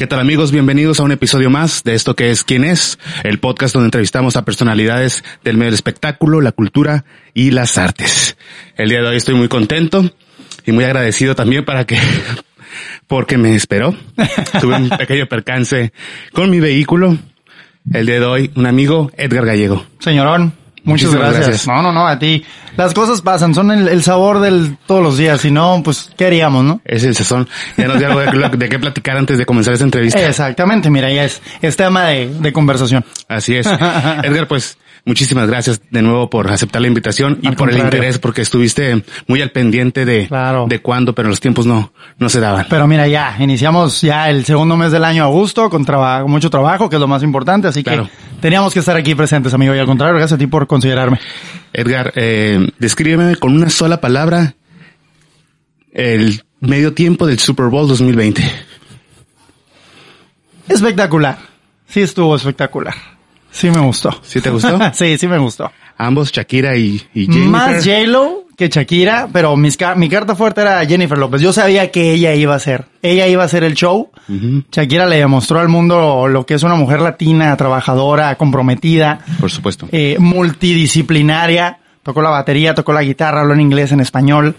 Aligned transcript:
¿Qué 0.00 0.06
tal 0.06 0.20
amigos? 0.20 0.50
Bienvenidos 0.50 0.98
a 0.98 1.02
un 1.02 1.12
episodio 1.12 1.50
más 1.50 1.84
de 1.84 1.94
esto 1.94 2.16
que 2.16 2.30
es 2.30 2.42
¿Quién 2.42 2.64
es? 2.64 2.98
El 3.22 3.38
podcast 3.38 3.74
donde 3.74 3.88
entrevistamos 3.88 4.34
a 4.34 4.46
personalidades 4.46 5.22
del 5.44 5.58
medio 5.58 5.66
del 5.66 5.74
espectáculo, 5.74 6.40
la 6.40 6.52
cultura 6.52 7.04
y 7.34 7.50
las 7.50 7.76
artes. 7.76 8.38
El 8.78 8.88
día 8.88 9.02
de 9.02 9.08
hoy 9.08 9.16
estoy 9.16 9.34
muy 9.34 9.48
contento 9.48 10.10
y 10.64 10.72
muy 10.72 10.84
agradecido 10.84 11.34
también 11.34 11.66
para 11.66 11.84
que, 11.84 11.98
porque 13.08 13.36
me 13.36 13.54
esperó. 13.54 13.94
Tuve 14.58 14.76
un 14.76 14.88
pequeño 14.88 15.26
percance 15.26 15.92
con 16.32 16.48
mi 16.48 16.60
vehículo. 16.60 17.18
El 17.92 18.06
día 18.06 18.20
de 18.20 18.24
hoy, 18.24 18.50
un 18.54 18.64
amigo, 18.64 19.12
Edgar 19.18 19.44
Gallego. 19.44 19.84
Señorón, 19.98 20.54
Muchas 20.84 21.14
gracias. 21.14 21.66
No, 21.66 21.82
no, 21.82 21.92
no, 21.92 22.06
a 22.06 22.18
ti. 22.18 22.44
Las 22.76 22.94
cosas 22.94 23.20
pasan, 23.20 23.54
son 23.54 23.70
el, 23.70 24.02
sabor 24.02 24.40
del 24.40 24.76
todos 24.86 25.02
los 25.02 25.18
días. 25.18 25.40
Si 25.40 25.50
no, 25.50 25.82
pues, 25.84 26.10
¿qué 26.16 26.26
haríamos, 26.26 26.64
no? 26.64 26.80
Es 26.84 27.04
el 27.04 27.14
sazón. 27.14 27.48
Ya 27.76 27.88
nos 27.88 27.98
dio 27.98 28.08
algo 28.08 28.20
de, 28.56 28.68
qué 28.68 28.78
platicar 28.78 29.16
antes 29.16 29.38
de 29.38 29.44
comenzar 29.44 29.74
esta 29.74 29.84
entrevista. 29.84 30.26
Exactamente, 30.26 30.88
mira, 30.90 31.10
ya 31.10 31.24
es, 31.24 31.42
es 31.60 31.76
tema 31.76 32.06
de, 32.06 32.28
de 32.28 32.52
conversación. 32.52 33.04
Así 33.28 33.56
es. 33.56 33.66
Edgar, 34.22 34.48
pues, 34.48 34.78
muchísimas 35.04 35.48
gracias 35.48 35.80
de 35.90 36.02
nuevo 36.02 36.30
por 36.30 36.50
aceptar 36.50 36.82
la 36.82 36.88
invitación 36.88 37.38
y 37.42 37.50
por 37.52 37.70
el 37.70 37.78
interés, 37.78 38.18
porque 38.18 38.42
estuviste 38.42 39.04
muy 39.26 39.40
al 39.42 39.50
pendiente 39.50 40.04
de, 40.04 40.28
de 40.68 40.78
cuándo, 40.80 41.14
pero 41.14 41.28
los 41.28 41.40
tiempos 41.40 41.66
no, 41.66 41.92
no 42.18 42.28
se 42.28 42.40
daban. 42.40 42.66
Pero 42.68 42.86
mira, 42.86 43.06
ya, 43.08 43.36
iniciamos 43.38 44.00
ya 44.00 44.30
el 44.30 44.44
segundo 44.44 44.76
mes 44.76 44.92
del 44.92 45.04
año 45.04 45.24
a 45.24 45.28
gusto, 45.28 45.70
con 45.70 45.84
trabajo, 45.84 46.28
mucho 46.28 46.50
trabajo, 46.50 46.88
que 46.88 46.96
es 46.96 47.00
lo 47.00 47.08
más 47.08 47.22
importante, 47.22 47.68
así 47.68 47.82
que 47.82 48.02
teníamos 48.40 48.72
que 48.72 48.80
estar 48.80 48.96
aquí 48.96 49.14
presentes, 49.14 49.54
amigo, 49.54 49.74
y 49.74 49.78
al 49.78 49.86
contrario, 49.86 50.16
gracias 50.16 50.36
a 50.36 50.38
ti 50.38 50.46
por 50.46 50.66
considerarme. 50.66 51.18
Edgar, 51.72 52.12
eh, 52.16 52.70
descríbeme 52.78 53.36
con 53.36 53.54
una 53.54 53.70
sola 53.70 54.00
palabra 54.00 54.54
el 55.92 56.42
medio 56.60 56.92
tiempo 56.92 57.26
del 57.26 57.38
Super 57.38 57.66
Bowl 57.66 57.88
2020. 57.88 58.42
Espectacular. 60.68 61.38
Sí 61.88 62.00
estuvo 62.00 62.36
espectacular. 62.36 62.94
Sí 63.50 63.70
me 63.70 63.80
gustó. 63.80 64.10
¿Sí 64.22 64.40
te 64.40 64.50
gustó? 64.50 64.78
sí, 64.92 65.18
sí 65.18 65.26
me 65.26 65.38
gustó. 65.38 65.70
Ambos, 65.96 66.32
Shakira 66.32 66.76
y, 66.76 67.02
y 67.14 67.26
Jennifer. 67.26 67.48
Más 67.48 67.84
J-Lo 67.84 68.46
que 68.60 68.68
Shakira, 68.68 69.26
pero 69.32 69.56
mi 69.56 69.70
carta 70.10 70.34
fuerte 70.34 70.60
era 70.60 70.84
Jennifer 70.84 71.16
López. 71.16 71.40
Yo 71.40 71.50
sabía 71.50 71.90
que 71.90 72.12
ella 72.12 72.34
iba 72.34 72.54
a 72.54 72.58
ser. 72.58 72.84
Ella 73.00 73.26
iba 73.26 73.42
a 73.42 73.48
ser 73.48 73.64
el 73.64 73.72
show. 73.72 74.10
Shakira 74.70 75.06
le 75.06 75.16
demostró 75.16 75.60
al 75.60 75.68
mundo 75.68 76.28
lo 76.28 76.44
que 76.44 76.52
es 76.52 76.62
una 76.62 76.74
mujer 76.74 77.00
latina, 77.00 77.56
trabajadora, 77.56 78.34
comprometida. 78.36 79.20
Por 79.40 79.50
supuesto. 79.50 79.88
Eh, 79.92 80.16
multidisciplinaria. 80.18 81.78
Tocó 82.02 82.20
la 82.20 82.28
batería, 82.28 82.74
tocó 82.74 82.92
la 82.92 83.02
guitarra, 83.02 83.40
habló 83.40 83.54
en 83.54 83.62
inglés, 83.62 83.92
en 83.92 84.00
español. 84.00 84.56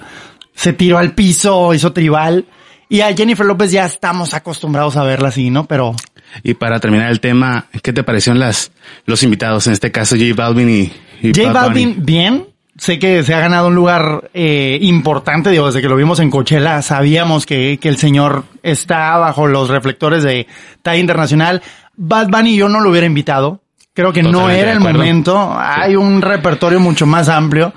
Se 0.55 0.73
tiró 0.73 0.97
al 0.97 1.13
piso, 1.13 1.71
hizo 1.71 1.93
tribal. 1.93 2.47
Y 2.89 3.01
a 3.01 3.15
Jennifer 3.15 3.45
López 3.45 3.71
ya 3.71 3.85
estamos 3.85 4.33
acostumbrados 4.33 4.97
a 4.97 5.03
verla 5.03 5.29
así, 5.29 5.51
¿no? 5.51 5.65
Pero 5.65 5.95
y 6.43 6.53
para 6.53 6.79
terminar 6.79 7.11
el 7.11 7.19
tema, 7.19 7.67
¿qué 7.83 7.93
te 7.93 8.03
parecieron 8.03 8.39
las, 8.39 8.71
los 9.05 9.23
invitados? 9.23 9.67
En 9.67 9.73
este 9.73 9.91
caso, 9.91 10.15
J 10.15 10.33
Balvin 10.35 10.69
y, 10.69 10.91
y 11.21 11.33
J 11.33 11.51
Balvin, 11.51 12.05
bien. 12.05 12.45
Sé 12.77 12.97
que 12.97 13.21
se 13.21 13.33
ha 13.35 13.39
ganado 13.39 13.67
un 13.67 13.75
lugar 13.75 14.31
eh, 14.33 14.79
importante, 14.81 15.51
digo, 15.51 15.67
desde 15.67 15.81
que 15.81 15.89
lo 15.89 15.95
vimos 15.95 16.19
en 16.19 16.31
Coachella, 16.31 16.81
sabíamos 16.81 17.45
que, 17.45 17.77
que 17.79 17.89
el 17.89 17.97
señor 17.97 18.45
está 18.63 19.17
bajo 19.17 19.45
los 19.45 19.69
reflectores 19.69 20.23
de 20.23 20.47
talla 20.81 20.99
internacional. 20.99 21.61
Bad 21.95 22.29
Bunny 22.29 22.55
yo 22.55 22.69
no 22.69 22.79
lo 22.79 22.89
hubiera 22.89 23.05
invitado. 23.05 23.61
Creo 23.93 24.13
que 24.13 24.23
no 24.23 24.49
era 24.49 24.71
el 24.71 24.79
momento. 24.79 25.53
Hay 25.55 25.95
un 25.95 26.21
repertorio 26.21 26.79
mucho 26.79 27.05
más 27.05 27.27
amplio. 27.27 27.73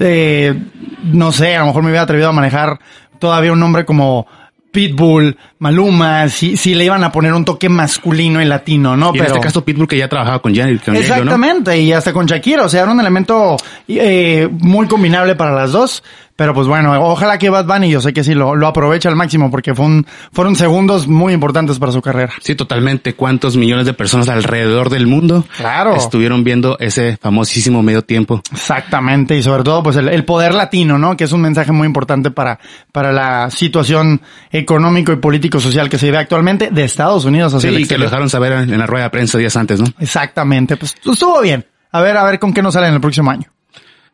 Eh, 0.00 0.58
no 1.04 1.30
sé, 1.30 1.56
a 1.56 1.60
lo 1.60 1.66
mejor 1.66 1.82
me 1.82 1.90
hubiera 1.90 2.02
atrevido 2.02 2.30
a 2.30 2.32
manejar 2.32 2.78
todavía 3.18 3.52
un 3.52 3.60
nombre 3.60 3.84
como 3.84 4.26
Pitbull, 4.72 5.36
Maluma, 5.60 6.28
si, 6.28 6.56
si 6.56 6.74
le 6.74 6.84
iban 6.84 7.02
a 7.02 7.10
poner 7.10 7.32
un 7.32 7.44
toque 7.44 7.68
masculino 7.68 8.40
y 8.40 8.44
latino, 8.44 8.96
¿no? 8.96 9.12
Pero, 9.12 9.24
en 9.24 9.30
este 9.30 9.40
caso 9.40 9.64
Pitbull 9.64 9.88
que 9.88 9.98
ya 9.98 10.08
trabajaba 10.08 10.40
con 10.40 10.54
Janet. 10.54 10.86
Exactamente, 10.88 11.80
y 11.80 11.92
hasta 11.92 12.12
con 12.12 12.26
Shakira, 12.26 12.64
o 12.64 12.68
sea, 12.68 12.82
era 12.82 12.92
un 12.92 13.00
elemento 13.00 13.56
eh, 13.88 14.48
muy 14.50 14.86
combinable 14.86 15.34
para 15.34 15.52
las 15.52 15.72
dos. 15.72 16.02
Pero 16.38 16.54
pues 16.54 16.68
bueno, 16.68 16.92
ojalá 17.02 17.36
que 17.36 17.50
Bad 17.50 17.66
Bunny, 17.66 17.90
yo 17.90 18.00
sé 18.00 18.12
que 18.12 18.22
sí, 18.22 18.32
lo, 18.32 18.54
lo 18.54 18.68
aproveche 18.68 19.08
al 19.08 19.16
máximo 19.16 19.50
porque 19.50 19.74
fue 19.74 19.86
un, 19.86 20.06
fueron 20.30 20.54
segundos 20.54 21.08
muy 21.08 21.32
importantes 21.32 21.80
para 21.80 21.90
su 21.90 22.00
carrera. 22.00 22.32
Sí, 22.40 22.54
totalmente. 22.54 23.14
¿Cuántos 23.14 23.56
millones 23.56 23.86
de 23.86 23.92
personas 23.92 24.28
alrededor 24.28 24.88
del 24.88 25.08
mundo 25.08 25.44
claro. 25.56 25.96
estuvieron 25.96 26.44
viendo 26.44 26.78
ese 26.78 27.16
famosísimo 27.16 27.82
medio 27.82 28.02
tiempo? 28.02 28.40
Exactamente. 28.52 29.36
Y 29.36 29.42
sobre 29.42 29.64
todo, 29.64 29.82
pues 29.82 29.96
el, 29.96 30.08
el 30.08 30.24
poder 30.24 30.54
latino, 30.54 30.96
¿no? 30.96 31.16
Que 31.16 31.24
es 31.24 31.32
un 31.32 31.40
mensaje 31.40 31.72
muy 31.72 31.86
importante 31.86 32.30
para, 32.30 32.60
para 32.92 33.10
la 33.10 33.50
situación 33.50 34.22
económico 34.52 35.10
y 35.10 35.16
político-social 35.48 35.88
que 35.88 35.98
se 35.98 36.06
vive 36.06 36.18
actualmente 36.18 36.70
de 36.70 36.84
Estados 36.84 37.24
Unidos 37.24 37.54
hacia 37.54 37.70
sí, 37.70 37.86
que 37.86 37.98
lo 37.98 38.04
dejaron 38.04 38.28
saber 38.28 38.52
en 38.52 38.78
la 38.78 38.86
rueda 38.86 39.04
de 39.04 39.10
prensa 39.10 39.38
días 39.38 39.56
antes, 39.56 39.80
¿no? 39.80 39.86
Exactamente. 39.98 40.76
Pues 40.76 40.94
estuvo 40.94 41.40
bien. 41.40 41.64
A 41.90 42.02
ver, 42.02 42.16
a 42.16 42.24
ver 42.24 42.38
con 42.38 42.52
qué 42.52 42.62
nos 42.62 42.74
sale 42.74 42.88
en 42.88 42.94
el 42.94 43.00
próximo 43.00 43.30
año 43.30 43.48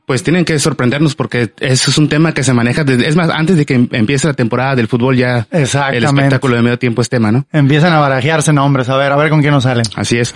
pues 0.07 0.23
tienen 0.23 0.45
que 0.45 0.59
sorprendernos 0.59 1.15
porque 1.15 1.53
eso 1.61 1.91
es 1.91 1.99
un 1.99 2.09
tema 2.09 2.35
que 2.35 2.45
se 2.45 2.53
maneja 2.53 2.85
desde, 2.85 3.09
es 3.09 3.17
más, 3.17 3.31
antes 3.31 3.57
de 3.57 3.65
que 3.65 3.75
empiece 3.75 4.27
la 4.27 4.35
temporada 4.35 4.77
del 4.77 4.87
fútbol 4.87 5.17
ya 5.17 5.47
el 5.51 6.05
espectáculo 6.05 6.57
de 6.57 6.63
medio 6.63 6.79
tiempo 6.79 7.01
es 7.01 7.09
tema, 7.09 7.33
¿no? 7.33 7.47
Empiezan 7.53 7.93
a 7.93 8.01
barajearse 8.01 8.53
nombres, 8.53 8.89
a 8.91 8.97
ver, 8.97 9.13
a 9.13 9.17
ver 9.17 9.31
con 9.31 9.41
quién 9.41 9.53
nos 9.53 9.63
salen. 9.63 9.87
Así 9.97 10.19
es. 10.19 10.35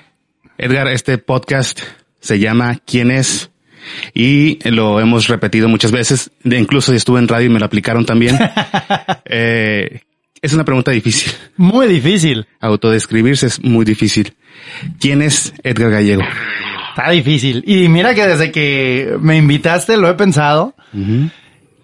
Edgar, 0.58 0.86
este 0.88 1.18
podcast 1.18 1.80
se 2.20 2.38
llama 2.38 2.78
¿Quién 2.86 3.10
es? 3.10 3.50
Y 4.14 4.58
lo 4.70 5.00
hemos 5.00 5.28
repetido 5.28 5.68
muchas 5.68 5.90
veces, 5.90 6.30
incluso 6.44 6.92
si 6.92 6.96
estuve 6.96 7.18
en 7.18 7.28
radio 7.28 7.46
y 7.46 7.50
me 7.50 7.58
lo 7.58 7.66
aplicaron 7.66 8.04
también. 8.04 8.38
eh, 9.24 10.02
es 10.40 10.52
una 10.52 10.64
pregunta 10.64 10.90
difícil. 10.90 11.32
Muy 11.56 11.86
difícil. 11.86 12.46
Autodescribirse 12.60 13.46
es 13.46 13.62
muy 13.62 13.84
difícil. 13.84 14.34
¿Quién 15.00 15.22
es 15.22 15.52
Edgar 15.62 15.90
Gallego? 15.90 16.22
Está 16.90 17.10
difícil. 17.10 17.62
Y 17.66 17.88
mira 17.88 18.14
que 18.14 18.26
desde 18.26 18.50
que 18.50 19.16
me 19.20 19.36
invitaste 19.36 19.96
lo 19.96 20.08
he 20.08 20.14
pensado. 20.14 20.74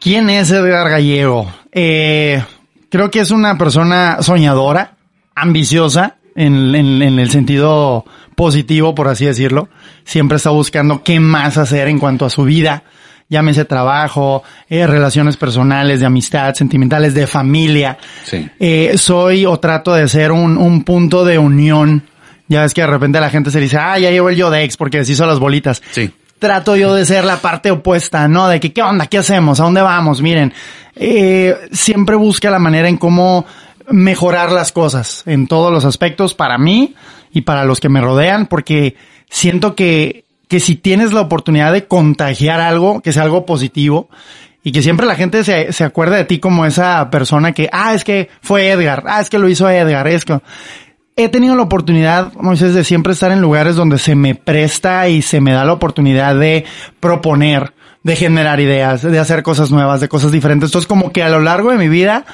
¿Quién 0.00 0.30
es 0.30 0.50
Edgar 0.50 0.90
Gallego? 0.90 1.52
Eh, 1.72 2.42
creo 2.90 3.10
que 3.10 3.20
es 3.20 3.30
una 3.30 3.56
persona 3.56 4.18
soñadora, 4.22 4.96
ambiciosa, 5.34 6.16
en, 6.36 6.74
el 6.74 7.30
sentido 7.30 8.04
positivo, 8.34 8.94
por 8.94 9.08
así 9.08 9.24
decirlo. 9.24 9.68
Siempre 10.04 10.36
está 10.36 10.50
buscando 10.50 11.02
qué 11.02 11.20
más 11.20 11.58
hacer 11.58 11.88
en 11.88 11.98
cuanto 11.98 12.24
a 12.24 12.30
su 12.30 12.44
vida. 12.44 12.84
Llámese 13.28 13.64
trabajo, 13.64 14.42
eh, 14.68 14.86
relaciones 14.86 15.36
personales, 15.36 16.00
de 16.00 16.06
amistad, 16.06 16.54
sentimentales, 16.54 17.14
de 17.14 17.26
familia. 17.26 17.98
Eh, 18.60 18.94
soy 18.96 19.46
o 19.46 19.58
trato 19.58 19.94
de 19.94 20.06
ser 20.08 20.30
un, 20.30 20.56
un 20.56 20.84
punto 20.84 21.24
de 21.24 21.38
unión 21.38 22.02
ya 22.46 22.62
ves 22.62 22.74
que 22.74 22.82
de 22.82 22.86
repente 22.86 23.20
la 23.20 23.30
gente 23.30 23.50
se 23.50 23.60
dice, 23.60 23.78
ah, 23.78 23.98
ya 23.98 24.10
llevo 24.10 24.28
el 24.28 24.36
Yodex 24.36 24.76
porque 24.76 24.98
deshizo 24.98 25.26
las 25.26 25.38
bolitas. 25.38 25.82
Sí. 25.90 26.10
Trato 26.38 26.76
yo 26.76 26.94
de 26.94 27.06
ser 27.06 27.24
la 27.24 27.38
parte 27.38 27.70
opuesta, 27.70 28.28
¿no? 28.28 28.48
De 28.48 28.60
que, 28.60 28.72
¿qué 28.72 28.82
onda? 28.82 29.06
¿Qué 29.06 29.18
hacemos? 29.18 29.60
¿A 29.60 29.64
dónde 29.64 29.80
vamos? 29.80 30.20
Miren, 30.20 30.52
eh, 30.94 31.56
siempre 31.72 32.16
busca 32.16 32.50
la 32.50 32.58
manera 32.58 32.88
en 32.88 32.98
cómo 32.98 33.46
mejorar 33.88 34.52
las 34.52 34.72
cosas 34.72 35.22
en 35.26 35.46
todos 35.46 35.72
los 35.72 35.84
aspectos 35.84 36.34
para 36.34 36.58
mí 36.58 36.94
y 37.32 37.42
para 37.42 37.64
los 37.64 37.80
que 37.80 37.88
me 37.88 38.00
rodean, 38.00 38.46
porque 38.46 38.96
siento 39.30 39.74
que, 39.74 40.23
que 40.48 40.60
si 40.60 40.76
tienes 40.76 41.12
la 41.12 41.20
oportunidad 41.20 41.72
de 41.72 41.86
contagiar 41.86 42.60
algo, 42.60 43.00
que 43.00 43.12
sea 43.12 43.22
algo 43.22 43.46
positivo, 43.46 44.08
y 44.62 44.72
que 44.72 44.82
siempre 44.82 45.06
la 45.06 45.14
gente 45.14 45.44
se, 45.44 45.72
se 45.72 45.84
acuerda 45.84 46.16
de 46.16 46.24
ti 46.24 46.38
como 46.38 46.64
esa 46.64 47.10
persona 47.10 47.52
que, 47.52 47.68
ah, 47.70 47.94
es 47.94 48.02
que 48.02 48.30
fue 48.40 48.70
Edgar, 48.70 49.04
ah, 49.06 49.20
es 49.20 49.28
que 49.28 49.38
lo 49.38 49.48
hizo 49.48 49.68
Edgar, 49.68 50.08
es 50.08 50.24
que 50.24 50.40
he 51.16 51.28
tenido 51.28 51.54
la 51.54 51.62
oportunidad, 51.62 52.32
Moisés, 52.34 52.74
de 52.74 52.82
siempre 52.82 53.12
estar 53.12 53.30
en 53.30 53.40
lugares 53.40 53.76
donde 53.76 53.98
se 53.98 54.14
me 54.14 54.34
presta 54.34 55.08
y 55.08 55.22
se 55.22 55.40
me 55.40 55.52
da 55.52 55.64
la 55.64 55.74
oportunidad 55.74 56.34
de 56.38 56.64
proponer, 56.98 57.72
de 58.02 58.16
generar 58.16 58.58
ideas, 58.58 59.02
de 59.02 59.18
hacer 59.18 59.42
cosas 59.42 59.70
nuevas, 59.70 60.00
de 60.00 60.08
cosas 60.08 60.32
diferentes. 60.32 60.68
Entonces, 60.68 60.88
como 60.88 61.12
que 61.12 61.22
a 61.22 61.28
lo 61.28 61.40
largo 61.40 61.70
de 61.70 61.78
mi 61.78 61.88
vida, 61.88 62.24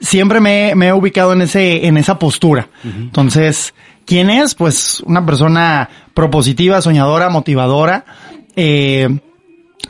siempre 0.00 0.40
me, 0.40 0.70
he 0.70 0.92
ubicado 0.92 1.32
en 1.32 1.42
ese, 1.42 1.86
en 1.86 1.96
esa 1.96 2.18
postura. 2.18 2.68
Entonces, 2.84 3.74
¿Quién 4.10 4.28
es? 4.28 4.56
Pues 4.56 5.04
una 5.06 5.24
persona 5.24 5.88
propositiva, 6.14 6.82
soñadora, 6.82 7.28
motivadora, 7.30 8.04
eh, 8.56 9.08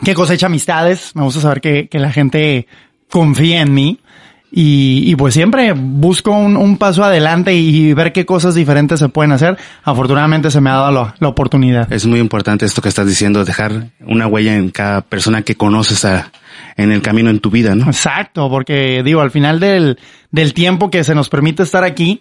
que 0.04 0.12
cosecha 0.12 0.44
amistades. 0.44 1.12
Me 1.16 1.22
gusta 1.22 1.40
saber 1.40 1.62
que, 1.62 1.88
que 1.88 1.98
la 1.98 2.12
gente 2.12 2.66
confía 3.08 3.62
en 3.62 3.72
mí. 3.72 3.98
Y, 4.52 5.04
y 5.06 5.16
pues 5.16 5.32
siempre 5.32 5.72
busco 5.72 6.32
un, 6.32 6.58
un, 6.58 6.76
paso 6.76 7.02
adelante 7.02 7.54
y 7.54 7.94
ver 7.94 8.12
qué 8.12 8.26
cosas 8.26 8.54
diferentes 8.54 8.98
se 9.00 9.08
pueden 9.08 9.32
hacer. 9.32 9.56
Afortunadamente 9.84 10.50
se 10.50 10.60
me 10.60 10.68
ha 10.68 10.74
dado 10.74 10.90
la, 10.90 11.14
la, 11.18 11.28
oportunidad. 11.28 11.90
Es 11.90 12.04
muy 12.04 12.20
importante 12.20 12.66
esto 12.66 12.82
que 12.82 12.90
estás 12.90 13.06
diciendo, 13.06 13.42
dejar 13.46 13.86
una 14.00 14.26
huella 14.26 14.54
en 14.54 14.68
cada 14.70 15.00
persona 15.00 15.40
que 15.42 15.54
conoces 15.54 16.04
a, 16.04 16.30
en 16.76 16.92
el 16.92 17.00
camino 17.00 17.30
en 17.30 17.40
tu 17.40 17.50
vida, 17.50 17.74
¿no? 17.74 17.86
Exacto, 17.86 18.50
porque 18.50 19.02
digo, 19.02 19.20
al 19.20 19.30
final 19.30 19.60
del, 19.60 19.98
del 20.30 20.52
tiempo 20.52 20.90
que 20.90 21.04
se 21.04 21.14
nos 21.14 21.28
permite 21.28 21.62
estar 21.62 21.84
aquí, 21.84 22.20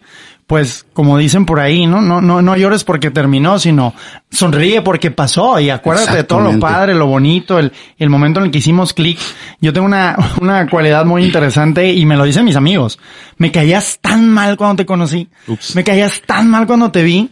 pues 0.50 0.88
como 0.94 1.16
dicen 1.20 1.46
por 1.46 1.60
ahí, 1.60 1.86
¿no? 1.86 2.02
No, 2.02 2.22
no, 2.22 2.42
no 2.42 2.58
llores 2.58 2.84
porque 2.84 3.12
terminó, 3.12 3.60
sino 3.60 3.94
sonríe 4.32 4.82
porque 4.82 5.12
pasó 5.12 5.60
y 5.60 5.70
acuérdate 5.70 6.16
de 6.16 6.24
todo 6.24 6.40
lo 6.40 6.58
padre, 6.58 6.96
lo 6.96 7.06
bonito, 7.06 7.60
el, 7.60 7.72
el 8.00 8.10
momento 8.10 8.40
en 8.40 8.48
el 8.48 8.52
que 8.52 8.58
hicimos 8.58 8.94
clic. 8.94 9.20
Yo 9.62 9.74
tengo 9.74 9.86
una, 9.86 10.18
una 10.42 10.68
cualidad 10.68 11.06
muy 11.06 11.24
interesante 11.24 11.94
y 11.94 12.04
me 12.08 12.18
lo 12.18 12.24
dicen 12.24 12.46
mis 12.46 12.56
amigos. 12.56 12.98
Me 13.38 13.52
caías 13.52 14.00
tan 14.02 14.28
mal 14.28 14.58
cuando 14.58 14.78
te 14.78 14.88
conocí. 14.88 15.30
Ups. 15.46 15.76
Me 15.76 15.84
caías 15.84 16.20
tan 16.26 16.50
mal 16.50 16.66
cuando 16.66 16.90
te 16.90 17.04
vi. 17.04 17.30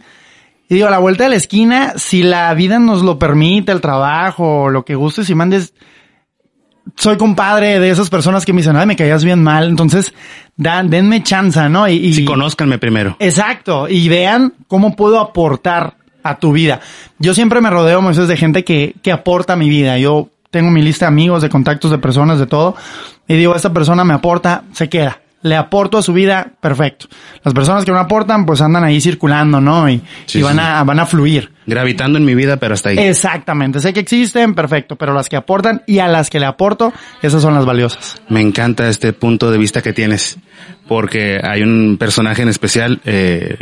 Y 0.68 0.76
digo, 0.76 0.86
a 0.86 0.90
la 0.92 0.98
vuelta 0.98 1.24
de 1.24 1.30
la 1.30 1.36
esquina, 1.36 1.94
si 1.96 2.22
la 2.22 2.54
vida 2.54 2.78
nos 2.78 3.02
lo 3.02 3.18
permite, 3.18 3.72
el 3.72 3.80
trabajo, 3.80 4.68
lo 4.70 4.84
que 4.84 4.94
gustes 4.94 5.28
y 5.28 5.34
mandes, 5.34 5.74
soy 6.96 7.16
compadre 7.16 7.80
de 7.80 7.90
esas 7.90 8.10
personas 8.10 8.44
que 8.44 8.52
me 8.52 8.60
dicen, 8.60 8.76
ay, 8.76 8.86
me 8.86 8.96
caías 8.96 9.24
bien 9.24 9.42
mal, 9.42 9.68
entonces 9.68 10.12
dan, 10.56 10.90
denme 10.90 11.22
chance, 11.22 11.68
¿no? 11.68 11.88
Y, 11.88 11.94
y 11.94 12.14
sí, 12.14 12.24
conózcanme 12.24 12.78
primero. 12.78 13.16
Exacto, 13.18 13.88
y 13.88 14.08
vean 14.08 14.54
cómo 14.66 14.96
puedo 14.96 15.20
aportar 15.20 15.94
a 16.22 16.38
tu 16.38 16.52
vida. 16.52 16.80
Yo 17.18 17.34
siempre 17.34 17.60
me 17.60 17.70
rodeo, 17.70 18.02
Moisés, 18.02 18.28
de 18.28 18.36
gente 18.36 18.64
que, 18.64 18.94
que 19.02 19.12
aporta 19.12 19.54
a 19.54 19.56
mi 19.56 19.68
vida. 19.68 19.98
Yo 19.98 20.28
tengo 20.50 20.70
mi 20.70 20.82
lista 20.82 21.06
de 21.06 21.08
amigos, 21.08 21.42
de 21.42 21.48
contactos, 21.48 21.90
de 21.90 21.98
personas, 21.98 22.38
de 22.38 22.46
todo, 22.46 22.74
y 23.26 23.34
digo, 23.34 23.54
esta 23.54 23.72
persona 23.72 24.04
me 24.04 24.14
aporta, 24.14 24.64
se 24.72 24.88
queda. 24.88 25.20
Le 25.40 25.54
aporto 25.54 25.98
a 25.98 26.02
su 26.02 26.12
vida, 26.12 26.50
perfecto. 26.60 27.06
Las 27.44 27.54
personas 27.54 27.84
que 27.84 27.92
no 27.92 27.98
aportan, 27.98 28.44
pues 28.44 28.60
andan 28.60 28.82
ahí 28.82 29.00
circulando, 29.00 29.60
¿no? 29.60 29.88
Y, 29.88 30.02
sí, 30.26 30.40
y 30.40 30.42
van, 30.42 30.56
sí. 30.56 30.60
a, 30.64 30.82
van 30.82 30.98
a 30.98 31.06
fluir. 31.06 31.52
Gravitando 31.64 32.18
en 32.18 32.24
mi 32.24 32.34
vida, 32.34 32.56
pero 32.56 32.74
hasta 32.74 32.88
ahí. 32.88 32.98
Exactamente. 32.98 33.78
Sé 33.78 33.92
que 33.92 34.00
existen, 34.00 34.54
perfecto. 34.54 34.96
Pero 34.96 35.14
las 35.14 35.28
que 35.28 35.36
aportan 35.36 35.82
y 35.86 36.00
a 36.00 36.08
las 36.08 36.28
que 36.28 36.40
le 36.40 36.46
aporto, 36.46 36.92
esas 37.22 37.40
son 37.40 37.54
las 37.54 37.64
valiosas. 37.64 38.20
Me 38.28 38.40
encanta 38.40 38.88
este 38.88 39.12
punto 39.12 39.50
de 39.52 39.58
vista 39.58 39.80
que 39.80 39.92
tienes. 39.92 40.38
Porque 40.88 41.38
hay 41.42 41.62
un 41.62 41.98
personaje 42.00 42.42
en 42.42 42.48
especial, 42.48 43.00
eh, 43.04 43.58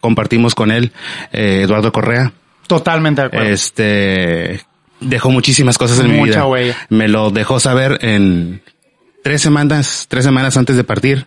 compartimos 0.00 0.54
con 0.54 0.70
él, 0.70 0.92
eh, 1.32 1.62
Eduardo 1.64 1.92
Correa. 1.92 2.32
Totalmente 2.66 3.20
de 3.20 3.26
acuerdo. 3.26 3.48
Este, 3.48 4.60
dejó 5.00 5.30
muchísimas 5.30 5.76
cosas 5.76 5.98
en 5.98 6.06
Mucha 6.06 6.22
mi 6.22 6.28
vida. 6.30 6.46
huella. 6.46 6.76
Me 6.88 7.08
lo 7.08 7.30
dejó 7.30 7.60
saber 7.60 7.98
en 8.00 8.62
tres 9.24 9.40
semanas, 9.40 10.06
tres 10.08 10.22
semanas 10.24 10.56
antes 10.56 10.76
de 10.76 10.84
partir. 10.84 11.26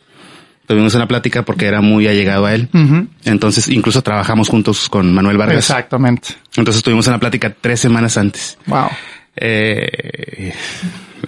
Tuvimos 0.67 0.93
una 0.93 1.07
plática 1.07 1.43
porque 1.43 1.65
era 1.65 1.81
muy 1.81 2.07
allegado 2.07 2.45
a 2.45 2.53
él. 2.53 2.69
Uh 2.73 2.77
-huh. 2.77 3.07
Entonces, 3.25 3.67
incluso 3.69 4.01
trabajamos 4.03 4.49
juntos 4.49 4.87
con 4.87 5.13
Manuel 5.13 5.37
Vargas. 5.37 5.57
Exactamente. 5.57 6.29
Entonces 6.55 6.83
tuvimos 6.83 7.07
una 7.07 7.19
plática 7.19 7.53
tres 7.59 7.79
semanas 7.79 8.17
antes. 8.17 8.57
Wow. 8.67 8.87
Eh, 9.35 10.53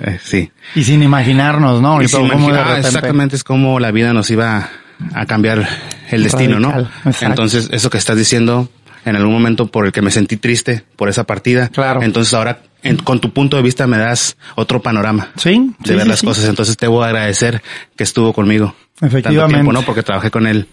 eh, 0.02 0.20
sí. 0.22 0.52
Y 0.76 0.84
sin 0.84 1.02
imaginarnos, 1.02 1.82
¿no? 1.82 2.02
Y 2.02 2.08
sin 2.08 2.26
imaginar, 2.26 2.78
exactamente 2.78 3.36
es 3.36 3.44
como 3.44 3.80
la 3.80 3.92
vida 3.92 4.14
nos 4.14 4.30
iba 4.30 4.70
a 5.14 5.26
cambiar 5.26 5.68
el 6.12 6.24
destino, 6.24 6.60
Radical. 6.60 6.84
¿no? 6.84 7.10
Exacto. 7.10 7.26
Entonces, 7.26 7.70
eso 7.72 7.90
que 7.90 7.98
estás 7.98 8.18
diciendo, 8.18 8.70
en 9.06 9.16
algún 9.16 9.34
momento 9.34 9.68
por 9.68 9.86
el 9.88 9.92
que 9.92 10.02
me 10.02 10.12
sentí 10.12 10.38
triste 10.38 10.84
por 10.96 11.10
esa 11.10 11.24
partida. 11.24 11.70
Claro. 11.70 12.04
Entonces 12.04 12.34
ahora, 12.34 12.60
en, 12.84 12.98
con 12.98 13.20
tu 13.20 13.32
punto 13.32 13.58
de 13.58 13.64
vista, 13.64 13.88
me 13.88 13.98
das 13.98 14.38
otro 14.56 14.82
panorama. 14.82 15.30
Sí. 15.38 15.72
De 15.80 15.90
sí, 15.90 15.94
ver 15.96 16.04
sí, 16.04 16.10
las 16.10 16.20
sí. 16.20 16.26
cosas. 16.26 16.46
Entonces 16.46 16.78
te 16.78 16.88
voy 16.88 17.04
a 17.04 17.08
agradecer 17.08 17.62
que 17.96 18.04
estuvo 18.04 18.34
conmigo. 18.34 18.74
Efectivamente. 19.02 19.32
Tanto 19.40 19.54
tiempo, 19.56 19.72
¿no? 19.72 19.82
Porque 19.84 20.04
trabajé 20.04 20.30
con 20.30 20.46
él, 20.46 20.68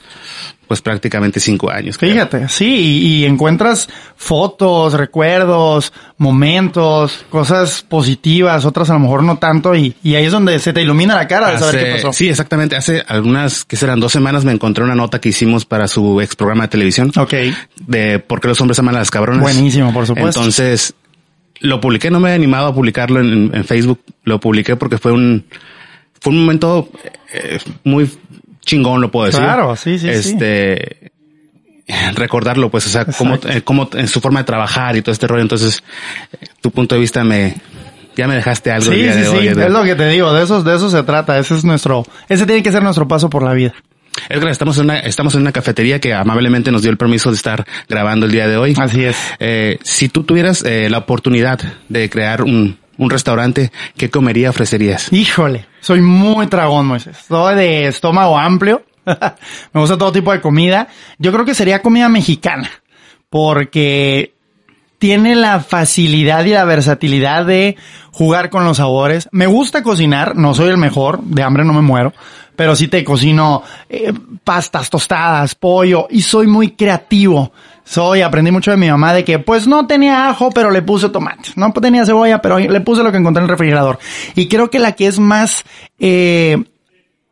pues 0.67 0.81
prácticamente 0.83 1.39
cinco 1.39 1.71
años. 1.71 1.97
creo. 1.97 2.11
Fíjate, 2.13 2.49
sí, 2.49 2.67
y, 2.67 3.07
y 3.19 3.25
encuentras 3.25 3.89
fotos, 4.17 4.95
recuerdos, 4.95 5.93
momentos, 6.19 7.25
cosas 7.31 7.83
positivas, 7.89 8.65
otras 8.65 8.91
a 8.91 8.95
lo 8.95 8.99
mejor 8.99 9.23
no 9.23 9.39
tanto, 9.39 9.77
y, 9.77 9.95
y 10.03 10.17
ahí 10.17 10.25
es 10.25 10.33
donde 10.33 10.59
se 10.59 10.73
te 10.73 10.83
ilumina 10.83 11.15
la 11.15 11.29
cara 11.29 11.53
de 11.53 11.59
saber 11.59 11.85
qué 11.85 11.93
pasó. 11.93 12.13
Sí, 12.13 12.29
exactamente. 12.29 12.75
Hace 12.75 13.05
algunas, 13.07 13.65
que 13.65 13.77
serán 13.77 14.01
dos 14.01 14.11
semanas, 14.11 14.45
me 14.45 14.51
encontré 14.51 14.83
una 14.83 14.97
nota 14.97 15.21
que 15.21 15.29
hicimos 15.29 15.65
para 15.65 15.87
su 15.87 16.21
ex 16.21 16.35
programa 16.35 16.65
de 16.65 16.69
televisión. 16.69 17.13
Ok, 17.17 17.33
De 17.87 18.19
por 18.19 18.41
qué 18.41 18.49
los 18.49 18.61
hombres 18.61 18.77
aman 18.81 18.97
a 18.97 18.99
las 18.99 19.11
cabronas. 19.13 19.43
buenísimo, 19.43 19.93
por 19.93 20.05
supuesto. 20.05 20.41
Entonces, 20.41 20.95
lo 21.61 21.81
publiqué, 21.81 22.11
no 22.11 22.21
me 22.21 22.31
he 22.31 22.35
animado 22.35 22.69
a 22.69 22.75
publicarlo 22.75 23.21
en, 23.21 23.55
en 23.55 23.65
Facebook, 23.65 24.01
lo 24.25 24.41
publiqué 24.41 24.77
porque 24.77 24.99
fue 24.99 25.13
un, 25.13 25.45
fue 26.21 26.33
un 26.33 26.41
momento 26.41 26.91
eh, 27.33 27.59
muy 27.85 28.11
chingón, 28.61 29.01
lo 29.01 29.11
puedo 29.11 29.27
decir. 29.27 29.41
Claro, 29.41 29.77
sí, 29.77 29.99
sí, 29.99 30.07
sí. 30.07 30.09
Este, 30.09 31.13
recordarlo, 32.15 32.71
pues, 32.71 32.87
o 32.87 32.91
sea, 32.91 33.05
cómo, 33.05 33.39
eh, 33.49 33.63
cómo 33.63 33.89
en 33.95 34.09
su 34.09 34.21
forma 34.21 34.41
de 34.41 34.45
trabajar 34.45 34.97
y 34.97 35.03
todo 35.03 35.13
este 35.13 35.27
rollo. 35.27 35.43
Entonces, 35.43 35.83
tu 36.61 36.71
punto 36.71 36.95
de 36.95 37.01
vista 37.01 37.25
me, 37.25 37.55
ya 38.17 38.27
me 38.27 38.35
dejaste 38.35 38.71
algo 38.71 38.91
el 38.91 38.97
Sí, 38.97 39.03
día 39.03 39.13
sí, 39.13 39.21
de 39.21 39.27
sí, 39.27 39.61
es 39.61 39.71
lo 39.71 39.85
que 39.85 39.95
te 39.95 40.09
digo, 40.09 40.33
de 40.33 40.43
eso, 40.43 40.63
de 40.63 40.77
eso 40.77 40.91
se 40.91 41.03
trata, 41.03 41.39
ese 41.39 41.55
es 41.55 41.65
nuestro, 41.65 42.05
ese 42.29 42.47
tiene 42.47 42.63
que 42.63 42.73
ser 42.73 42.83
nuestro 42.83 43.07
paso 43.07 43.31
por 43.31 43.43
la 43.43 43.53
vida. 43.53 43.75
Edgar, 44.29 44.51
estamos 44.51 44.79
en 44.79 44.85
una, 44.85 44.99
estamos 44.99 45.35
en 45.35 45.43
una 45.43 45.53
cafetería 45.53 46.01
que 46.01 46.15
amablemente 46.15 46.73
nos 46.73 46.83
dio 46.83 46.91
el 46.91 46.97
permiso 46.97 47.31
de 47.31 47.37
estar 47.37 47.65
grabando 47.89 48.27
el 48.27 48.33
día 48.33 48.49
de 48.49 48.57
hoy. 48.57 48.75
Así 48.79 49.05
es. 49.05 49.17
Eh, 49.39 49.79
si 49.83 50.09
tú 50.09 50.25
tuvieras 50.25 50.65
eh, 50.65 50.89
la 50.91 50.99
oportunidad 50.99 51.61
de 51.89 52.11
crear 52.11 52.43
un, 52.43 52.79
un 52.99 53.11
restaurante, 53.11 53.73
¿qué 53.97 54.11
comería 54.11 54.51
ofrecerías? 54.51 55.13
Híjole, 55.13 55.67
soy 55.81 56.01
muy 56.01 56.47
tragón, 56.47 56.87
Moisés. 56.87 57.17
Soy 57.29 57.55
de 57.57 57.87
estómago 57.87 58.39
amplio. 58.39 58.85
Me 59.73 59.81
gusta 59.81 59.97
todo 59.97 60.13
tipo 60.13 60.33
de 60.33 60.41
comida. 60.41 60.89
Yo 61.19 61.33
creo 61.33 61.45
que 61.45 61.55
sería 61.55 61.83
comida 61.83 62.09
mexicana. 62.09 62.71
Porque 63.29 64.37
tiene 64.99 65.35
la 65.35 65.61
facilidad 65.61 66.45
y 66.45 66.51
la 66.51 66.65
versatilidad 66.65 67.45
de 67.45 67.77
jugar 68.13 68.51
con 68.51 68.65
los 68.65 68.79
sabores. 68.79 69.29
Me 69.31 69.47
gusta 69.47 69.83
cocinar, 69.83 70.37
no 70.37 70.55
soy 70.55 70.71
el 70.71 70.79
mejor, 70.79 71.23
de 71.23 71.43
hambre 71.43 71.65
no 71.65 71.75
me 71.75 71.83
muero, 71.83 72.15
pero 72.57 72.75
sí 72.75 72.89
te 72.89 73.05
cocino 73.05 73.63
eh, 73.89 74.13
pastas, 74.43 74.91
tostadas, 74.91 75.55
pollo 75.55 76.07
y 76.11 76.23
soy 76.23 76.47
muy 76.47 76.71
creativo. 76.73 77.53
Soy, 77.85 78.23
aprendí 78.23 78.51
mucho 78.51 78.73
de 78.73 78.77
mi 78.77 78.91
mamá 78.91 79.15
de 79.15 79.23
que 79.25 79.39
pues 79.39 79.69
no 79.69 79.87
tenía 79.87 80.29
ajo, 80.29 80.51
pero 80.51 80.73
le 80.73 80.83
puse 80.83 81.09
tomate. 81.09 81.51
No 81.55 81.73
tenía 81.73 82.05
cebolla, 82.05 82.43
pero 82.43 82.59
le 82.59 82.81
puse 82.81 83.05
lo 83.05 83.13
que 83.13 83.19
encontré 83.19 83.41
en 83.41 83.45
el 83.45 83.51
refrigerador. 83.51 84.01
Y 84.35 84.49
creo 84.49 84.71
que 84.71 84.81
la 84.81 84.93
que 84.93 85.07
es 85.07 85.21
más 85.21 85.63
eh, 86.01 86.57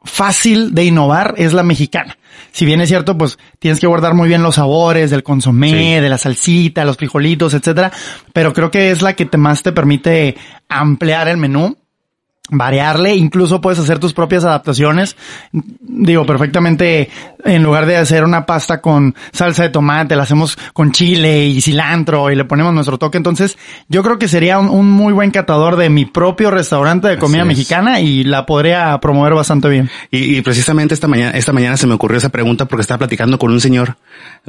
fácil 0.04 0.72
de 0.74 0.84
innovar 0.84 1.34
es 1.38 1.52
la 1.54 1.62
mexicana. 1.64 2.16
Si 2.52 2.64
bien 2.66 2.80
es 2.80 2.88
cierto, 2.88 3.18
pues 3.18 3.36
tienes 3.58 3.80
que 3.80 3.86
guardar 3.88 4.14
muy 4.14 4.28
bien 4.28 4.42
los 4.44 4.56
sabores 4.56 5.10
del 5.10 5.24
consomé, 5.24 5.70
Sí. 5.70 6.00
de 6.00 6.08
la 6.08 6.18
salsita, 6.18 6.84
los 6.84 6.96
frijolitos, 6.96 7.52
etcétera, 7.54 7.90
pero 8.32 8.52
creo 8.52 8.70
que 8.70 8.90
es 8.92 9.02
la 9.02 9.14
que 9.14 9.24
te 9.26 9.38
más 9.38 9.62
te 9.62 9.72
permite 9.72 10.36
ampliar 10.68 11.26
el 11.28 11.36
menú 11.36 11.76
variarle, 12.50 13.16
incluso 13.16 13.60
puedes 13.60 13.78
hacer 13.78 13.98
tus 13.98 14.12
propias 14.12 14.44
adaptaciones. 14.44 15.16
Digo, 15.50 16.26
perfectamente, 16.26 17.08
en 17.42 17.62
lugar 17.62 17.86
de 17.86 17.96
hacer 17.96 18.22
una 18.22 18.44
pasta 18.44 18.82
con 18.82 19.14
salsa 19.32 19.62
de 19.62 19.70
tomate, 19.70 20.14
la 20.14 20.24
hacemos 20.24 20.58
con 20.74 20.92
chile 20.92 21.46
y 21.46 21.62
cilantro 21.62 22.30
y 22.30 22.36
le 22.36 22.44
ponemos 22.44 22.74
nuestro 22.74 22.98
toque. 22.98 23.16
Entonces, 23.16 23.56
yo 23.88 24.02
creo 24.02 24.18
que 24.18 24.28
sería 24.28 24.58
un, 24.58 24.68
un 24.68 24.90
muy 24.90 25.14
buen 25.14 25.30
catador 25.30 25.76
de 25.76 25.88
mi 25.88 26.04
propio 26.04 26.50
restaurante 26.50 27.08
de 27.08 27.18
comida 27.18 27.46
mexicana 27.46 28.00
y 28.00 28.24
la 28.24 28.44
podría 28.44 28.98
promover 29.00 29.32
bastante 29.32 29.70
bien. 29.70 29.90
Y, 30.10 30.36
y 30.36 30.42
precisamente 30.42 30.92
esta 30.92 31.08
mañana, 31.08 31.30
esta 31.30 31.52
mañana 31.52 31.78
se 31.78 31.86
me 31.86 31.94
ocurrió 31.94 32.18
esa 32.18 32.28
pregunta 32.28 32.66
porque 32.66 32.82
estaba 32.82 32.98
platicando 32.98 33.38
con 33.38 33.52
un 33.52 33.60
señor, 33.60 33.96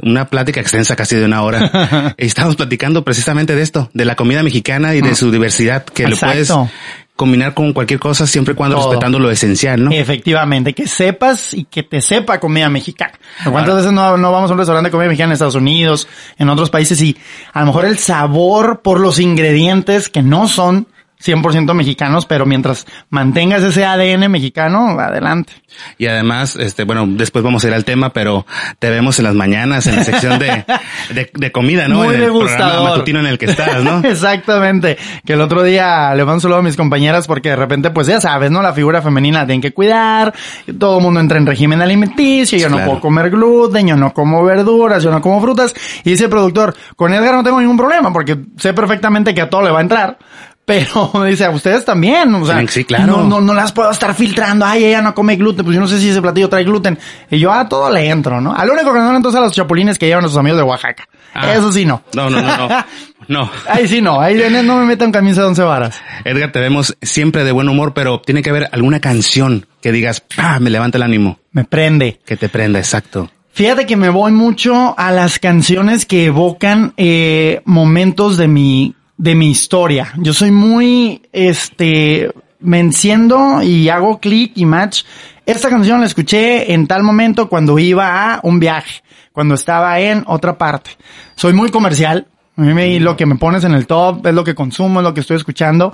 una 0.02 0.26
plática 0.26 0.60
extensa 0.60 0.96
casi 0.96 1.16
de 1.16 1.24
una 1.24 1.42
hora. 1.42 2.14
y 2.18 2.26
estábamos 2.26 2.56
platicando 2.56 3.04
precisamente 3.04 3.56
de 3.56 3.62
esto, 3.62 3.88
de 3.94 4.04
la 4.04 4.16
comida 4.16 4.42
mexicana 4.42 4.94
y 4.94 5.00
de 5.00 5.14
su 5.14 5.30
diversidad, 5.30 5.84
que 5.84 6.02
lo 6.02 6.10
Exacto. 6.10 6.32
puedes 6.32 7.05
combinar 7.16 7.54
con 7.54 7.72
cualquier 7.72 7.98
cosa 7.98 8.26
siempre 8.26 8.52
y 8.52 8.56
cuando 8.56 8.76
Todo. 8.76 8.90
respetando 8.90 9.18
lo 9.18 9.30
esencial, 9.30 9.82
¿no? 9.82 9.90
Efectivamente, 9.90 10.74
que 10.74 10.86
sepas 10.86 11.54
y 11.54 11.64
que 11.64 11.82
te 11.82 12.02
sepa 12.02 12.38
comida 12.38 12.68
mexicana. 12.68 13.18
¿Cuántas 13.50 13.76
veces 13.76 13.92
no, 13.92 14.16
no 14.18 14.30
vamos 14.30 14.50
a 14.50 14.52
un 14.52 14.58
restaurante 14.58 14.88
de 14.88 14.92
comida 14.92 15.08
mexicana 15.08 15.30
en 15.30 15.32
Estados 15.32 15.54
Unidos, 15.54 16.06
en 16.38 16.48
otros 16.50 16.68
países 16.70 17.00
y 17.00 17.16
a 17.52 17.60
lo 17.60 17.66
mejor 17.66 17.86
el 17.86 17.98
sabor 17.98 18.82
por 18.82 19.00
los 19.00 19.18
ingredientes 19.18 20.10
que 20.10 20.22
no 20.22 20.46
son 20.46 20.88
100% 21.22 21.72
mexicanos, 21.74 22.26
pero 22.26 22.46
mientras 22.46 22.86
mantengas 23.10 23.62
ese 23.62 23.84
ADN 23.84 24.30
mexicano, 24.30 24.98
adelante. 24.98 25.52
Y 25.98 26.06
además, 26.06 26.56
este, 26.56 26.84
bueno, 26.84 27.04
después 27.06 27.44
vamos 27.44 27.64
a 27.64 27.68
ir 27.68 27.74
al 27.74 27.84
tema, 27.84 28.12
pero 28.12 28.46
te 28.78 28.90
vemos 28.90 29.18
en 29.18 29.24
las 29.24 29.34
mañanas 29.34 29.86
en 29.86 29.96
la 29.96 30.04
sección 30.04 30.38
de, 30.38 30.64
de, 31.34 31.52
comida, 31.52 31.88
¿no? 31.88 32.04
Muy 32.04 32.14
en 32.14 32.22
el 32.22 32.30
programa 32.30 32.82
matutino 32.82 33.20
en 33.20 33.26
el 33.26 33.38
que 33.38 33.46
estás, 33.46 33.82
¿no? 33.82 34.00
Exactamente. 34.04 34.96
Que 35.24 35.34
el 35.34 35.40
otro 35.40 35.62
día 35.62 36.14
le 36.14 36.24
mando 36.24 36.34
un 36.34 36.40
saludo 36.40 36.58
a 36.58 36.62
mis 36.62 36.76
compañeras 36.76 37.26
porque 37.26 37.50
de 37.50 37.56
repente, 37.56 37.90
pues 37.90 38.06
ya 38.06 38.20
sabes, 38.20 38.50
¿no? 38.50 38.62
La 38.62 38.72
figura 38.72 39.02
femenina 39.02 39.46
tienen 39.46 39.60
que 39.60 39.72
cuidar, 39.72 40.34
todo 40.78 40.98
el 40.98 41.02
mundo 41.04 41.20
entra 41.20 41.38
en 41.38 41.46
régimen 41.46 41.80
alimenticio, 41.80 42.58
yo 42.58 42.68
no 42.68 42.84
puedo 42.84 43.00
comer 43.00 43.30
gluten, 43.30 43.86
yo 43.86 43.96
no 43.96 44.12
como 44.12 44.44
verduras, 44.44 45.02
yo 45.02 45.10
no 45.10 45.20
como 45.20 45.40
frutas. 45.40 45.74
Y 46.04 46.10
dice 46.10 46.24
el 46.24 46.30
productor, 46.30 46.74
con 46.94 47.12
Edgar 47.12 47.34
no 47.34 47.42
tengo 47.42 47.60
ningún 47.60 47.76
problema 47.76 48.12
porque 48.12 48.36
sé 48.58 48.74
perfectamente 48.74 49.34
que 49.34 49.40
a 49.40 49.50
todo 49.50 49.62
le 49.62 49.70
va 49.70 49.78
a 49.78 49.82
entrar, 49.82 50.18
pero 50.66 51.12
me 51.14 51.30
dice, 51.30 51.44
a 51.44 51.50
ustedes 51.50 51.84
también, 51.84 52.34
o 52.34 52.44
sea, 52.44 52.66
sí, 52.66 52.84
claro. 52.84 53.06
no, 53.06 53.24
no, 53.24 53.40
no 53.40 53.54
las 53.54 53.72
puedo 53.72 53.90
estar 53.90 54.14
filtrando, 54.14 54.66
ay, 54.66 54.84
ella 54.84 55.00
no 55.00 55.14
come 55.14 55.36
gluten, 55.36 55.64
pues 55.64 55.76
yo 55.76 55.80
no 55.80 55.86
sé 55.86 56.00
si 56.00 56.10
ese 56.10 56.20
platillo 56.20 56.48
trae 56.48 56.64
gluten. 56.64 56.98
Y 57.30 57.38
yo 57.38 57.52
a 57.52 57.68
todo 57.68 57.88
le 57.88 58.08
entro, 58.08 58.40
¿no? 58.40 58.52
Al 58.52 58.68
único 58.68 58.92
que 58.92 58.98
no 58.98 59.10
le 59.10 59.16
entro 59.16 59.30
es 59.30 59.36
a 59.36 59.40
los 59.40 59.52
chapulines 59.52 59.96
que 59.96 60.06
llevan 60.06 60.24
a 60.24 60.28
sus 60.28 60.36
amigos 60.36 60.58
de 60.58 60.64
Oaxaca. 60.64 61.08
Ah. 61.32 61.54
Eso 61.54 61.72
sí 61.72 61.86
no. 61.86 62.02
No, 62.14 62.28
no, 62.28 62.42
no, 62.42 62.68
no. 62.68 62.84
No. 63.28 63.50
Ahí 63.68 63.88
sí 63.88 64.00
no, 64.00 64.20
ahí 64.20 64.40
no 64.62 64.76
me 64.76 64.84
metan 64.84 65.10
camisa 65.10 65.40
de 65.40 65.48
once 65.48 65.62
varas. 65.62 66.00
Edgar, 66.24 66.52
te 66.52 66.60
vemos 66.60 66.96
siempre 67.02 67.42
de 67.42 67.50
buen 67.50 67.68
humor, 67.68 67.92
pero 67.92 68.20
tiene 68.20 68.40
que 68.40 68.50
haber 68.50 68.68
alguna 68.70 69.00
canción 69.00 69.66
que 69.82 69.90
digas, 69.90 70.22
ah, 70.36 70.60
me 70.60 70.70
levanta 70.70 70.98
el 70.98 71.02
ánimo. 71.02 71.40
Me 71.50 71.64
prende. 71.64 72.20
Que 72.24 72.36
te 72.36 72.48
prenda, 72.48 72.78
exacto. 72.78 73.28
Fíjate 73.52 73.84
que 73.84 73.96
me 73.96 74.10
voy 74.10 74.30
mucho 74.30 74.94
a 74.96 75.10
las 75.10 75.40
canciones 75.40 76.06
que 76.06 76.26
evocan 76.26 76.92
eh, 76.98 77.62
momentos 77.64 78.36
de 78.36 78.46
mi 78.46 78.94
de 79.16 79.34
mi 79.34 79.50
historia. 79.50 80.12
Yo 80.18 80.32
soy 80.32 80.50
muy, 80.50 81.22
este, 81.32 82.32
me 82.60 82.80
enciendo 82.80 83.62
y 83.62 83.88
hago 83.88 84.18
clic 84.18 84.52
y 84.56 84.66
match. 84.66 85.04
Esta 85.44 85.68
canción 85.68 86.00
la 86.00 86.06
escuché 86.06 86.72
en 86.72 86.86
tal 86.86 87.02
momento 87.02 87.48
cuando 87.48 87.78
iba 87.78 88.34
a 88.34 88.40
un 88.42 88.58
viaje, 88.58 89.02
cuando 89.32 89.54
estaba 89.54 90.00
en 90.00 90.24
otra 90.26 90.58
parte. 90.58 90.90
Soy 91.36 91.52
muy 91.52 91.70
comercial. 91.70 92.26
A 92.56 92.62
mí 92.62 92.98
lo 93.00 93.16
que 93.16 93.26
me 93.26 93.36
pones 93.36 93.64
en 93.64 93.74
el 93.74 93.86
top 93.86 94.26
es 94.26 94.34
lo 94.34 94.42
que 94.42 94.54
consumo, 94.54 95.00
es 95.00 95.04
lo 95.04 95.12
que 95.12 95.20
estoy 95.20 95.36
escuchando. 95.36 95.92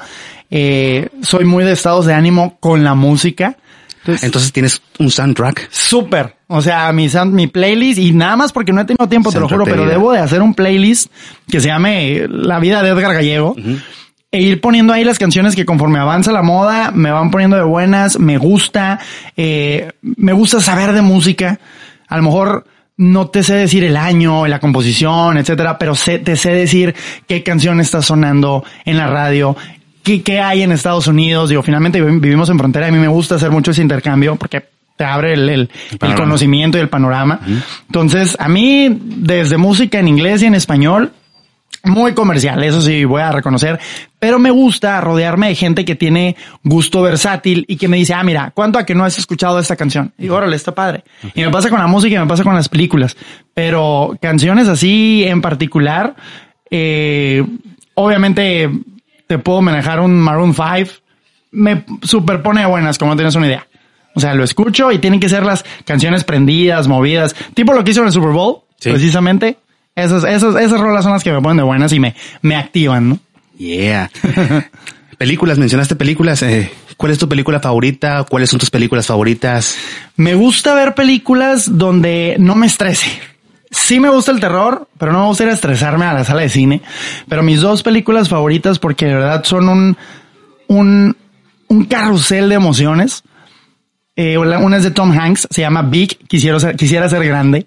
Eh, 0.48 1.08
soy 1.20 1.44
muy 1.44 1.64
de 1.64 1.72
estados 1.72 2.06
de 2.06 2.14
ánimo 2.14 2.56
con 2.60 2.84
la 2.84 2.94
música. 2.94 3.56
Entonces, 4.06 4.52
tienes 4.52 4.82
un 4.98 5.10
soundtrack. 5.10 5.68
Súper. 5.70 6.36
O 6.48 6.60
sea, 6.60 6.92
mi, 6.92 7.08
mi 7.26 7.46
playlist, 7.46 7.98
y 7.98 8.12
nada 8.12 8.36
más 8.36 8.52
porque 8.52 8.72
no 8.72 8.80
he 8.80 8.84
tenido 8.84 9.08
tiempo, 9.08 9.30
te 9.30 9.40
lo 9.40 9.48
juro, 9.48 9.64
pero 9.64 9.86
debo 9.86 10.12
de 10.12 10.18
hacer 10.18 10.42
un 10.42 10.54
playlist 10.54 11.10
que 11.48 11.60
se 11.60 11.68
llame 11.68 12.26
La 12.28 12.58
vida 12.58 12.82
de 12.82 12.90
Edgar 12.90 13.14
Gallego. 13.14 13.54
E 14.34 14.40
ir 14.40 14.60
poniendo 14.62 14.94
ahí 14.94 15.04
las 15.04 15.18
canciones 15.18 15.54
que 15.54 15.66
conforme 15.66 15.98
avanza 15.98 16.32
la 16.32 16.42
moda, 16.42 16.90
me 16.90 17.10
van 17.10 17.30
poniendo 17.30 17.56
de 17.56 17.64
buenas, 17.64 18.18
me 18.18 18.38
gusta, 18.38 18.98
eh, 19.36 19.92
me 20.00 20.32
gusta 20.32 20.60
saber 20.60 20.92
de 20.92 21.02
música. 21.02 21.60
A 22.08 22.16
lo 22.16 22.22
mejor 22.22 22.64
no 22.96 23.28
te 23.28 23.42
sé 23.42 23.54
decir 23.54 23.84
el 23.84 23.96
año, 23.96 24.46
la 24.46 24.60
composición, 24.60 25.36
etcétera, 25.36 25.78
pero 25.78 25.94
sé, 25.94 26.18
te 26.18 26.36
sé 26.36 26.52
decir 26.52 26.94
qué 27.26 27.42
canción 27.42 27.80
está 27.80 28.00
sonando 28.00 28.64
en 28.84 28.96
la 28.96 29.06
radio, 29.06 29.56
qué, 30.02 30.40
hay 30.40 30.62
en 30.62 30.72
Estados 30.72 31.06
Unidos. 31.06 31.50
Digo, 31.50 31.62
finalmente 31.62 32.00
vivimos 32.02 32.48
en 32.48 32.58
frontera 32.58 32.88
a 32.88 32.90
mí 32.90 32.98
me 32.98 33.08
gusta 33.08 33.36
hacer 33.36 33.50
mucho 33.50 33.70
ese 33.70 33.82
intercambio 33.82 34.36
porque 34.36 34.62
te 34.96 35.04
abre 35.04 35.34
el, 35.34 35.48
el, 35.48 35.70
conocimiento 36.16 36.78
y 36.78 36.80
el 36.80 36.88
panorama. 36.88 37.40
Entonces, 37.86 38.36
a 38.38 38.48
mí, 38.48 38.88
desde 39.00 39.56
música 39.56 39.98
en 39.98 40.08
inglés 40.08 40.42
y 40.42 40.46
en 40.46 40.54
español, 40.54 41.12
muy 41.84 42.14
comercial, 42.14 42.62
eso 42.62 42.80
sí 42.80 43.04
voy 43.04 43.22
a 43.22 43.32
reconocer, 43.32 43.80
pero 44.18 44.38
me 44.38 44.50
gusta 44.50 45.00
rodearme 45.00 45.48
de 45.48 45.54
gente 45.56 45.84
que 45.84 45.96
tiene 45.96 46.36
gusto 46.62 47.02
versátil 47.02 47.64
y 47.66 47.76
que 47.76 47.88
me 47.88 47.96
dice, 47.96 48.14
ah, 48.14 48.22
mira, 48.22 48.52
¿cuánto 48.54 48.78
a 48.78 48.86
que 48.86 48.94
no 48.94 49.04
has 49.04 49.18
escuchado 49.18 49.58
esta 49.58 49.74
canción? 49.74 50.12
Y 50.16 50.22
digo, 50.22 50.36
órale, 50.36 50.54
está 50.54 50.72
padre. 50.72 51.02
Y 51.34 51.42
me 51.42 51.50
pasa 51.50 51.70
con 51.70 51.80
la 51.80 51.88
música 51.88 52.14
y 52.14 52.18
me 52.18 52.26
pasa 52.26 52.44
con 52.44 52.54
las 52.54 52.68
películas, 52.68 53.16
pero 53.52 54.16
canciones 54.20 54.68
así 54.68 55.24
en 55.24 55.42
particular, 55.42 56.14
eh, 56.70 57.44
obviamente 57.94 58.70
te 59.32 59.38
puedo 59.38 59.62
manejar 59.62 59.98
un 59.98 60.20
Maroon 60.20 60.52
5, 60.52 60.90
me 61.52 61.86
superpone 62.02 62.66
buenas, 62.66 62.98
como 62.98 63.16
tienes 63.16 63.34
una 63.34 63.46
idea. 63.46 63.66
O 64.14 64.20
sea, 64.20 64.34
lo 64.34 64.44
escucho 64.44 64.92
y 64.92 64.98
tienen 64.98 65.20
que 65.20 65.30
ser 65.30 65.42
las 65.42 65.64
canciones 65.86 66.22
prendidas, 66.22 66.86
movidas, 66.86 67.34
tipo 67.54 67.72
lo 67.72 67.82
que 67.82 67.92
hizo 67.92 68.00
en 68.00 68.08
el 68.08 68.12
Super 68.12 68.32
Bowl, 68.32 68.58
precisamente. 68.78 69.56
Esas, 69.96 70.24
esas, 70.24 70.54
esas 70.56 70.78
rolas 70.78 71.04
son 71.04 71.14
las 71.14 71.24
que 71.24 71.32
me 71.32 71.40
ponen 71.40 71.56
de 71.56 71.62
buenas 71.62 71.94
y 71.94 71.98
me, 71.98 72.14
me 72.42 72.56
activan, 72.56 73.08
¿no? 73.08 73.18
Yeah. 73.56 74.10
películas, 75.18 75.56
mencionaste 75.56 75.96
películas. 75.96 76.42
Eh, 76.42 76.70
¿Cuál 76.98 77.12
es 77.12 77.18
tu 77.18 77.26
película 77.26 77.58
favorita? 77.58 78.26
¿Cuáles 78.28 78.50
son 78.50 78.60
tus 78.60 78.68
películas 78.68 79.06
favoritas? 79.06 79.78
Me 80.16 80.34
gusta 80.34 80.74
ver 80.74 80.94
películas 80.94 81.78
donde 81.78 82.36
no 82.38 82.54
me 82.54 82.66
estrese 82.66 83.08
sí 83.82 84.00
me 84.00 84.08
gusta 84.08 84.32
el 84.32 84.40
terror, 84.40 84.88
pero 84.98 85.12
no 85.12 85.20
me 85.20 85.26
gusta 85.26 85.44
ir 85.44 85.50
a 85.50 85.54
estresarme 85.54 86.04
a 86.04 86.14
la 86.14 86.24
sala 86.24 86.42
de 86.42 86.48
cine. 86.48 86.82
Pero 87.28 87.42
mis 87.42 87.60
dos 87.60 87.82
películas 87.82 88.28
favoritas, 88.28 88.78
porque 88.78 89.06
de 89.06 89.14
verdad 89.14 89.44
son 89.44 89.68
un, 89.68 89.96
un, 90.68 91.16
un 91.68 91.84
carrusel 91.84 92.48
de 92.48 92.54
emociones. 92.54 93.22
Eh, 94.14 94.38
una 94.38 94.76
es 94.76 94.84
de 94.84 94.90
Tom 94.90 95.10
Hanks, 95.10 95.48
se 95.50 95.62
llama 95.62 95.82
Big, 95.82 96.18
quisiera 96.28 96.60
ser, 96.60 96.76
quisiera 96.76 97.08
ser 97.08 97.24
grande. 97.24 97.66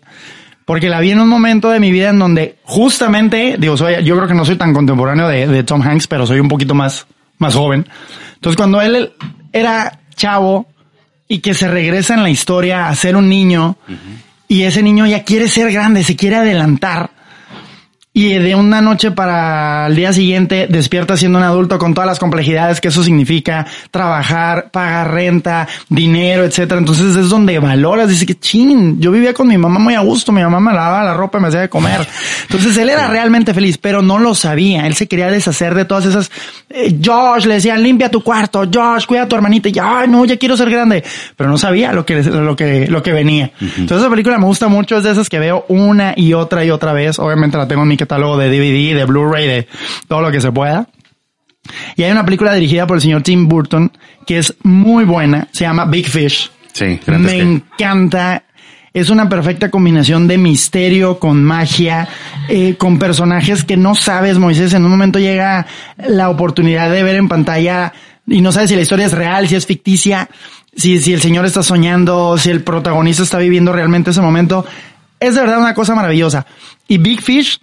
Porque 0.66 0.90
la 0.90 1.00
vi 1.00 1.12
en 1.12 1.20
un 1.20 1.30
momento 1.30 1.70
de 1.70 1.80
mi 1.80 1.92
vida 1.92 2.10
en 2.10 2.18
donde 2.18 2.58
justamente, 2.64 3.58
digo, 3.60 3.78
soy, 3.78 4.04
yo 4.04 4.16
creo 4.16 4.28
que 4.28 4.34
no 4.34 4.46
soy 4.46 4.56
tan 4.56 4.74
contemporáneo 4.74 5.28
de, 5.28 5.48
de 5.48 5.64
Tom 5.64 5.82
Hanks, 5.82 6.08
pero 6.08 6.26
soy 6.26 6.40
un 6.40 6.48
poquito 6.48 6.74
más, 6.74 7.06
más 7.38 7.54
joven. 7.54 7.86
Entonces 8.36 8.58
cuando 8.58 8.82
él 8.82 9.14
era 9.54 10.00
chavo 10.16 10.68
y 11.28 11.40
que 11.40 11.54
se 11.54 11.68
regresa 11.68 12.16
en 12.16 12.24
la 12.24 12.30
historia 12.30 12.88
a 12.88 12.96
ser 12.96 13.16
un 13.16 13.30
niño, 13.30 13.78
y 14.48 14.64
ese 14.64 14.84
niño 14.84 15.06
ya 15.08 15.24
quiere 15.24 15.48
ser 15.48 15.72
grande, 15.72 16.04
se 16.04 16.16
quiere 16.16 16.38
adelantar 16.38 17.15
y 18.18 18.30
de 18.30 18.56
una 18.56 18.82
noche 18.82 19.12
para 19.12 19.88
el 19.88 19.96
día 19.98 20.14
siguiente 20.14 20.68
despierta 20.70 21.18
siendo 21.18 21.38
un 21.38 21.44
adulto 21.44 21.78
con 21.78 21.94
todas 21.94 22.08
las 22.08 22.18
complejidades 22.18 22.80
que 22.80 22.88
eso 22.88 23.04
significa, 23.04 23.68
trabajar, 23.92 24.72
pagar 24.72 25.12
renta, 25.12 25.68
dinero, 25.90 26.46
etcétera. 26.46 26.80
Entonces 26.80 27.14
es 27.18 27.28
donde 27.28 27.60
valoras, 27.60 28.08
dice 28.08 28.26
que 28.26 28.40
ching, 28.40 29.02
yo 29.02 29.12
vivía 29.12 29.34
con 29.34 29.50
mi 29.50 29.58
mamá 29.58 29.80
muy 29.80 29.96
a 29.96 30.00
gusto, 30.00 30.32
mi 30.32 30.42
mamá 30.42 30.62
me 30.62 30.72
lavaba 30.72 31.04
la 31.04 31.14
ropa 31.14 31.40
y 31.40 31.42
me 31.42 31.50
hacía 31.50 31.60
de 31.60 31.68
comer. 31.68 32.08
Entonces 32.44 32.78
él 32.78 32.88
era 32.88 33.08
realmente 33.08 33.54
feliz, 33.54 33.78
pero 33.78 34.02
no 34.02 34.18
lo 34.18 34.34
sabía. 34.34 34.88
Él 34.88 34.96
se 34.96 35.08
quería 35.10 35.30
deshacer 35.30 35.76
de 35.76 35.84
todas 35.84 36.06
esas, 36.06 36.32
eh, 36.70 36.98
Josh, 37.04 37.44
le 37.44 37.56
decían, 37.56 37.84
limpia 37.84 38.10
tu 38.10 38.24
cuarto, 38.24 38.64
Josh, 38.74 39.08
cuida 39.08 39.24
a 39.24 39.28
tu 39.28 39.36
hermanita, 39.36 39.68
ya, 39.68 40.00
ay, 40.00 40.08
no, 40.08 40.24
ya 40.24 40.38
quiero 40.38 40.56
ser 40.56 40.70
grande. 40.70 41.04
Pero 41.36 41.50
no 41.50 41.58
sabía 41.58 41.92
lo 41.92 42.06
que, 42.06 42.24
lo 42.24 42.56
que, 42.56 42.88
lo 42.88 43.04
que 43.04 43.12
venía. 43.12 43.52
Entonces 43.60 43.98
esa 43.98 44.10
película 44.10 44.38
me 44.38 44.46
gusta 44.46 44.70
mucho, 44.70 44.96
es 44.96 45.04
de 45.04 45.12
esas 45.12 45.28
que 45.28 45.38
veo 45.38 45.66
una 45.68 46.14
y 46.16 46.32
otra 46.32 46.64
y 46.64 46.72
otra 46.72 46.94
vez. 46.94 47.20
Obviamente 47.20 47.58
la 47.58 47.68
tengo 47.68 47.82
en 47.82 47.90
mi 47.90 47.98
catálogo 48.06 48.38
de 48.38 48.50
DVD, 48.50 48.96
de 48.96 49.06
Blu-ray, 49.06 49.48
de 49.48 49.68
todo 50.08 50.22
lo 50.22 50.32
que 50.32 50.42
se 50.42 50.52
pueda. 50.52 50.88
Y 51.96 52.04
hay 52.04 52.12
una 52.12 52.26
película 52.26 52.54
dirigida 52.54 52.86
por 52.86 52.98
el 52.98 53.02
señor 53.02 53.24
Tim 53.24 53.48
Burton 53.48 53.92
que 54.26 54.40
es 54.40 54.54
muy 54.64 55.06
buena, 55.06 55.48
se 55.52 55.66
llama 55.66 55.86
Big 55.86 56.08
Fish. 56.08 56.52
Sí, 56.74 57.00
me 57.08 57.38
encanta. 57.38 58.44
Es 58.94 59.10
una 59.10 59.28
perfecta 59.28 59.70
combinación 59.70 60.28
de 60.28 60.38
misterio 60.38 61.20
con 61.20 61.44
magia, 61.44 62.08
eh, 62.48 62.76
con 62.78 62.98
personajes 62.98 63.64
que 63.64 63.76
no 63.76 63.94
sabes, 63.94 64.38
Moisés. 64.38 64.74
En 64.74 64.86
un 64.86 64.92
momento 64.92 65.20
llega 65.20 65.68
la 65.98 66.30
oportunidad 66.30 66.90
de 66.90 67.04
ver 67.04 67.16
en 67.16 67.28
pantalla 67.28 67.92
y 68.26 68.42
no 68.42 68.52
sabes 68.52 68.70
si 68.70 68.76
la 68.76 68.82
historia 68.82 69.06
es 69.06 69.12
real, 69.12 69.48
si 69.48 69.56
es 69.56 69.66
ficticia, 69.66 70.30
si, 70.76 71.02
si 71.02 71.14
el 71.14 71.22
señor 71.22 71.46
está 71.46 71.62
soñando, 71.62 72.38
si 72.38 72.50
el 72.50 72.64
protagonista 72.64 73.24
está 73.24 73.38
viviendo 73.38 73.74
realmente 73.74 74.12
ese 74.12 74.22
momento. 74.22 74.66
Es 75.20 75.36
de 75.36 75.42
verdad 75.42 75.60
una 75.60 75.74
cosa 75.74 75.94
maravillosa. 75.94 76.46
Y 76.88 76.98
Big 76.98 77.22
Fish 77.22 77.60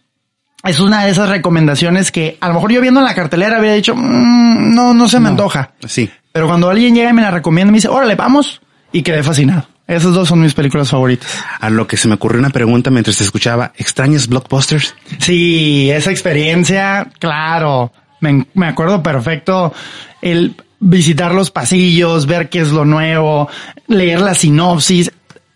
es 0.65 0.81
una 0.81 1.05
de 1.05 1.11
esas 1.11 1.29
recomendaciones 1.29 2.13
que 2.13 2.39
a 2.41 2.49
lo 2.49 2.55
mejor 2.55 2.73
yo 2.73 2.81
viendo 2.81 3.01
en 3.01 3.07
la 3.07 3.15
cartelera 3.15 3.59
había 3.59 3.73
dicho, 3.73 3.95
mm, 3.97 4.75
no, 4.75 4.95
no 4.95 5.09
se 5.09 5.21
me 5.21 5.29
antoja. 5.29 5.73
Sí. 5.87 6.11
Pero 6.33 6.47
cuando 6.47 6.71
alguien 6.71 6.95
llega 6.95 7.11
y 7.11 7.13
me 7.13 7.23
la 7.23 7.31
recomienda, 7.31 7.73
me 7.73 7.79
dice, 7.79 7.89
órale, 7.89 8.15
vamos. 8.15 8.61
Y 8.93 9.03
quedé 9.03 9.23
fascinado. 9.23 9.67
Esas 9.87 10.15
dos 10.15 10.29
son 10.29 10.41
mis 10.41 10.55
películas 10.55 10.91
favoritas. 10.91 11.29
A 11.61 11.69
lo 11.69 11.87
que 11.87 11.97
se 11.97 12.09
me 12.09 12.15
ocurrió 12.15 12.39
una 12.39 12.51
pregunta 12.51 12.91
mientras 12.91 13.19
te 13.19 13.25
escuchaba, 13.25 13.73
¿extrañas 13.77 14.29
blockbusters? 14.29 14.95
Sí, 15.19 15.91
esa 15.91 16.11
experiencia, 16.11 17.09
claro. 17.19 17.93
Me, 18.21 18.47
me 18.55 18.69
acuerdo 18.69 19.03
perfecto 19.03 19.75
el 20.23 20.55
visitar 20.79 21.35
los 21.35 21.51
pasillos, 21.51 22.27
ver 22.27 22.49
qué 22.49 22.61
es 22.61 22.71
lo 22.71 22.85
nuevo, 22.85 23.49
leer 23.89 24.21
la 24.21 24.35
sinopsis. 24.35 25.11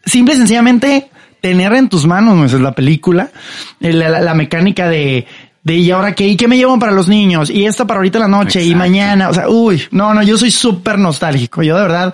Simple 0.05 0.35
y 0.35 0.39
sencillamente 0.39 1.11
tener 1.47 1.73
en 1.75 1.89
tus 1.89 2.07
manos, 2.07 2.53
es 2.53 2.61
la 2.61 2.73
película, 2.73 3.31
la, 3.79 4.35
mecánica 4.35 4.89
de, 4.89 5.29
de 5.63 5.75
y 5.77 5.93
ahora 5.93 6.13
qué, 6.13 6.27
y 6.27 6.37
qué 6.37 6.49
me 6.49 6.57
llevan 6.57 6.81
para 6.81 6.91
los 6.91 7.07
niños, 7.07 7.51
y 7.51 7.67
esta 7.67 7.87
para 7.87 7.99
ahorita 7.99 8.19
la 8.19 8.27
noche, 8.27 8.65
y 8.65 8.75
mañana, 8.75 9.29
o 9.29 9.33
sea, 9.33 9.49
uy, 9.49 9.81
no, 9.93 10.13
no, 10.13 10.25
yo 10.25 10.37
soy 10.37 10.51
súper 10.51 10.99
nostálgico. 10.99 11.63
Yo 11.63 11.77
de 11.77 11.83
verdad 11.83 12.13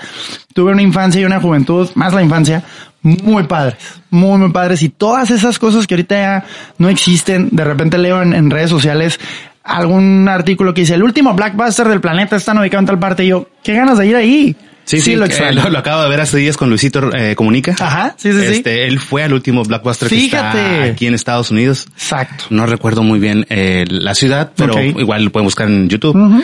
tuve 0.52 0.72
una 0.72 0.82
infancia 0.82 1.22
y 1.22 1.24
una 1.24 1.40
juventud, 1.40 1.88
más 1.94 2.12
la 2.12 2.22
infancia, 2.22 2.62
muy 3.00 3.44
padres, 3.44 3.78
muy, 4.10 4.36
muy 4.36 4.52
padres. 4.52 4.82
Y 4.82 4.90
todas 4.90 5.30
esas 5.30 5.58
cosas 5.58 5.86
que 5.86 5.94
ahorita 5.94 6.14
ya 6.14 6.44
no 6.76 6.90
existen, 6.90 7.48
de 7.52 7.64
repente 7.64 7.96
leo 7.96 8.20
en, 8.20 8.50
redes 8.50 8.68
sociales 8.68 9.18
algún 9.64 10.28
artículo 10.28 10.74
que 10.74 10.82
dice, 10.82 10.94
el 10.94 11.04
último 11.04 11.32
blockbuster 11.32 11.88
del 11.88 12.02
planeta 12.02 12.36
está 12.36 12.52
ubicado 12.52 12.80
en 12.80 12.86
tal 12.86 12.98
parte. 12.98 13.24
Y 13.24 13.28
yo, 13.28 13.48
qué 13.62 13.72
ganas 13.72 13.96
de 13.96 14.08
ir 14.08 14.16
ahí. 14.16 14.56
Sí, 14.84 15.00
sí, 15.00 15.14
lo 15.16 15.24
eh, 15.24 15.28
extraño. 15.28 15.62
lo, 15.62 15.70
lo 15.70 15.78
acabo 15.78 16.02
de 16.02 16.08
ver 16.08 16.20
hace 16.20 16.36
días 16.38 16.56
con 16.56 16.68
Luisito 16.68 17.14
eh, 17.14 17.34
Comunica. 17.36 17.74
Ajá, 17.78 18.14
sí, 18.18 18.32
sí, 18.32 18.38
sí. 18.40 18.44
Este, 18.54 18.86
él 18.86 18.98
fue 18.98 19.22
al 19.22 19.32
último 19.32 19.62
blockbuster 19.64 20.08
que 20.08 20.16
Fíjate. 20.16 20.58
está 20.58 20.82
aquí 20.84 21.06
en 21.06 21.14
Estados 21.14 21.50
Unidos. 21.50 21.86
Exacto. 21.94 22.44
No 22.50 22.66
recuerdo 22.66 23.02
muy 23.02 23.18
bien 23.20 23.46
eh, 23.48 23.84
la 23.88 24.14
ciudad, 24.14 24.52
pero 24.56 24.80
igual 24.82 25.24
lo 25.24 25.30
pueden 25.32 25.44
buscar 25.46 25.68
en 25.68 25.88
YouTube. 25.88 26.16
Ujú. 26.16 26.42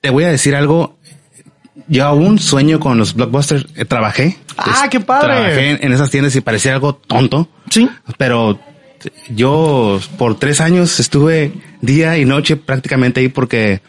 Te 0.00 0.10
voy 0.10 0.24
a 0.24 0.28
decir 0.28 0.54
algo. 0.54 0.98
Yo 1.88 2.04
aún 2.06 2.38
sueño 2.38 2.80
con 2.80 2.98
los 2.98 3.14
blockbusters. 3.14 3.66
Eh, 3.76 3.84
trabajé. 3.84 4.38
Ah, 4.56 4.82
Es- 4.84 4.90
qué 4.90 5.00
padre. 5.00 5.26
Trabajé 5.26 5.84
en, 5.84 5.92
esas 5.92 6.10
tiendas 6.10 6.34
y 6.36 6.40
parecía 6.40 6.72
algo 6.74 6.94
tonto. 6.94 7.48
Sí. 7.70 7.88
Pero 8.18 8.58
yo 9.30 10.00
por 10.18 10.38
tres 10.38 10.60
años 10.60 11.00
estuve 11.00 11.52
día 11.80 12.18
y 12.18 12.24
noche 12.24 12.56
prácticamente 12.56 13.20
ahí 13.20 13.28
porque 13.28 13.80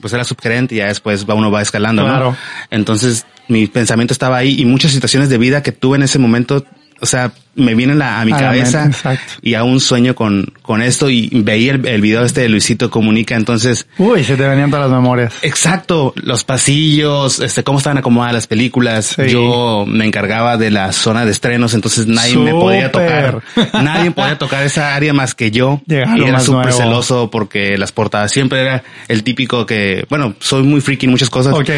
pues 0.00 0.12
era 0.12 0.24
subgerente 0.24 0.74
y 0.74 0.78
ya 0.78 0.86
después 0.86 1.28
va 1.28 1.34
uno 1.34 1.50
va 1.50 1.62
escalando, 1.62 2.04
Claro. 2.04 2.30
¿no? 2.32 2.36
Entonces 2.70 3.26
mi 3.48 3.66
pensamiento 3.66 4.12
estaba 4.12 4.36
ahí 4.36 4.60
y 4.60 4.64
muchas 4.64 4.92
situaciones 4.92 5.28
de 5.28 5.38
vida 5.38 5.62
que 5.62 5.72
tuve 5.72 5.96
en 5.96 6.02
ese 6.02 6.18
momento, 6.18 6.64
o 7.00 7.06
sea, 7.06 7.32
me 7.54 7.74
vienen 7.74 8.00
a, 8.02 8.20
a 8.20 8.24
mi 8.24 8.32
A 8.32 8.36
la 8.36 8.40
cabeza 8.40 8.82
mente, 8.82 8.96
exacto. 8.96 9.32
y 9.42 9.54
aún 9.54 9.80
sueño 9.80 10.14
con, 10.14 10.52
con 10.62 10.80
esto 10.80 11.10
y 11.10 11.28
veía 11.32 11.72
el, 11.72 11.86
el 11.86 12.00
video 12.00 12.24
este 12.24 12.42
de 12.42 12.48
Luisito 12.48 12.90
Comunica, 12.90 13.34
entonces 13.34 13.86
Uy, 13.98 14.22
se 14.22 14.36
te 14.36 14.46
venían 14.46 14.70
todas 14.70 14.88
las 14.88 15.00
memorias. 15.00 15.34
Exacto, 15.42 16.12
los 16.16 16.44
pasillos, 16.44 17.40
este, 17.40 17.64
cómo 17.64 17.78
estaban 17.78 17.98
acomodadas 17.98 18.34
las 18.34 18.46
películas. 18.46 19.14
Sí. 19.16 19.28
Yo 19.30 19.84
me 19.88 20.04
encargaba 20.06 20.56
de 20.56 20.70
la 20.70 20.92
zona 20.92 21.24
de 21.24 21.32
estrenos, 21.32 21.74
entonces 21.74 22.06
nadie 22.06 22.36
me 22.36 22.52
podía 22.52 22.92
tocar. 22.92 23.42
Nadie 23.72 24.10
podía 24.12 24.38
tocar 24.38 24.62
esa 24.62 24.94
área 24.94 25.12
más 25.12 25.34
que 25.34 25.50
yo. 25.50 25.80
Y 26.18 26.22
era 26.24 26.40
súper 26.40 26.72
celoso 26.72 27.30
porque 27.30 27.76
las 27.76 27.92
portadas 27.92 28.32
siempre 28.32 28.60
era 28.62 28.82
el 29.08 29.22
típico 29.22 29.66
que, 29.66 30.06
bueno, 30.08 30.34
soy 30.38 30.62
muy 30.62 30.80
friki 30.80 31.06
en 31.06 31.10
muchas 31.12 31.30
cosas. 31.30 31.54
Ok. 31.54 31.70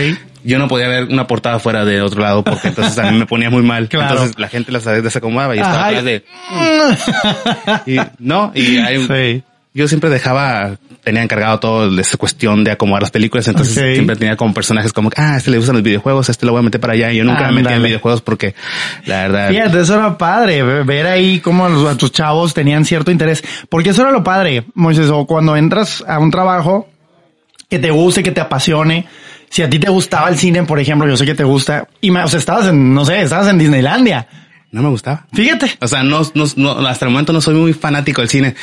Yo 0.45 0.59
no 0.59 0.69
podía 0.69 0.89
ver 0.89 1.05
una 1.05 1.27
portada 1.27 1.59
fuera 1.59 1.85
de 1.85 2.01
otro 2.03 2.21
lado 2.23 2.43
porque 2.43 2.69
entonces 2.69 2.99
a 2.99 3.11
mí 3.11 3.19
me 3.19 3.27
ponía 3.27 3.51
muy 3.51 3.63
mal. 3.63 3.89
Claro. 3.91 4.13
Entonces 4.13 4.39
la 4.39 4.49
gente 4.49 4.73
las 4.73 4.85
desacomodaba 4.85 5.55
y 5.55 5.59
estaba 5.59 5.87
atrás 5.89 6.05
de, 6.05 6.25
y, 7.87 7.99
no, 8.19 8.53
y 8.55 8.79
hay, 8.79 9.07
Sí. 9.07 9.43
yo 9.75 9.89
siempre 9.89 10.11
dejaba, 10.11 10.77
tenía 11.05 11.23
encargado 11.23 11.61
todo 11.61 12.01
esa 12.01 12.17
cuestión 12.17 12.65
de 12.65 12.71
acomodar 12.71 13.03
las 13.03 13.11
películas, 13.11 13.47
entonces 13.49 13.75
siempre 13.75 14.17
tenía 14.17 14.37
como 14.37 14.53
personajes 14.55 14.93
como, 14.93 15.11
ah, 15.17 15.35
a 15.35 15.37
este 15.37 15.51
le 15.51 15.57
gustan 15.59 15.75
los 15.77 15.83
videojuegos, 15.83 16.29
a 16.29 16.33
este 16.33 16.47
lo 16.47 16.53
voy 16.53 16.61
a 16.61 16.63
meter 16.63 16.81
para 16.81 16.93
allá. 16.95 17.13
Y 17.13 17.17
yo 17.19 17.25
nunca 17.25 17.51
me 17.51 17.63
metí 17.63 17.75
en 17.75 17.83
videojuegos 17.83 18.21
porque 18.23 18.55
la 19.07 19.23
verdad, 19.29 19.49
Fíjate, 19.51 19.81
eso 19.81 19.95
era 19.97 20.17
padre, 20.19 20.63
ve- 20.63 20.83
ver 20.85 21.07
ahí 21.07 21.41
cómo 21.41 21.67
a 21.89 21.97
tus 21.97 22.13
chavos 22.13 22.55
tenían 22.55 22.85
cierto 22.85 23.11
interés. 23.11 23.43
Porque 23.69 23.91
eso 23.91 24.03
era 24.03 24.11
lo 24.11 24.23
padre, 24.25 24.65
Moisés, 24.75 25.09
o 25.11 25.27
cuando 25.27 25.57
entras 25.57 26.05
a 26.07 26.19
un 26.19 26.31
trabajo 26.31 26.89
que 27.69 27.79
te 27.79 27.91
guste, 27.91 28.23
que 28.23 28.33
te 28.33 28.41
apasione. 28.41 29.07
Si 29.51 29.61
a 29.63 29.69
ti 29.69 29.79
te 29.79 29.91
gustaba 29.91 30.29
el 30.31 30.39
cine, 30.39 30.63
por 30.63 30.79
ejemplo, 30.81 31.07
yo 31.09 31.17
sé 31.17 31.27
que 31.27 31.35
te 31.35 31.45
gusta, 31.45 31.87
y 32.01 32.11
me- 32.11 32.23
o 32.23 32.29
sea, 32.29 32.39
estabas 32.39 32.69
en, 32.69 32.95
no 32.95 33.05
sé, 33.05 33.21
estabas 33.21 33.49
en 33.49 33.59
Disneylandia. 33.59 34.27
no 34.73 34.83
me 34.85 34.89
gustaba. 34.89 35.27
Fíjate. 35.33 35.73
O 35.81 35.89
sea, 35.89 36.05
no, 36.05 36.23
no, 36.35 36.45
no, 36.55 36.87
hasta 36.87 37.05
el 37.05 37.11
momento 37.11 37.33
no 37.33 37.41
soy 37.41 37.55
muy 37.57 37.73
fanático 37.73 38.21
del 38.21 38.31
cine. 38.31 38.55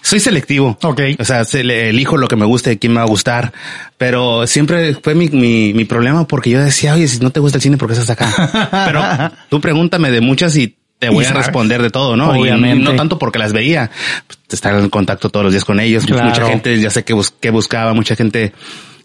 Soy 0.00 0.18
selectivo. 0.18 0.78
Ok. 0.82 1.00
O 1.18 1.24
sea, 1.26 1.44
se- 1.44 1.62
le- 1.62 1.90
elijo 1.90 2.16
lo 2.16 2.28
que 2.28 2.36
me 2.36 2.46
guste, 2.46 2.78
quién 2.78 2.94
me 2.94 3.00
va 3.00 3.04
a 3.04 3.08
gustar. 3.08 3.52
Pero 3.98 4.46
siempre 4.46 4.94
fue 4.94 5.14
mi, 5.14 5.28
mi, 5.28 5.74
mi 5.74 5.84
problema 5.84 6.26
porque 6.26 6.48
yo 6.48 6.60
decía, 6.60 6.94
oye, 6.94 7.06
si 7.06 7.18
no 7.20 7.28
te 7.30 7.40
gusta 7.40 7.58
el 7.58 7.62
cine, 7.62 7.76
¿por 7.76 7.88
qué 7.88 7.92
estás 8.00 8.08
acá? 8.08 8.70
Pero 8.86 9.02
tú 9.50 9.60
pregúntame 9.60 10.10
de 10.10 10.22
muchas 10.22 10.56
y 10.56 10.76
te 10.98 11.10
voy 11.10 11.26
a 11.26 11.32
responder 11.34 11.82
de 11.82 11.90
todo, 11.90 12.16
¿no? 12.16 12.34
Y 12.36 12.40
Obviamente. 12.40 12.82
no 12.82 12.94
tanto 12.96 13.18
porque 13.18 13.38
las 13.38 13.52
veía. 13.52 13.90
Pues, 14.26 14.38
estar 14.52 14.74
en 14.74 14.88
contacto 14.88 15.28
todos 15.28 15.44
los 15.44 15.52
días 15.52 15.66
con 15.66 15.78
ellos. 15.78 16.06
Claro. 16.06 16.28
Mucha 16.30 16.46
gente, 16.46 16.80
ya 16.80 16.88
sé 16.88 17.04
que, 17.04 17.12
bus- 17.12 17.34
que 17.38 17.50
buscaba, 17.50 17.92
mucha 17.92 18.16
gente, 18.16 18.54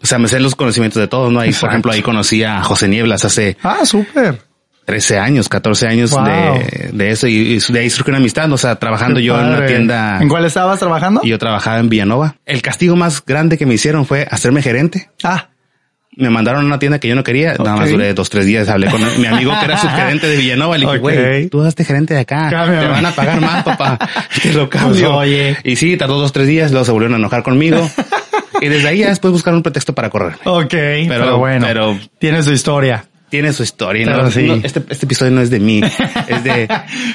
o 0.02 0.06
sea, 0.06 0.18
me 0.18 0.28
sé 0.28 0.40
los 0.40 0.54
conocimientos 0.54 1.00
de 1.00 1.08
todos, 1.08 1.32
¿no? 1.32 1.40
Ahí, 1.40 1.48
Exacto. 1.48 1.66
por 1.66 1.70
ejemplo, 1.70 1.92
ahí 1.92 2.02
conocí 2.02 2.42
a 2.44 2.62
José 2.62 2.88
Nieblas 2.88 3.24
hace 3.24 3.56
Ah, 3.62 3.84
súper. 3.84 4.40
13 4.84 5.18
años, 5.18 5.48
14 5.48 5.88
años 5.88 6.10
Wow. 6.12 6.24
de, 6.24 6.90
de 6.92 7.10
eso 7.10 7.26
y, 7.26 7.34
y 7.34 7.72
de 7.72 7.80
ahí 7.80 7.90
surgió 7.90 8.12
una 8.12 8.18
amistad, 8.18 8.50
o 8.52 8.56
sea, 8.58 8.76
trabajando 8.76 9.18
Qué 9.18 9.24
yo 9.24 9.38
en 9.40 9.46
una 9.46 9.66
tienda 9.66 10.18
¿En 10.22 10.28
cuál 10.28 10.44
estabas 10.44 10.78
trabajando? 10.78 11.22
y 11.24 11.28
yo 11.30 11.38
trabajaba 11.38 11.80
en 11.80 11.88
Villanova. 11.88 12.36
El 12.46 12.62
castigo 12.62 12.94
más 12.94 13.24
grande 13.24 13.58
que 13.58 13.66
me 13.66 13.74
hicieron 13.74 14.06
fue 14.06 14.28
hacerme 14.30 14.62
gerente. 14.62 15.10
Ah, 15.24 15.48
Me 16.16 16.30
mandaron 16.30 16.62
a 16.62 16.66
una 16.66 16.78
tienda 16.78 17.00
que 17.00 17.08
yo 17.08 17.16
no 17.16 17.24
quería, 17.24 17.54
nada 17.58 17.76
más 17.76 17.90
duré 17.90 18.14
dos, 18.14 18.30
tres 18.30 18.46
días, 18.46 18.68
hablé 18.68 18.88
con 18.88 19.00
mi 19.20 19.26
amigo 19.26 19.52
que 19.58 19.64
era 19.64 19.76
subgerente 19.76 20.28
de 20.28 20.36
Villanova, 20.36 20.78
le 20.78 20.86
dije, 20.86 20.98
güey, 20.98 21.48
tú 21.48 21.62
hazte 21.62 21.84
gerente 21.84 22.14
de 22.14 22.20
acá, 22.20 22.48
Cámbiame. 22.48 22.86
te 22.86 22.86
van 22.92 23.06
a 23.06 23.10
pagar 23.10 23.40
más, 23.40 23.64
papá, 23.64 23.98
te 24.42 24.52
lo 24.52 24.70
cambio. 24.70 25.14
Pues, 25.14 25.28
oye. 25.28 25.56
Y 25.64 25.74
sí, 25.76 25.96
tardó 25.96 26.18
dos, 26.20 26.30
tres 26.32 26.46
días, 26.46 26.70
luego 26.70 26.84
se 26.86 26.92
volvieron 26.92 27.14
a 27.14 27.18
enojar 27.18 27.42
conmigo 27.42 27.90
y 28.60 28.68
desde 28.68 28.88
ahí 28.88 28.98
ya 28.98 29.08
después 29.08 29.32
buscaron 29.32 29.58
un 29.58 29.62
pretexto 29.62 29.94
para 29.94 30.10
correrme. 30.10 30.38
ok. 30.44 30.70
Pero, 30.70 31.38
bueno, 31.38 31.66
pero- 31.66 31.98
tiene 32.18 32.42
su 32.42 32.52
historia. 32.52 33.04
Tiene 33.28 33.52
su 33.52 33.64
historia, 33.64 34.06
Pero 34.06 34.22
¿no? 34.22 34.30
sí. 34.30 34.44
No, 34.44 34.54
este, 34.54 34.82
este 34.88 35.04
episodio 35.04 35.32
no 35.32 35.40
es 35.40 35.50
de 35.50 35.58
mí, 35.58 35.80
es 36.28 36.44
de... 36.44 36.50
de 36.68 36.68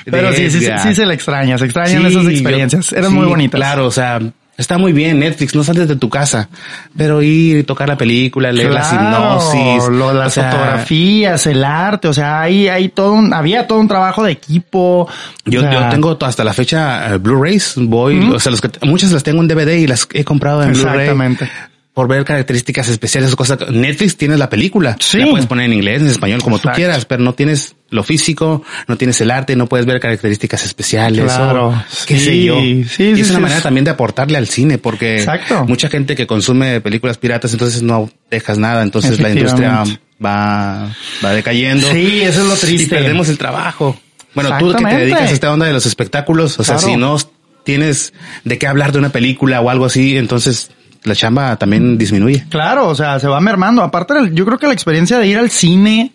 Pero 0.05 0.33
sí, 0.33 0.51
sí, 0.51 0.59
sí, 0.83 0.93
se 0.95 1.05
le 1.05 1.13
extraña, 1.13 1.57
se 1.57 1.63
extrañan 1.65 2.05
esas 2.05 2.23
yo- 2.23 2.29
experiencias. 2.29 2.91
Eran 2.91 3.11
sí, 3.11 3.15
muy 3.15 3.25
bonitas. 3.27 3.57
Claro, 3.57 3.85
o 3.87 3.91
sea, 3.91 4.19
está 4.61 4.77
muy 4.77 4.93
bien 4.93 5.19
Netflix, 5.19 5.53
no 5.55 5.63
sales 5.63 5.87
de 5.87 5.95
tu 5.97 6.09
casa, 6.09 6.47
pero 6.95 7.21
ir 7.21 7.57
y 7.57 7.63
tocar 7.63 7.89
la 7.89 7.97
película, 7.97 8.51
leer 8.51 8.71
la 8.71 8.81
Claro, 8.81 9.41
sinopsis, 9.41 9.89
lo- 9.89 10.13
las 10.13 10.27
o 10.27 10.41
sea, 10.41 10.51
fotografías, 10.51 11.45
el 11.47 11.63
arte, 11.63 12.07
o 12.07 12.13
sea, 12.13 12.41
hay, 12.41 12.67
hay 12.67 12.89
todo 12.89 13.13
un, 13.13 13.33
había 13.33 13.67
todo 13.67 13.79
un 13.79 13.87
trabajo 13.87 14.23
de 14.23 14.31
equipo. 14.31 15.07
Yo, 15.45 15.61
sea, 15.61 15.73
yo 15.73 15.89
tengo 15.89 16.17
hasta 16.21 16.43
la 16.43 16.53
fecha 16.53 17.13
eh, 17.13 17.17
Blu-rays, 17.17 17.73
voy, 17.77 18.19
o 18.33 18.39
sea, 18.39 18.51
los 18.51 18.61
que, 18.61 18.69
muchas 18.85 19.11
las 19.11 19.23
tengo 19.23 19.41
en 19.41 19.47
DVD 19.47 19.75
y 19.77 19.87
las 19.87 20.07
he 20.13 20.23
comprado 20.23 20.63
en 20.63 20.73
Blu-ray. 20.73 20.99
Exactamente. 21.01 21.49
Por 21.93 22.07
ver 22.07 22.23
características 22.23 22.87
especiales 22.87 23.35
cosas. 23.35 23.59
Netflix 23.69 24.15
tienes 24.15 24.39
la 24.39 24.49
película. 24.49 24.95
Sí. 24.99 25.17
La 25.17 25.27
puedes 25.29 25.45
poner 25.45 25.65
en 25.65 25.73
inglés, 25.73 26.01
en 26.01 26.07
español, 26.07 26.41
como 26.41 26.55
Exacto. 26.55 26.75
tú 26.75 26.75
quieras, 26.77 27.03
pero 27.03 27.21
no 27.21 27.33
tienes 27.33 27.75
lo 27.91 28.03
físico, 28.03 28.63
no 28.87 28.97
tienes 28.97 29.21
el 29.21 29.29
arte, 29.29 29.55
no 29.55 29.67
puedes 29.67 29.85
ver 29.85 29.99
características 29.99 30.65
especiales. 30.65 31.23
Claro. 31.25 31.67
o 31.69 31.83
qué 32.07 32.17
Sí, 32.17 32.25
sé 32.25 32.43
yo. 32.43 32.59
sí, 32.59 32.65
y 32.81 32.83
sí, 32.85 33.21
es 33.21 33.29
una 33.29 33.39
manera 33.41 33.61
también 33.61 33.83
de 33.85 33.91
aportarle 33.91 34.37
al 34.37 34.47
cine, 34.47 34.77
porque 34.79 35.17
Exacto. 35.19 35.65
mucha 35.67 35.89
gente 35.89 36.15
que 36.15 36.25
consume 36.25 36.81
películas 36.81 37.17
piratas, 37.19 37.51
entonces 37.53 37.83
no 37.83 38.09
dejas 38.31 38.57
nada, 38.57 38.81
entonces 38.81 39.19
la 39.19 39.29
industria 39.29 39.83
va, 40.23 40.87
va 41.23 41.33
decayendo. 41.33 41.91
Sí, 41.91 42.21
eso 42.21 42.41
es 42.41 42.47
lo 42.47 42.55
Y 42.55 42.57
triste. 42.59 42.95
perdemos 42.95 43.29
el 43.29 43.37
trabajo. 43.37 43.99
Bueno, 44.33 44.49
tú 44.57 44.73
que 44.73 44.85
te 44.85 44.97
dedicas 44.97 45.29
a 45.29 45.33
esta 45.33 45.51
onda 45.51 45.65
de 45.65 45.73
los 45.73 45.85
espectáculos, 45.85 46.57
o 46.59 46.63
sea, 46.63 46.77
si 46.79 46.95
no 46.95 47.17
tienes 47.65 48.13
de 48.45 48.57
qué 48.57 48.67
hablar 48.67 48.91
de 48.93 48.99
una 48.99 49.09
película 49.09 49.59
o 49.61 49.69
algo 49.69 49.85
así, 49.85 50.17
entonces 50.17 50.71
la 51.03 51.15
chamba 51.15 51.57
también 51.57 51.97
disminuye. 51.97 52.45
Claro, 52.49 52.87
o 52.87 52.95
sea, 52.95 53.19
se 53.19 53.27
va 53.27 53.41
mermando. 53.41 53.83
Aparte, 53.83 54.13
yo 54.31 54.45
creo 54.45 54.57
que 54.57 54.67
la 54.67 54.73
experiencia 54.73 55.19
de 55.19 55.27
ir 55.27 55.37
al 55.37 55.49
cine, 55.49 56.13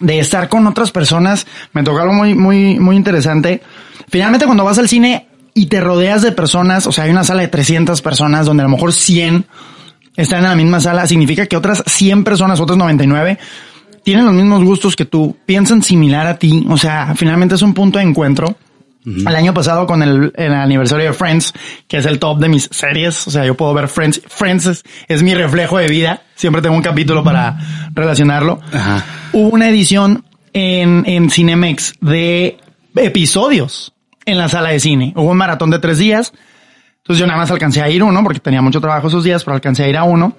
de 0.00 0.18
estar 0.18 0.48
con 0.48 0.66
otras 0.66 0.90
personas, 0.90 1.46
me 1.72 1.82
tocó 1.82 2.00
algo 2.00 2.12
muy, 2.12 2.34
muy, 2.34 2.78
muy 2.78 2.96
interesante. 2.96 3.62
Finalmente, 4.08 4.46
cuando 4.46 4.64
vas 4.64 4.78
al 4.78 4.88
cine 4.88 5.26
y 5.54 5.66
te 5.66 5.80
rodeas 5.80 6.22
de 6.22 6.32
personas, 6.32 6.86
o 6.86 6.92
sea, 6.92 7.04
hay 7.04 7.10
una 7.10 7.24
sala 7.24 7.42
de 7.42 7.48
300 7.48 8.00
personas 8.02 8.46
donde 8.46 8.62
a 8.62 8.66
lo 8.66 8.70
mejor 8.70 8.92
100 8.92 9.44
están 10.16 10.40
en 10.40 10.50
la 10.50 10.56
misma 10.56 10.80
sala, 10.80 11.06
significa 11.06 11.46
que 11.46 11.56
otras 11.56 11.82
100 11.86 12.24
personas, 12.24 12.60
otras 12.60 12.78
99, 12.78 13.38
tienen 14.02 14.24
los 14.24 14.34
mismos 14.34 14.64
gustos 14.64 14.96
que 14.96 15.04
tú, 15.04 15.36
piensan 15.46 15.82
similar 15.82 16.26
a 16.26 16.38
ti, 16.38 16.66
o 16.68 16.76
sea, 16.76 17.14
finalmente 17.16 17.54
es 17.54 17.62
un 17.62 17.74
punto 17.74 17.98
de 17.98 18.04
encuentro. 18.04 18.56
El 19.16 19.34
año 19.36 19.54
pasado 19.54 19.86
con 19.86 20.02
el, 20.02 20.32
el 20.36 20.52
aniversario 20.52 21.06
de 21.06 21.12
Friends, 21.12 21.54
que 21.86 21.98
es 21.98 22.06
el 22.06 22.18
top 22.18 22.38
de 22.38 22.48
mis 22.48 22.68
series, 22.70 23.26
o 23.26 23.30
sea, 23.30 23.44
yo 23.44 23.54
puedo 23.54 23.72
ver 23.74 23.88
Friends, 23.88 24.20
Friends 24.26 24.66
es, 24.66 24.84
es 25.08 25.22
mi 25.22 25.34
reflejo 25.34 25.78
de 25.78 25.88
vida, 25.88 26.22
siempre 26.34 26.62
tengo 26.62 26.76
un 26.76 26.82
capítulo 26.82 27.24
para 27.24 27.58
relacionarlo. 27.94 28.60
Ajá. 28.72 29.04
Hubo 29.32 29.48
una 29.50 29.68
edición 29.68 30.24
en, 30.52 31.04
en 31.06 31.30
Cinemex 31.30 31.94
de 32.00 32.58
episodios 32.96 33.92
en 34.24 34.38
la 34.38 34.48
sala 34.48 34.70
de 34.70 34.80
cine. 34.80 35.12
Hubo 35.16 35.30
un 35.30 35.36
maratón 35.36 35.70
de 35.70 35.78
tres 35.78 35.98
días. 35.98 36.32
Entonces 36.98 37.20
yo 37.20 37.26
nada 37.26 37.38
más 37.38 37.50
alcancé 37.50 37.80
a 37.80 37.88
ir 37.88 38.02
uno 38.02 38.22
porque 38.22 38.40
tenía 38.40 38.60
mucho 38.60 38.80
trabajo 38.80 39.08
esos 39.08 39.24
días, 39.24 39.42
pero 39.44 39.54
alcancé 39.54 39.84
a 39.84 39.88
ir 39.88 39.96
a 39.96 40.04
uno. 40.04 40.36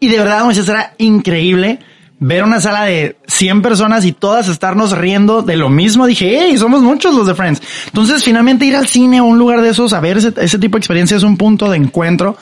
Y 0.00 0.08
de 0.08 0.18
verdad, 0.18 0.44
Moisés, 0.44 0.68
era 0.68 0.94
increíble 0.98 1.78
ver 2.18 2.42
una 2.42 2.60
sala 2.60 2.84
de 2.84 3.16
100 3.34 3.62
personas 3.62 4.04
y 4.04 4.12
todas 4.12 4.48
estarnos 4.48 4.96
riendo 4.96 5.42
de 5.42 5.56
lo 5.56 5.68
mismo. 5.68 6.06
Dije, 6.06 6.38
hey, 6.38 6.56
somos 6.56 6.82
muchos 6.82 7.14
los 7.14 7.26
de 7.26 7.34
Friends. 7.34 7.60
Entonces, 7.86 8.22
finalmente 8.22 8.64
ir 8.64 8.76
al 8.76 8.86
cine 8.86 9.20
o 9.20 9.24
un 9.24 9.38
lugar 9.38 9.60
de 9.60 9.70
esos, 9.70 9.92
a 9.92 10.00
ver 10.00 10.18
ese, 10.18 10.32
ese 10.36 10.58
tipo 10.58 10.76
de 10.76 10.80
experiencia 10.80 11.16
es 11.16 11.22
un 11.24 11.36
punto 11.36 11.68
de 11.70 11.76
encuentro 11.76 12.36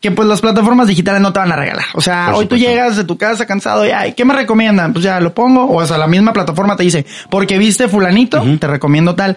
que 0.00 0.10
pues 0.12 0.28
las 0.28 0.40
plataformas 0.40 0.86
digitales 0.86 1.20
no 1.20 1.32
te 1.32 1.40
van 1.40 1.50
a 1.50 1.56
regalar. 1.56 1.86
O 1.94 2.00
sea, 2.00 2.32
hoy 2.34 2.46
tú 2.46 2.56
llegas 2.56 2.96
de 2.96 3.04
tu 3.04 3.18
casa 3.18 3.46
cansado 3.46 3.84
y, 3.86 3.90
ay, 3.90 4.12
¿qué 4.12 4.24
me 4.24 4.34
recomiendan? 4.34 4.92
Pues 4.92 5.04
ya 5.04 5.18
lo 5.20 5.34
pongo. 5.34 5.68
O 5.68 5.84
sea, 5.84 5.98
la 5.98 6.06
misma 6.06 6.32
plataforma 6.32 6.76
te 6.76 6.84
dice, 6.84 7.04
porque 7.28 7.58
viste 7.58 7.88
fulanito, 7.88 8.42
te 8.58 8.66
recomiendo 8.66 9.14
tal. 9.14 9.36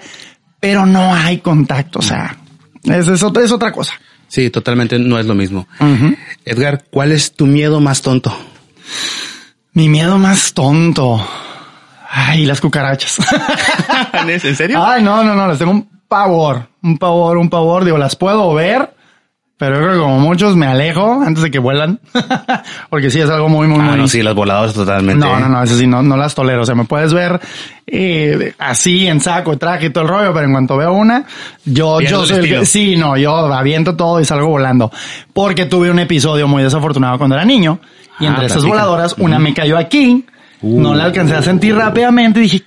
Pero 0.59 0.85
no 0.85 1.13
hay 1.15 1.39
contacto. 1.39 1.99
O 1.99 2.03
sea, 2.03 2.37
es, 2.83 3.07
es 3.07 3.23
otra, 3.23 3.43
es 3.43 3.51
otra 3.51 3.71
cosa. 3.71 3.93
Sí, 4.27 4.51
totalmente 4.51 4.99
no 4.99 5.17
es 5.17 5.25
lo 5.25 5.33
mismo. 5.33 5.67
Edgar, 6.45 6.83
¿cuál 6.91 7.11
es 7.13 7.33
tu 7.33 7.47
miedo 7.47 7.79
más 7.79 8.03
tonto? 8.03 8.37
Mi 9.73 9.89
miedo 9.89 10.17
más 10.17 10.53
tonto. 10.53 11.25
Ay, 12.09 12.45
las 12.45 12.59
cucarachas. 12.59 13.17
¿En 14.27 14.55
serio? 14.55 14.83
Ay, 14.83 15.03
no, 15.03 15.23
no, 15.23 15.35
no, 15.35 15.47
les 15.47 15.59
tengo 15.59 15.71
un 15.71 15.87
pavor, 16.07 16.67
un 16.81 16.97
pavor, 16.97 17.37
un 17.37 17.49
pavor. 17.49 17.85
Digo, 17.85 17.97
las 17.99 18.15
puedo 18.15 18.51
ver, 18.55 18.93
Pero 19.57 19.75
yo 19.75 19.81
creo 19.81 19.93
que 19.93 19.99
como 19.99 20.19
muchos 20.19 20.55
me 20.55 20.65
alejo 20.65 21.21
antes 21.21 21.43
de 21.43 21.51
que 21.51 21.59
vuelan. 21.59 21.99
Porque 22.89 23.11
sí 23.11 23.19
es 23.19 23.29
algo 23.29 23.47
muy, 23.47 23.67
muy, 23.67 23.79
Ah, 23.79 23.89
muy... 23.91 23.97
no, 23.97 24.07
sí, 24.07 24.23
los 24.23 24.33
voladores 24.33 24.73
totalmente. 24.73 25.23
No, 25.23 25.39
no, 25.39 25.49
no, 25.49 25.61
eso 25.61 25.77
sí, 25.77 25.85
no, 25.85 26.01
no 26.01 26.17
las 26.17 26.33
tolero. 26.33 26.63
O 26.63 26.65
sea, 26.65 26.73
me 26.75 26.85
puedes 26.85 27.13
ver 27.13 27.39
eh, 27.85 28.53
así 28.57 29.07
en 29.07 29.21
saco, 29.21 29.57
traje 29.57 29.87
y 29.87 29.89
todo 29.91 30.05
el 30.05 30.09
rollo, 30.09 30.33
pero 30.33 30.45
en 30.45 30.51
cuanto 30.51 30.77
veo 30.77 30.93
una, 30.93 31.25
yo, 31.65 32.01
yo 32.01 32.25
soy 32.25 32.37
el 32.39 32.49
que, 32.49 32.65
sí, 32.65 32.95
no, 32.97 33.17
yo 33.17 33.35
aviento 33.53 33.95
todo 33.95 34.19
y 34.19 34.25
salgo 34.25 34.47
volando. 34.47 34.91
Porque 35.31 35.65
tuve 35.65 35.91
un 35.91 35.99
episodio 35.99 36.47
muy 36.47 36.63
desafortunado 36.63 37.17
cuando 37.19 37.35
era 37.35 37.45
niño. 37.45 37.79
Y 38.19 38.25
Ah, 38.25 38.29
entre 38.29 38.45
esas 38.45 38.57
platica. 38.57 38.69
voladoras, 38.69 39.15
una 39.17 39.39
me 39.39 39.53
cayó 39.53 39.77
aquí. 39.77 40.25
Uh. 40.61 40.81
No 40.81 40.93
la 40.93 41.05
alcancé 41.05 41.35
a 41.35 41.41
sentir 41.41 41.75
rápidamente 41.75 42.39
y 42.39 42.43
dije, 42.43 42.63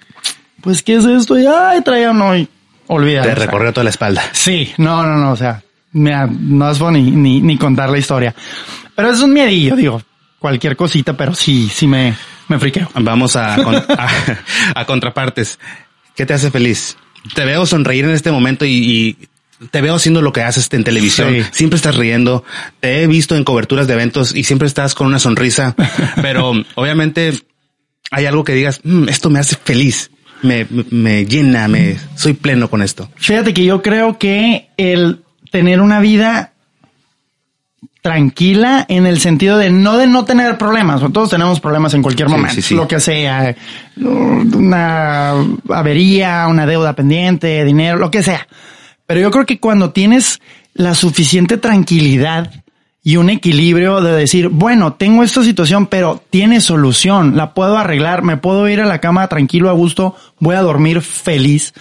pues, 0.60 0.82
¿qué 0.82 0.96
es 0.96 1.04
esto? 1.04 1.38
Y, 1.38 1.46
ay, 1.46 1.82
traía 1.82 2.10
uno 2.10 2.36
y 2.36 2.48
olvídate. 2.86 3.28
Te 3.28 3.32
o 3.34 3.36
sea. 3.36 3.44
recorrió 3.46 3.72
toda 3.72 3.84
la 3.84 3.90
espalda. 3.90 4.22
Sí, 4.32 4.72
no, 4.78 5.02
no, 5.06 5.16
no, 5.18 5.32
o 5.32 5.36
sea, 5.36 5.62
mira, 5.92 6.26
no 6.26 6.70
es 6.70 6.80
ni, 6.80 7.10
ni, 7.10 7.40
ni 7.40 7.58
contar 7.58 7.90
la 7.90 7.98
historia. 7.98 8.34
Pero 8.94 9.10
es 9.10 9.20
un 9.20 9.32
miedillo, 9.32 9.76
digo, 9.76 10.02
cualquier 10.38 10.76
cosita, 10.76 11.14
pero 11.16 11.34
sí, 11.34 11.68
sí 11.72 11.86
me, 11.86 12.14
me 12.48 12.58
friqueo. 12.58 12.88
Vamos 12.94 13.36
a, 13.36 13.54
a, 13.56 14.08
a 14.74 14.84
contrapartes. 14.86 15.58
¿Qué 16.14 16.26
te 16.26 16.34
hace 16.34 16.50
feliz? 16.50 16.96
Te 17.34 17.44
veo 17.44 17.64
sonreír 17.66 18.04
en 18.04 18.10
este 18.12 18.30
momento 18.32 18.64
y, 18.64 18.70
y 18.70 19.28
te 19.70 19.80
veo 19.80 19.94
haciendo 19.94 20.22
lo 20.22 20.32
que 20.32 20.42
haces 20.42 20.68
en 20.72 20.84
televisión. 20.84 21.28
Sí. 21.32 21.42
Siempre 21.52 21.76
estás 21.76 21.96
riendo. 21.96 22.44
Te 22.80 23.02
he 23.02 23.06
visto 23.06 23.36
en 23.36 23.44
coberturas 23.44 23.86
de 23.86 23.94
eventos 23.94 24.34
y 24.34 24.44
siempre 24.44 24.66
estás 24.68 24.94
con 24.94 25.06
una 25.06 25.18
sonrisa. 25.18 25.74
Pero 26.20 26.52
obviamente 26.74 27.32
hay 28.10 28.26
algo 28.26 28.44
que 28.44 28.54
digas, 28.54 28.80
"Mm, 28.84 29.08
esto 29.08 29.30
me 29.30 29.38
hace 29.38 29.56
feliz. 29.56 30.10
Me, 30.42 30.66
me- 30.90 31.24
llena, 31.24 31.68
me 31.68 31.96
soy 32.16 32.32
pleno 32.32 32.68
con 32.68 32.82
esto. 32.82 33.08
Fíjate 33.16 33.54
que 33.54 33.64
yo 33.64 33.80
creo 33.82 34.18
que 34.18 34.70
el 34.76 35.20
tener 35.52 35.80
una 35.80 36.00
vida 36.00 36.52
tranquila 38.00 38.84
en 38.88 39.06
el 39.06 39.20
sentido 39.20 39.58
de 39.58 39.70
no 39.70 39.96
de 39.96 40.08
no 40.08 40.24
tener 40.24 40.58
problemas, 40.58 41.00
todos 41.12 41.30
tenemos 41.30 41.60
problemas 41.60 41.94
en 41.94 42.02
cualquier 42.02 42.26
Sí, 42.28 42.32
momento, 42.34 42.54
sí, 42.56 42.62
sí. 42.62 42.74
lo 42.74 42.88
que 42.88 42.98
sea, 42.98 43.54
una 43.96 45.30
avería, 45.68 46.46
una 46.48 46.66
deuda 46.66 46.94
pendiente, 46.94 47.64
dinero, 47.64 47.98
lo 47.98 48.10
que 48.10 48.24
sea. 48.24 48.48
Pero 49.12 49.20
yo 49.20 49.30
creo 49.30 49.44
que 49.44 49.60
cuando 49.60 49.90
tienes 49.90 50.40
la 50.72 50.94
suficiente 50.94 51.58
tranquilidad 51.58 52.50
y 53.04 53.16
un 53.16 53.28
equilibrio 53.28 54.00
de 54.00 54.10
decir, 54.10 54.48
bueno, 54.48 54.94
tengo 54.94 55.22
esta 55.22 55.44
situación, 55.44 55.86
pero 55.86 56.22
tiene 56.30 56.62
solución, 56.62 57.36
la 57.36 57.52
puedo 57.52 57.76
arreglar, 57.76 58.22
me 58.22 58.38
puedo 58.38 58.66
ir 58.70 58.80
a 58.80 58.86
la 58.86 59.00
cama 59.02 59.28
tranquilo, 59.28 59.68
a 59.68 59.74
gusto, 59.74 60.16
voy 60.38 60.54
a 60.54 60.62
dormir 60.62 61.02
feliz. 61.02 61.74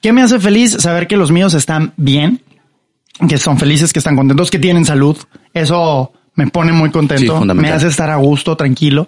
¿Qué 0.00 0.12
me 0.12 0.20
hace 0.20 0.40
feliz? 0.40 0.72
Saber 0.80 1.06
que 1.06 1.16
los 1.16 1.30
míos 1.30 1.54
están 1.54 1.92
bien, 1.96 2.42
que 3.28 3.38
son 3.38 3.56
felices, 3.56 3.92
que 3.92 4.00
están 4.00 4.16
contentos, 4.16 4.50
que 4.50 4.58
tienen 4.58 4.84
salud. 4.84 5.16
Eso 5.54 6.10
me 6.34 6.48
pone 6.48 6.72
muy 6.72 6.90
contento, 6.90 7.44
me 7.44 7.70
hace 7.70 7.86
estar 7.86 8.10
a 8.10 8.16
gusto, 8.16 8.56
tranquilo. 8.56 9.06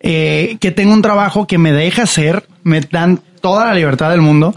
Eh, 0.00 0.56
que 0.58 0.72
tengo 0.72 0.92
un 0.92 1.02
trabajo 1.02 1.46
que 1.46 1.56
me 1.56 1.70
deja 1.70 2.02
hacer, 2.02 2.48
me 2.64 2.80
dan 2.80 3.20
toda 3.40 3.66
la 3.66 3.74
libertad 3.74 4.10
del 4.10 4.22
mundo. 4.22 4.56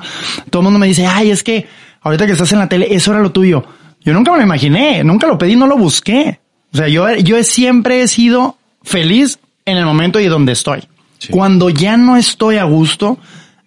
Todo 0.50 0.62
el 0.62 0.64
mundo 0.64 0.80
me 0.80 0.88
dice, 0.88 1.06
ay, 1.06 1.30
es 1.30 1.44
que 1.44 1.68
ahorita 2.08 2.26
que 2.26 2.34
estás 2.34 2.52
en 2.52 2.60
la 2.60 2.70
tele, 2.70 2.88
eso 2.90 3.12
era 3.12 3.22
lo 3.22 3.32
tuyo. 3.32 3.64
Yo 4.02 4.14
nunca 4.14 4.32
me 4.32 4.38
lo 4.38 4.44
imaginé, 4.44 5.04
nunca 5.04 5.28
lo 5.28 5.38
pedí, 5.38 5.56
no 5.56 5.68
lo 5.68 5.78
busqué. 5.78 6.40
O 6.74 6.78
sea, 6.78 6.88
yo, 6.88 7.14
yo 7.16 7.42
siempre 7.44 8.02
he 8.02 8.08
sido 8.08 8.58
feliz 8.84 9.40
en 9.66 9.78
el 9.78 9.86
momento 9.86 10.20
y 10.20 10.28
donde 10.28 10.54
estoy. 10.54 10.82
Sí. 11.20 11.30
Cuando 11.30 11.70
ya 11.70 11.98
no 11.98 12.16
estoy 12.16 12.58
a 12.58 12.64
gusto, 12.64 13.18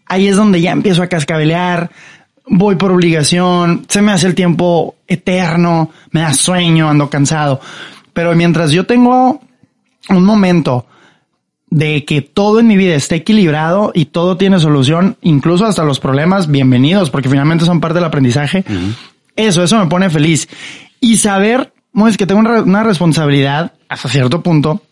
ahí 0.06 0.28
es 0.28 0.36
donde 0.36 0.60
ya 0.60 0.70
empiezo 0.70 1.02
a 1.02 1.08
cascabelear, 1.08 1.90
voy 2.46 2.76
por 2.76 2.92
obligación, 2.92 3.84
se 3.88 4.02
me 4.02 4.12
hace 4.12 4.26
el 4.26 4.34
tiempo 4.34 4.96
eterno, 5.06 5.90
me 6.10 6.20
da 6.20 6.32
sueño, 6.32 6.88
ando 6.88 7.10
cansado. 7.10 7.60
Pero 8.12 8.34
mientras 8.34 8.72
yo 8.72 8.86
tengo 8.86 9.40
un 10.08 10.24
momento 10.24 10.86
de 11.70 12.04
que 12.04 12.20
todo 12.20 12.58
en 12.60 12.66
mi 12.66 12.76
vida 12.76 12.94
esté 12.96 13.16
equilibrado 13.16 13.92
y 13.94 14.06
todo 14.06 14.36
tiene 14.36 14.58
solución, 14.58 15.16
incluso 15.22 15.66
hasta 15.66 15.84
los 15.84 16.00
problemas, 16.00 16.50
bienvenidos, 16.50 17.10
porque 17.10 17.28
finalmente 17.28 17.64
son 17.64 17.80
parte 17.80 17.94
del 17.96 18.04
aprendizaje. 18.04 18.64
Eso, 19.36 19.62
eso 19.62 19.78
me 19.78 19.86
pone 19.86 20.10
feliz. 20.10 20.48
Y 21.00 21.16
saber, 21.16 21.72
es 22.08 22.16
que 22.16 22.26
tengo 22.26 22.40
una 22.40 22.50
re- 22.50 22.62
una 22.62 22.82
responsabilidad 22.82 23.72
hasta 23.88 24.08
cierto 24.08 24.42
punto, 24.42 24.82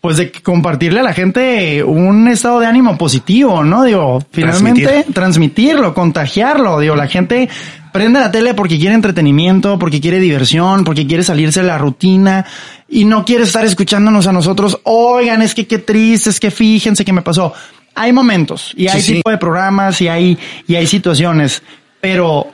pues 0.00 0.16
de 0.16 0.30
compartirle 0.30 1.00
a 1.00 1.02
la 1.02 1.12
gente 1.12 1.82
un 1.82 2.28
estado 2.28 2.60
de 2.60 2.66
ánimo 2.66 2.96
positivo, 2.96 3.64
¿no? 3.64 3.82
Digo, 3.82 4.24
finalmente 4.30 4.82
Transmitir. 4.84 5.14
transmitirlo, 5.14 5.92
contagiarlo. 5.92 6.78
Digo, 6.78 6.94
la 6.94 7.08
gente 7.08 7.48
prende 7.92 8.20
la 8.20 8.30
tele 8.30 8.54
porque 8.54 8.78
quiere 8.78 8.94
entretenimiento, 8.94 9.78
porque 9.78 10.00
quiere 10.00 10.20
diversión, 10.20 10.84
porque 10.84 11.06
quiere 11.06 11.22
salirse 11.22 11.60
de 11.60 11.66
la 11.66 11.78
rutina 11.78 12.44
y 12.88 13.04
no 13.04 13.24
quiere 13.24 13.44
estar 13.44 13.64
escuchándonos 13.64 14.26
a 14.26 14.32
nosotros. 14.32 14.78
Oigan, 14.84 15.42
es 15.42 15.54
que 15.54 15.66
qué 15.66 15.78
triste, 15.78 16.30
es 16.30 16.40
que 16.40 16.50
fíjense 16.50 17.04
qué 17.04 17.12
me 17.12 17.22
pasó. 17.22 17.52
Hay 17.94 18.12
momentos 18.12 18.72
y 18.76 18.88
hay 18.88 19.00
Sí, 19.00 19.06
sí. 19.06 19.14
tipo 19.16 19.30
de 19.30 19.38
programas 19.38 20.00
y 20.00 20.08
hay, 20.08 20.38
y 20.66 20.74
hay 20.76 20.86
situaciones, 20.86 21.62
pero 22.00 22.46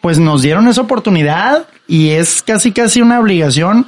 pues 0.00 0.18
nos 0.18 0.42
dieron 0.42 0.68
esa 0.68 0.82
oportunidad 0.82 1.66
y 1.88 2.10
es 2.10 2.42
casi 2.42 2.72
casi 2.72 3.00
una 3.00 3.18
obligación 3.20 3.86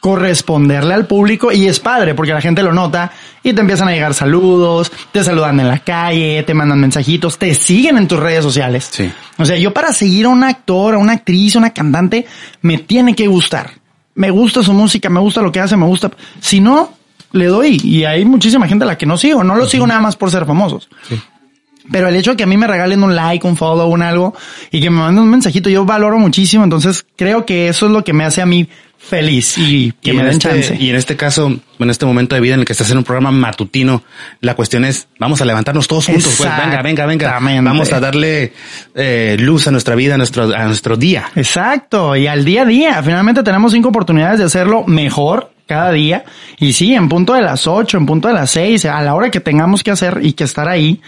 corresponderle 0.00 0.94
al 0.94 1.06
público 1.06 1.52
y 1.52 1.66
es 1.66 1.78
padre 1.78 2.14
porque 2.14 2.32
la 2.32 2.40
gente 2.40 2.62
lo 2.62 2.72
nota 2.72 3.12
y 3.42 3.52
te 3.52 3.60
empiezan 3.60 3.88
a 3.88 3.92
llegar 3.92 4.14
saludos, 4.14 4.90
te 5.12 5.22
saludan 5.22 5.60
en 5.60 5.68
la 5.68 5.78
calle, 5.78 6.42
te 6.42 6.54
mandan 6.54 6.80
mensajitos, 6.80 7.38
te 7.38 7.54
siguen 7.54 7.98
en 7.98 8.08
tus 8.08 8.18
redes 8.18 8.42
sociales. 8.42 8.88
Sí. 8.90 9.10
O 9.36 9.44
sea, 9.44 9.56
yo 9.56 9.72
para 9.72 9.92
seguir 9.92 10.26
a 10.26 10.30
un 10.30 10.42
actor, 10.42 10.94
a 10.94 10.98
una 10.98 11.12
actriz, 11.12 11.54
a 11.54 11.58
una 11.58 11.70
cantante, 11.70 12.26
me 12.62 12.78
tiene 12.78 13.14
que 13.14 13.26
gustar. 13.26 13.72
Me 14.14 14.30
gusta 14.30 14.62
su 14.62 14.72
música, 14.72 15.08
me 15.08 15.20
gusta 15.20 15.42
lo 15.42 15.52
que 15.52 15.60
hace, 15.60 15.76
me 15.76 15.86
gusta. 15.86 16.10
Si 16.40 16.60
no, 16.60 16.92
le 17.32 17.46
doy. 17.46 17.80
Y 17.82 18.04
hay 18.04 18.24
muchísima 18.24 18.66
gente 18.66 18.84
a 18.84 18.88
la 18.88 18.98
que 18.98 19.06
no 19.06 19.16
sigo. 19.16 19.44
No 19.44 19.54
lo 19.54 19.66
sigo 19.66 19.86
nada 19.86 20.00
más 20.00 20.16
por 20.16 20.30
ser 20.30 20.44
famosos. 20.44 20.88
Pero 21.90 22.08
el 22.08 22.16
hecho 22.16 22.32
de 22.32 22.36
que 22.36 22.42
a 22.44 22.46
mí 22.46 22.56
me 22.56 22.66
regalen 22.66 23.02
un 23.02 23.14
like, 23.14 23.46
un 23.46 23.56
follow, 23.56 23.88
un 23.88 24.02
algo 24.02 24.34
y 24.70 24.80
que 24.80 24.90
me 24.90 24.98
manden 25.00 25.24
un 25.24 25.30
mensajito, 25.30 25.70
yo 25.70 25.84
valoro 25.84 26.18
muchísimo. 26.18 26.64
Entonces 26.64 27.06
creo 27.16 27.46
que 27.46 27.68
eso 27.68 27.86
es 27.86 27.92
lo 27.92 28.04
que 28.04 28.12
me 28.12 28.24
hace 28.24 28.42
a 28.42 28.46
mí 28.46 28.68
feliz 29.00 29.56
y 29.56 29.92
que 30.02 30.10
y 30.10 30.12
me 30.12 30.20
en 30.20 30.26
den 30.26 30.36
este, 30.36 30.48
chance. 30.48 30.76
Y 30.78 30.90
en 30.90 30.96
este 30.96 31.16
caso, 31.16 31.58
en 31.78 31.90
este 31.90 32.04
momento 32.04 32.34
de 32.34 32.40
vida 32.40 32.54
en 32.54 32.60
el 32.60 32.66
que 32.66 32.72
estás 32.72 32.90
en 32.90 32.98
un 32.98 33.04
programa 33.04 33.30
matutino, 33.30 34.02
la 34.40 34.54
cuestión 34.54 34.84
es, 34.84 35.08
vamos 35.18 35.40
a 35.40 35.44
levantarnos 35.46 35.88
todos 35.88 36.06
juntos, 36.06 36.34
pues, 36.36 36.48
venga, 36.48 36.82
venga, 36.82 37.06
venga. 37.06 37.38
Vamos 37.40 37.92
a 37.92 38.00
darle 38.00 38.52
eh, 38.94 39.36
luz 39.40 39.66
a 39.66 39.70
nuestra 39.70 39.94
vida, 39.94 40.14
a 40.14 40.18
nuestro, 40.18 40.54
a 40.54 40.64
nuestro 40.66 40.96
día. 40.96 41.30
Exacto, 41.34 42.14
y 42.14 42.26
al 42.26 42.44
día 42.44 42.62
a 42.62 42.66
día. 42.66 43.02
Finalmente 43.02 43.42
tenemos 43.42 43.72
cinco 43.72 43.88
oportunidades 43.88 44.38
de 44.38 44.44
hacerlo 44.44 44.84
mejor 44.86 45.50
cada 45.66 45.92
día. 45.92 46.24
Y 46.58 46.72
sí, 46.72 46.94
en 46.94 47.08
punto 47.08 47.32
de 47.32 47.42
las 47.42 47.66
ocho, 47.66 47.96
en 47.96 48.04
punto 48.04 48.28
de 48.28 48.34
las 48.34 48.50
seis, 48.50 48.84
a 48.84 49.00
la 49.02 49.14
hora 49.14 49.30
que 49.30 49.40
tengamos 49.40 49.82
que 49.82 49.92
hacer 49.92 50.18
y 50.20 50.32
que 50.32 50.44
estar 50.44 50.68
ahí, 50.68 51.00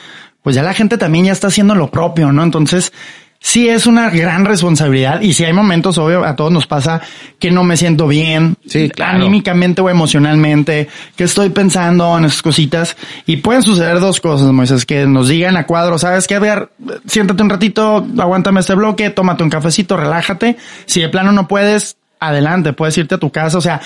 pues 0.42 0.56
ya 0.56 0.62
la 0.62 0.74
gente 0.74 0.98
también 0.98 1.26
ya 1.26 1.32
está 1.32 1.48
haciendo 1.48 1.74
lo 1.74 1.90
propio, 1.90 2.32
¿no? 2.32 2.42
Entonces, 2.42 2.92
sí 3.38 3.68
es 3.68 3.86
una 3.86 4.08
gran 4.10 4.44
responsabilidad 4.44 5.20
y 5.20 5.32
si 5.32 5.44
hay 5.44 5.52
momentos, 5.52 5.98
obvio, 5.98 6.24
a 6.24 6.36
todos 6.36 6.52
nos 6.52 6.66
pasa 6.68 7.00
que 7.40 7.50
no 7.50 7.64
me 7.64 7.76
siento 7.76 8.06
bien, 8.06 8.56
Sí, 8.66 8.88
claro. 8.88 9.16
anímicamente 9.16 9.82
o 9.82 9.90
emocionalmente, 9.90 10.88
que 11.16 11.24
estoy 11.24 11.50
pensando 11.50 12.16
en 12.16 12.24
esas 12.24 12.40
cositas 12.40 12.96
y 13.26 13.38
pueden 13.38 13.62
suceder 13.62 13.98
dos 13.98 14.20
cosas, 14.20 14.52
Moisés, 14.52 14.86
que 14.86 15.06
nos 15.06 15.28
digan 15.28 15.56
a 15.56 15.66
cuadro, 15.66 15.98
sabes 15.98 16.28
qué, 16.28 16.36
a 16.36 16.38
ver, 16.38 16.70
siéntate 17.06 17.42
un 17.42 17.50
ratito, 17.50 18.06
aguántame 18.18 18.60
este 18.60 18.74
bloque, 18.74 19.10
tómate 19.10 19.42
un 19.42 19.50
cafecito, 19.50 19.96
relájate, 19.96 20.56
si 20.86 21.00
de 21.00 21.08
plano 21.08 21.32
no 21.32 21.48
puedes, 21.48 21.96
adelante, 22.20 22.72
puedes 22.72 22.96
irte 22.98 23.16
a 23.16 23.18
tu 23.18 23.30
casa, 23.30 23.58
o 23.58 23.60
sea, 23.60 23.80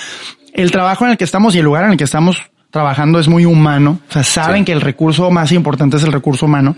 el 0.53 0.69
trabajo 0.71 1.05
en 1.05 1.11
el 1.11 1.17
que 1.17 1.23
estamos 1.23 1.55
y 1.55 1.59
el 1.59 1.65
lugar 1.65 1.85
en 1.85 1.91
el 1.91 1.97
que 1.97 2.03
estamos 2.03 2.43
trabajando 2.77 3.19
es 3.19 3.27
muy 3.27 3.45
humano, 3.45 3.99
o 4.09 4.13
sea, 4.13 4.23
saben 4.23 4.59
Sí. 4.59 4.65
que 4.65 4.71
el 4.73 4.81
recurso 4.81 5.29
más 5.31 5.51
importante 5.51 5.97
es 5.97 6.03
el 6.03 6.11
recurso 6.11 6.45
humano 6.45 6.75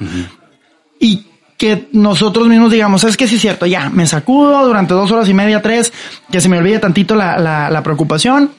y 0.99 1.25
que 1.57 1.89
nosotros 1.91 2.47
mismos 2.47 2.71
digamos, 2.71 3.03
es 3.03 3.17
que 3.17 3.27
sí 3.27 3.35
es 3.35 3.41
cierto, 3.41 3.65
ya, 3.65 3.89
me 3.89 4.05
sacudo 4.07 4.65
durante 4.65 4.93
dos 4.93 5.11
horas 5.11 5.27
y 5.27 5.33
media, 5.33 5.61
tres, 5.61 5.91
que 6.31 6.39
se 6.39 6.47
me 6.49 6.57
olvide 6.57 6.79
tantito 6.79 7.15
la, 7.15 7.37
la, 7.37 7.69
la 7.69 7.83
preocupación 7.83 8.51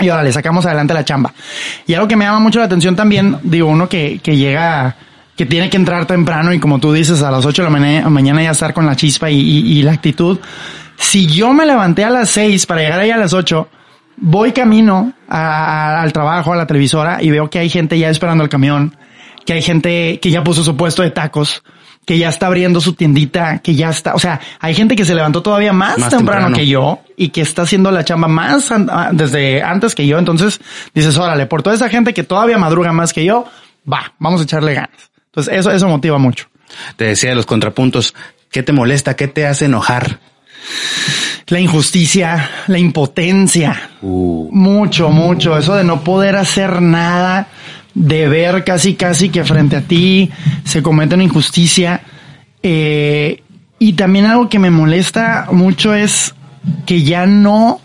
y 0.00 0.08
ahora 0.08 0.24
le 0.24 0.32
sacamos 0.32 0.66
adelante 0.66 0.92
la 0.94 1.04
chamba. 1.04 1.32
Y 1.86 1.94
algo 1.94 2.08
que 2.08 2.16
me 2.16 2.24
llama 2.24 2.40
mucho 2.40 2.58
la 2.58 2.64
atención 2.64 2.96
también, 2.96 3.38
digo, 3.44 3.68
uno 3.68 3.88
que, 3.88 4.18
que 4.20 4.36
llega, 4.36 4.96
que 5.36 5.46
tiene 5.46 5.70
que 5.70 5.76
entrar 5.76 6.06
temprano 6.06 6.52
y 6.52 6.58
como 6.58 6.80
tú 6.80 6.92
dices, 6.92 7.22
a 7.22 7.30
las 7.30 7.46
ocho 7.46 7.62
de 7.62 7.70
la 7.70 7.78
mañana, 7.78 8.10
mañana 8.10 8.42
ya 8.42 8.50
estar 8.50 8.74
con 8.74 8.84
la 8.86 8.96
chispa 8.96 9.30
y, 9.30 9.38
y- 9.38 9.78
y 9.78 9.82
la 9.82 9.92
actitud. 9.92 10.38
Si 10.96 11.26
yo 11.26 11.52
me 11.52 11.64
levanté 11.66 12.02
a 12.04 12.10
las 12.10 12.30
seis 12.30 12.66
para 12.66 12.80
llegar 12.82 12.98
ahí 12.98 13.10
a 13.12 13.16
las 13.16 13.32
ocho, 13.32 13.68
voy 14.16 14.50
camino 14.50 15.12
a- 15.36 16.00
al 16.02 16.12
trabajo, 16.12 16.52
a 16.52 16.56
la 16.56 16.66
televisora 16.66 17.22
y 17.22 17.30
veo 17.30 17.50
que 17.50 17.58
hay 17.58 17.68
gente 17.68 17.98
ya 17.98 18.08
esperando 18.10 18.44
el 18.44 18.50
camión, 18.50 18.96
que 19.46 19.52
hay 19.54 19.62
gente 19.62 20.18
que 20.20 20.30
ya 20.30 20.42
puso 20.44 20.62
su 20.64 20.76
puesto 20.76 21.02
de 21.02 21.10
tacos, 21.10 21.62
que 22.06 22.18
ya 22.18 22.28
está 22.28 22.46
abriendo 22.48 22.80
su 22.80 22.92
tiendita, 22.92 23.60
que 23.60 23.74
ya 23.74 23.88
está, 23.90 24.14
o 24.14 24.18
sea, 24.18 24.38
hay 24.60 24.74
gente 24.74 24.94
que 24.94 25.04
se 25.06 25.14
levantó 25.14 25.42
todavía 25.42 25.72
más, 25.72 25.98
Más 25.98 26.10
temprano, 26.10 26.46
temprano. 26.48 26.56
que 26.56 26.66
yo 26.66 27.00
y 27.16 27.28
que 27.28 27.40
está 27.40 27.62
haciendo 27.62 27.90
la 27.90 28.04
chamba 28.04 28.28
más 28.28 28.70
an- 28.70 28.88
desde 29.12 29.62
antes 29.62 29.94
que 29.94 30.06
yo. 30.06 30.18
Entonces 30.18 30.60
dices, 30.94 31.16
órale, 31.16 31.46
por 31.46 31.62
toda 31.62 31.74
esa 31.76 31.88
gente 31.88 32.12
que 32.12 32.22
todavía 32.22 32.58
madruga 32.58 32.92
más 32.92 33.12
que 33.12 33.24
yo, 33.24 33.46
va, 33.90 34.12
vamos 34.18 34.40
a 34.40 34.44
echarle 34.44 34.74
ganas. 34.74 35.10
Entonces 35.26 35.54
eso, 35.54 35.70
eso 35.70 35.88
motiva 35.88 36.18
mucho. 36.18 36.46
Te 36.96 37.04
decía 37.06 37.30
de 37.30 37.36
los 37.36 37.46
contrapuntos, 37.46 38.14
¿qué 38.50 38.62
te 38.62 38.72
molesta? 38.72 39.16
¿Qué 39.16 39.26
te 39.28 39.46
hace 39.46 39.64
enojar? 39.66 40.18
la 41.48 41.60
injusticia, 41.60 42.50
la 42.68 42.78
impotencia. 42.78 43.90
Uh, 44.06 44.48
Mucho, 44.52 45.08
mucho. 45.08 45.56
Eso 45.56 45.74
de 45.74 45.84
no 45.84 46.04
poder 46.04 46.36
hacer 46.36 46.82
nada, 46.82 47.48
de 47.94 48.28
ver 48.28 48.62
casi, 48.64 48.94
casi 48.94 49.30
que 49.30 49.44
frente 49.44 49.76
a 49.76 49.80
ti 49.80 50.30
se 50.64 50.82
comete 50.82 51.14
una 51.14 51.24
injusticia. 51.24 52.02
Eh, 52.62 53.42
y 53.78 53.94
también 53.94 54.26
algo 54.26 54.48
que 54.48 54.58
me 54.58 54.70
molesta 54.70 55.48
mucho 55.52 55.94
es 55.94 56.34
que 56.86 57.02
ya 57.02 57.26
no 57.26 57.80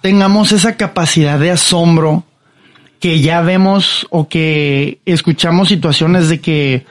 tengamos 0.00 0.52
esa 0.52 0.76
capacidad 0.76 1.38
de 1.38 1.52
asombro, 1.52 2.24
que 3.00 3.20
ya 3.20 3.40
vemos 3.40 4.06
o 4.10 4.28
que 4.28 4.98
escuchamos 5.06 5.68
situaciones 5.68 6.28
de 6.28 6.40
que 6.40 6.84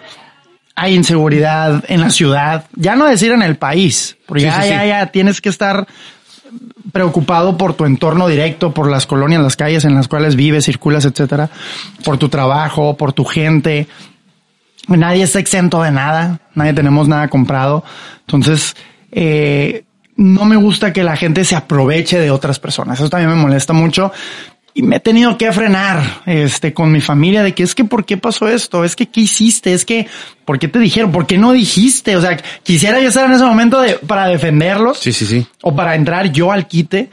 hay 0.75 0.93
inseguridad 0.95 1.83
en 1.89 1.99
la 2.01 2.11
ciudad, 2.11 2.65
ya 2.75 2.95
no 2.95 3.05
decir 3.05 3.31
en 3.31 3.41
el 3.41 3.57
país, 3.57 4.15
porque 4.25 4.43
Sí, 4.43 4.47
ya, 4.47 4.61
sí, 4.61 4.69
ya, 4.69 4.81
sí. 4.83 4.87
ya 4.87 5.05
tienes 5.07 5.41
que 5.41 5.49
estar 5.49 5.87
preocupado 6.91 7.57
por 7.57 7.73
tu 7.73 7.85
entorno 7.85 8.27
directo, 8.27 8.73
por 8.73 8.89
las 8.89 9.05
colonias, 9.05 9.41
las 9.41 9.55
calles 9.55 9.85
en 9.85 9.95
las 9.95 10.07
cuales 10.07 10.35
vives, 10.35 10.65
circulas, 10.65 11.05
etcétera, 11.05 11.49
por 12.03 12.17
tu 12.17 12.29
trabajo, 12.29 12.97
por 12.97 13.13
tu 13.13 13.25
gente. 13.25 13.87
Nadie 14.87 15.23
está 15.23 15.39
exento 15.39 15.81
de 15.81 15.91
nada, 15.91 16.39
nadie 16.55 16.73
tenemos 16.73 17.07
nada 17.07 17.27
comprado. 17.27 17.83
Entonces, 18.21 18.75
eh, 19.11 19.83
no 20.15 20.45
me 20.45 20.55
gusta 20.55 20.93
que 20.93 21.03
la 21.03 21.15
gente 21.15 21.45
se 21.45 21.55
aproveche 21.55 22.19
de 22.19 22.31
otras 22.31 22.59
personas. 22.59 22.99
Eso 22.99 23.09
también 23.09 23.29
me 23.29 23.35
molesta 23.35 23.73
mucho. 23.73 24.11
Y 24.77 24.83
me 24.83 24.97
he 24.97 24.99
tenido 24.99 25.39
que 25.39 25.51
frenar, 25.51 26.21
este, 26.27 26.71
con 26.71 26.91
mi 26.91 27.01
familia 27.01 27.41
de 27.41 27.55
que 27.55 27.63
es 27.63 27.73
que 27.73 27.83
¿por 27.83 28.05
qué 28.05 28.15
pasó 28.15 28.47
esto? 28.47 28.83
Es 28.83 28.95
que 28.95 29.07
¿qué 29.07 29.21
hiciste? 29.21 29.73
Es 29.73 29.83
que 29.83 30.05
¿por 30.45 30.59
qué 30.59 30.67
te 30.67 30.77
dijeron? 30.77 31.11
¿Por 31.11 31.25
qué 31.25 31.35
no 31.35 31.51
dijiste? 31.51 32.15
O 32.15 32.21
sea, 32.21 32.37
quisiera 32.61 32.99
yo 32.99 33.09
estar 33.09 33.25
en 33.25 33.35
ese 33.35 33.43
momento 33.43 33.81
de, 33.81 33.95
para 33.95 34.27
defenderlos 34.27 34.99
sí, 34.99 35.11
sí, 35.13 35.25
sí. 35.25 35.47
o 35.63 35.75
para 35.75 35.95
entrar 35.95 36.31
yo 36.31 36.51
al 36.51 36.67
quite, 36.67 37.09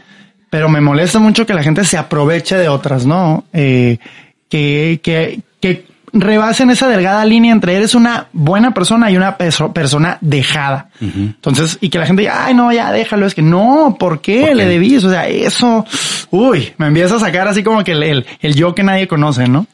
pero 0.50 0.68
me 0.68 0.82
molesta 0.82 1.18
mucho 1.20 1.46
que 1.46 1.54
la 1.54 1.62
gente 1.62 1.86
se 1.86 1.96
aproveche 1.96 2.54
de 2.54 2.68
otras, 2.68 3.06
¿no? 3.06 3.46
Eh, 3.54 3.96
que, 4.50 5.00
que, 5.02 5.40
que 5.58 5.86
rebasen 6.14 6.70
esa 6.70 6.88
delgada 6.88 7.24
línea 7.24 7.52
entre 7.52 7.74
eres 7.74 7.94
una 7.94 8.28
buena 8.32 8.72
persona 8.72 9.10
y 9.10 9.16
una 9.16 9.36
perso- 9.36 9.72
persona 9.72 10.16
dejada. 10.20 10.88
Entonces, 11.00 11.76
y 11.80 11.88
que 11.90 11.98
la 11.98 12.06
gente 12.06 12.22
diga, 12.22 12.46
ay, 12.46 12.54
no, 12.54 12.72
ya 12.72 12.92
déjalo, 12.92 13.26
es 13.26 13.34
que 13.34 13.42
no, 13.42 13.96
¿por 13.98 14.20
qué 14.20 14.40
¿Por 14.40 14.48
qué? 14.50 14.54
le 14.54 14.66
debís? 14.66 15.04
O 15.04 15.10
sea, 15.10 15.26
eso, 15.28 15.84
uy, 16.30 16.72
me 16.78 16.86
empieza 16.86 17.16
a 17.16 17.20
sacar 17.20 17.48
así 17.48 17.62
como 17.62 17.82
que 17.84 17.92
el, 17.92 18.02
el, 18.02 18.26
el 18.40 18.54
yo 18.54 18.74
que 18.74 18.82
nadie 18.82 19.06
conoce, 19.08 19.48
¿no? 19.48 19.66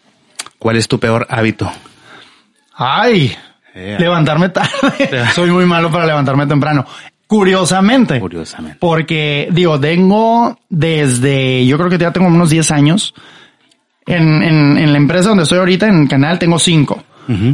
¿Cuál 0.58 0.76
es 0.76 0.88
tu 0.88 0.98
peor 0.98 1.26
hábito? 1.30 1.70
Ay, 2.74 3.34
Eh. 3.74 3.96
levantarme 3.98 4.48
tarde. 4.48 4.70
Soy 5.34 5.50
muy 5.50 5.64
malo 5.66 5.90
para 5.90 6.06
levantarme 6.06 6.46
temprano. 6.46 6.84
Curiosamente. 7.26 8.18
Curiosamente. 8.18 8.78
Porque, 8.80 9.48
digo, 9.52 9.78
tengo 9.78 10.58
desde, 10.68 11.64
yo 11.64 11.78
creo 11.78 11.88
que 11.88 11.96
ya 11.98 12.10
tengo 12.12 12.26
unos 12.26 12.50
10 12.50 12.70
años. 12.72 13.14
En, 14.14 14.42
en, 14.42 14.78
en 14.78 14.92
la 14.92 14.98
empresa 14.98 15.28
donde 15.30 15.44
estoy 15.44 15.58
ahorita, 15.58 15.86
en 15.88 16.02
el 16.02 16.08
canal, 16.08 16.38
tengo 16.38 16.58
5. 16.58 17.04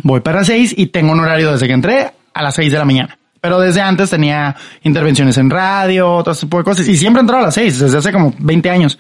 Voy 0.05 0.21
para 0.21 0.43
6 0.43 0.75
y 0.79 0.87
tengo 0.87 1.13
un 1.13 1.21
horario 1.21 1.53
desde 1.53 1.67
que 1.67 1.75
entré 1.75 2.11
a 2.33 2.43
las 2.43 2.55
6 2.55 2.73
de 2.73 2.79
la 2.79 2.85
mañana. 2.87 3.19
Pero 3.43 3.61
desde 3.61 3.83
antes 3.83 4.09
tenía 4.09 4.57
intervenciones 4.83 5.37
en 5.37 5.51
radio, 5.51 6.11
otro 6.15 6.35
tipo 6.35 6.57
de 6.59 6.65
cosas. 6.65 6.89
Y 6.89 6.97
siempre 6.97 7.21
he 7.21 7.23
entrado 7.23 7.43
a 7.43 7.47
las 7.47 7.55
6, 7.55 7.79
desde 7.81 7.99
hace 7.99 8.11
como 8.11 8.33
20 8.39 8.71
años. 8.71 8.99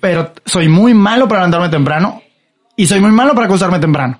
Pero 0.00 0.32
soy 0.46 0.68
muy 0.68 0.94
malo 0.94 1.28
para 1.28 1.40
levantarme 1.42 1.68
temprano 1.68 2.22
y 2.76 2.86
soy 2.86 3.00
muy 3.00 3.10
malo 3.10 3.34
para 3.34 3.46
acostarme 3.46 3.78
temprano. 3.78 4.18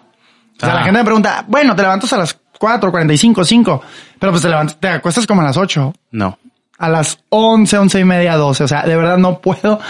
O 0.57 0.61
sea, 0.61 0.73
Ah. 0.73 0.75
la 0.75 0.83
gente 0.85 0.99
me 0.99 1.05
pregunta, 1.05 1.44
bueno, 1.49 1.75
te 1.75 1.81
levantas 1.83 2.12
a 2.12 2.18
las 2.18 2.38
4, 2.59 2.90
45, 2.90 3.42
5, 3.44 3.83
pero 4.18 4.33
pues 4.33 4.42
te 4.42 4.51
levantas, 4.51 4.79
te 4.79 4.88
acuestas 4.88 5.27
como 5.27 5.40
a 5.40 5.44
las 5.44 5.57
8, 5.57 5.94
No. 6.11 6.38
a 6.79 6.88
las 6.90 7.18
11, 7.31 7.79
11 7.79 8.01
y 8.01 8.05
media, 8.05 8.37
12. 8.37 8.64
O 8.64 8.68
sea, 8.68 8.83
de 8.83 8.94
verdad 8.96 9.16
no 9.16 9.38
puedo. 9.40 9.81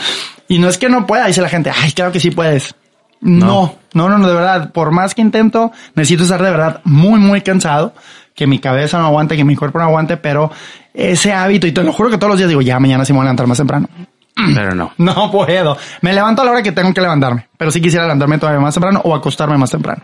Y 0.51 0.59
no 0.59 0.69
es 0.69 0.79
que 0.79 0.89
no 0.89 1.07
pueda, 1.07 1.27
dice 1.27 1.41
la 1.41 1.49
gente, 1.49 1.71
ay, 1.75 1.93
claro 1.93 2.11
que 2.11 2.19
sí 2.19 2.31
puedes. 2.33 2.75
No, 3.21 3.77
no, 3.95 4.09
no, 4.09 4.19
no, 4.19 4.27
de 4.27 4.35
verdad, 4.35 4.73
por 4.73 4.91
más 4.91 5.15
que 5.15 5.23
intento, 5.23 5.71
necesito 5.95 6.25
estar 6.25 6.43
de 6.43 6.51
verdad 6.51 6.81
muy, 6.85 7.21
muy 7.21 7.41
cansado, 7.43 7.95
que 8.35 8.47
mi 8.47 8.59
cabeza 8.59 8.99
no 8.99 9.07
aguante, 9.07 9.37
que 9.37 9.45
mi 9.45 9.55
cuerpo 9.55 9.79
no 9.79 9.85
aguante, 9.85 10.17
pero 10.17 10.51
ese 10.93 11.33
hábito, 11.33 11.67
y 11.67 11.73
te 11.73 11.85
lo 11.85 11.93
juro 11.93 12.11
que 12.11 12.17
todos 12.19 12.31
los 12.31 12.39
días 12.39 12.49
digo, 12.49 12.63
ya 12.63 12.81
mañana 12.81 13.05
sí 13.05 13.13
me 13.13 13.19
voy 13.19 13.25
a 13.25 13.27
levantar 13.27 13.47
más 13.47 13.59
temprano. 13.59 13.89
Pero 14.55 14.75
no. 14.75 14.93
No 14.99 15.31
puedo. 15.31 15.77
Me 16.01 16.13
levanto 16.15 16.41
a 16.43 16.45
la 16.47 16.51
hora 16.53 16.63
que 16.63 16.73
tengo 16.73 16.93
que 16.95 17.01
levantarme, 17.01 17.49
pero 17.59 17.71
sí 17.71 17.81
quisiera 17.81 18.05
levantarme 18.07 18.39
todavía 18.39 18.61
más 18.61 18.73
temprano 18.75 19.01
o 19.05 19.15
acostarme 19.15 19.57
más 19.59 19.71
temprano. 19.71 20.03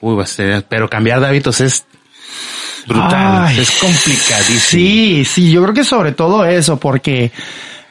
Uy, 0.00 0.22
a 0.22 0.26
ser- 0.26 0.64
pero 0.68 0.88
cambiar 0.88 1.20
de 1.20 1.26
hábitos 1.26 1.60
es 1.60 1.84
brutal. 2.86 3.44
Ay, 3.46 3.58
es 3.58 3.70
complicadísimo. 3.72 4.60
Sí, 4.60 5.24
sí, 5.24 5.50
yo 5.50 5.62
creo 5.62 5.74
que 5.74 5.84
sobre 5.84 6.12
todo 6.12 6.44
eso, 6.44 6.78
porque 6.78 7.32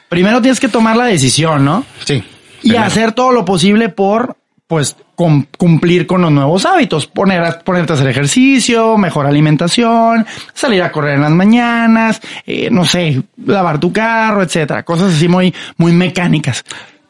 primero 0.08 0.40
tienes 0.40 0.60
que 0.60 0.68
tomar 0.68 0.96
la 0.96 1.04
decisión, 1.06 1.64
¿no? 1.64 1.84
Sí. 2.04 2.22
Y 2.62 2.68
Primero. 2.70 2.84
hacer 2.86 3.12
todo 3.12 3.32
lo 3.32 3.44
posible 3.44 3.88
por, 3.88 4.36
pues, 4.66 4.96
cum- 5.14 5.46
cumplir 5.56 6.06
con 6.06 6.22
los 6.22 6.32
nuevos 6.32 6.64
hábitos. 6.66 7.06
Poner 7.06 7.42
a- 7.42 7.58
ponerte 7.60 7.92
a 7.92 7.96
hacer 7.96 8.08
ejercicio, 8.08 8.96
mejor 8.98 9.26
alimentación, 9.26 10.26
salir 10.54 10.82
a 10.82 10.90
correr 10.90 11.14
en 11.16 11.22
las 11.22 11.30
mañanas, 11.30 12.20
eh, 12.46 12.68
no 12.70 12.84
sé, 12.84 13.22
lavar 13.44 13.78
tu 13.78 13.92
carro, 13.92 14.42
etcétera. 14.42 14.82
Cosas 14.84 15.14
así 15.14 15.28
muy, 15.28 15.54
muy 15.76 15.92
mecánicas. 15.92 16.64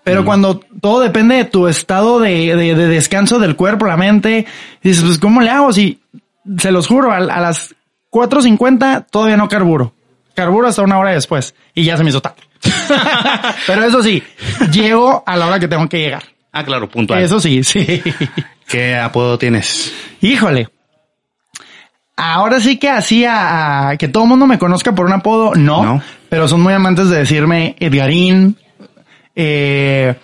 Pero 0.04 0.24
cuando 0.24 0.61
todo 0.80 1.00
depende 1.00 1.35
de 1.35 1.44
tu 1.46 1.66
estado 1.66 2.20
de, 2.20 2.54
de- 2.54 2.74
de 2.76 2.87
descanso 2.87 3.38
del 3.40 3.56
cuerpo, 3.56 3.87
la 3.87 3.96
mente, 3.96 4.46
dices, 4.82 5.02
pues, 5.04 5.18
¿cómo 5.18 5.40
le 5.40 5.50
hago? 5.50 5.72
Si, 5.72 5.98
se 6.59 6.70
los 6.70 6.87
juro, 6.87 7.11
a, 7.11 7.16
a 7.16 7.40
las 7.40 7.74
4.50 8.11 9.06
todavía 9.11 9.37
no 9.37 9.48
carburo. 9.48 9.92
Carburo 10.35 10.68
hasta 10.68 10.82
una 10.82 10.98
hora 10.98 11.11
después. 11.11 11.54
Y 11.74 11.85
ya 11.85 11.96
se 11.96 12.04
me 12.04 12.11
hizo 12.11 12.20
tarde. 12.20 12.42
Pero 13.66 13.85
eso 13.85 14.03
sí, 14.03 14.23
llego 14.73 15.23
a 15.27 15.37
la 15.37 15.47
hora 15.47 15.61
que 15.61 15.69
tengo 15.69 15.88
que 15.88 15.99
llegar. 15.99 16.23
Ah, 16.53 16.64
claro, 16.64 16.88
puntual. 16.88 17.23
Eso 17.23 17.38
sí, 17.38 17.62
sí. 17.62 18.03
¿Qué 18.66 18.97
apodo 18.97 19.38
tienes? 19.38 19.92
Híjole. 20.21 20.69
Ahora 22.16 22.61
sí 22.61 22.79
que 22.79 22.88
así 22.88 23.25
a, 23.27 23.90
a 23.90 23.97
que 23.99 24.09
todo 24.09 24.23
el 24.23 24.31
mundo 24.31 24.47
me 24.47 24.59
conozca 24.59 24.95
por 24.95 25.07
un 25.07 25.12
apodo, 25.12 25.55
no, 25.55 25.83
No. 25.85 26.03
Pero 26.29 26.49
son 26.49 26.62
muy 26.62 26.73
amantes 26.73 27.09
de 27.11 27.19
decirme 27.19 27.77
Edgarín. 27.79 28.57
Eh, 29.35 30.14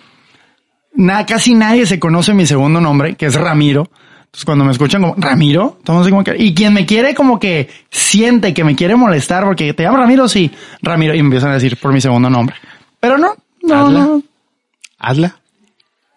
casi 1.27 1.53
nadie 1.53 1.85
se 1.85 1.99
conoce 1.99 2.33
mi 2.33 2.45
segundo 2.45 2.81
nombre, 2.81 3.15
que 3.15 3.27
es 3.27 3.35
Ramiro. 3.35 3.89
Entonces 4.33 4.45
cuando 4.45 4.65
me 4.65 4.71
escuchan 4.71 5.01
como 5.03 5.13
Ramiro, 5.15 5.77
todos 5.83 6.09
como 6.09 6.23
que, 6.23 6.35
y 6.35 6.55
quien 6.55 6.73
me 6.73 6.87
quiere 6.87 7.13
como 7.13 7.39
que 7.39 7.69
siente 7.91 8.51
que 8.51 8.63
me 8.63 8.75
quiere 8.75 8.95
molestar 8.95 9.43
porque 9.43 9.75
te 9.75 9.83
llamo 9.83 9.97
Ramiro, 9.97 10.27
sí, 10.27 10.49
Ramiro, 10.81 11.13
y 11.13 11.17
me 11.21 11.25
empiezan 11.27 11.51
a 11.51 11.53
decir 11.53 11.77
por 11.77 11.93
mi 11.93 12.01
segundo 12.01 12.31
nombre. 12.31 12.55
Pero 12.99 13.19
no, 13.19 13.35
no, 13.61 13.85
Hazla. 13.85 13.99
no. 13.99 14.23
Hazla. 14.97 15.35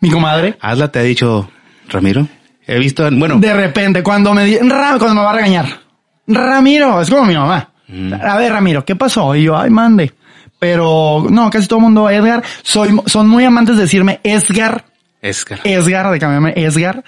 Mi 0.00 0.08
comadre. 0.10 0.56
Hazla 0.62 0.88
te 0.90 0.98
ha 0.98 1.02
dicho 1.02 1.50
Ramiro. 1.88 2.26
He 2.66 2.78
visto, 2.78 3.06
bueno, 3.12 3.38
De 3.38 3.52
repente, 3.52 4.02
cuando 4.02 4.32
me 4.32 4.44
di- 4.46 4.58
Ra- 4.60 4.96
cuando 4.98 5.14
me 5.16 5.20
va 5.20 5.30
a 5.32 5.34
regañar. 5.34 5.66
Ramiro, 6.26 7.02
es 7.02 7.10
como 7.10 7.26
mi 7.26 7.34
mamá. 7.34 7.68
Mm. 7.88 8.14
A 8.14 8.36
ver, 8.38 8.50
Ramiro, 8.50 8.82
¿qué 8.84 8.96
pasó? 8.96 9.34
Y 9.36 9.42
yo, 9.44 9.58
ay, 9.58 9.68
mande. 9.68 10.14
Pero 10.58 11.26
no, 11.28 11.50
casi 11.50 11.68
todo 11.68 11.80
el 11.80 11.84
mundo, 11.84 12.08
Edgar, 12.08 12.42
soy, 12.62 12.98
son 13.06 13.28
muy 13.28 13.44
amantes 13.44 13.76
de 13.76 13.82
decirme 13.82 14.20
Edgar, 14.24 14.86
Escar. 15.20 15.60
Edgar, 15.64 16.10
de 16.10 16.18
cambiarme 16.18 16.54
Edgar, 16.56 17.04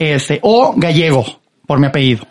este, 0.00 0.40
o 0.42 0.72
gallego, 0.76 1.24
por 1.66 1.78
mi 1.78 1.86
apellido. 1.86 2.26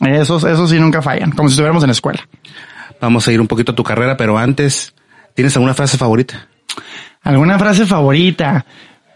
Esos, 0.00 0.42
esos 0.42 0.70
sí 0.70 0.80
nunca 0.80 1.02
fallan, 1.02 1.30
como 1.30 1.48
si 1.48 1.52
estuviéramos 1.52 1.84
en 1.84 1.88
la 1.88 1.92
escuela. 1.92 2.26
Vamos 3.00 3.28
a 3.28 3.32
ir 3.32 3.40
un 3.40 3.46
poquito 3.46 3.72
a 3.72 3.74
tu 3.74 3.84
carrera, 3.84 4.16
pero 4.16 4.38
antes, 4.38 4.94
¿tienes 5.34 5.54
alguna 5.54 5.74
frase 5.74 5.98
favorita? 5.98 6.48
¿Alguna 7.22 7.58
frase 7.58 7.84
favorita? 7.84 8.64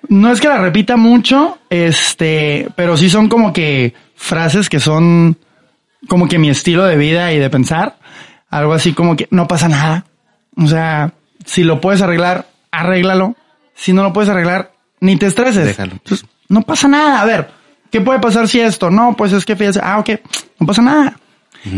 No 0.08 0.30
es 0.30 0.40
que 0.40 0.48
la 0.48 0.58
repita 0.58 0.96
mucho, 0.96 1.58
este, 1.70 2.68
pero 2.76 2.96
sí 2.96 3.08
son 3.08 3.28
como 3.28 3.52
que 3.52 3.94
frases 4.14 4.68
que 4.68 4.78
son 4.78 5.38
como 6.08 6.28
que 6.28 6.38
mi 6.38 6.50
estilo 6.50 6.84
de 6.84 6.96
vida 6.96 7.32
y 7.32 7.38
de 7.38 7.50
pensar. 7.50 7.96
Algo 8.50 8.74
así 8.74 8.92
como 8.92 9.16
que 9.16 9.28
no 9.30 9.48
pasa 9.48 9.68
nada. 9.68 10.04
O 10.56 10.66
sea, 10.66 11.14
si 11.44 11.64
lo 11.64 11.80
puedes 11.80 12.02
arreglar, 12.02 12.46
arréglalo. 12.70 13.34
Si 13.74 13.92
no 13.92 14.02
lo 14.02 14.12
puedes 14.12 14.28
arreglar, 14.30 14.72
ni 15.00 15.16
te 15.16 15.26
estreses. 15.26 15.64
Déjalo. 15.64 15.92
Entonces, 15.92 16.26
no 16.48 16.62
pasa 16.62 16.88
nada. 16.88 17.20
A 17.20 17.24
ver, 17.24 17.50
¿qué 17.90 18.00
puede 18.00 18.18
pasar 18.20 18.48
si 18.48 18.60
esto? 18.60 18.90
No, 18.90 19.14
pues 19.16 19.32
es 19.32 19.44
que 19.44 19.56
fíjate, 19.56 19.80
ah, 19.82 19.98
ok, 19.98 20.10
no 20.60 20.66
pasa 20.66 20.82
nada. 20.82 21.16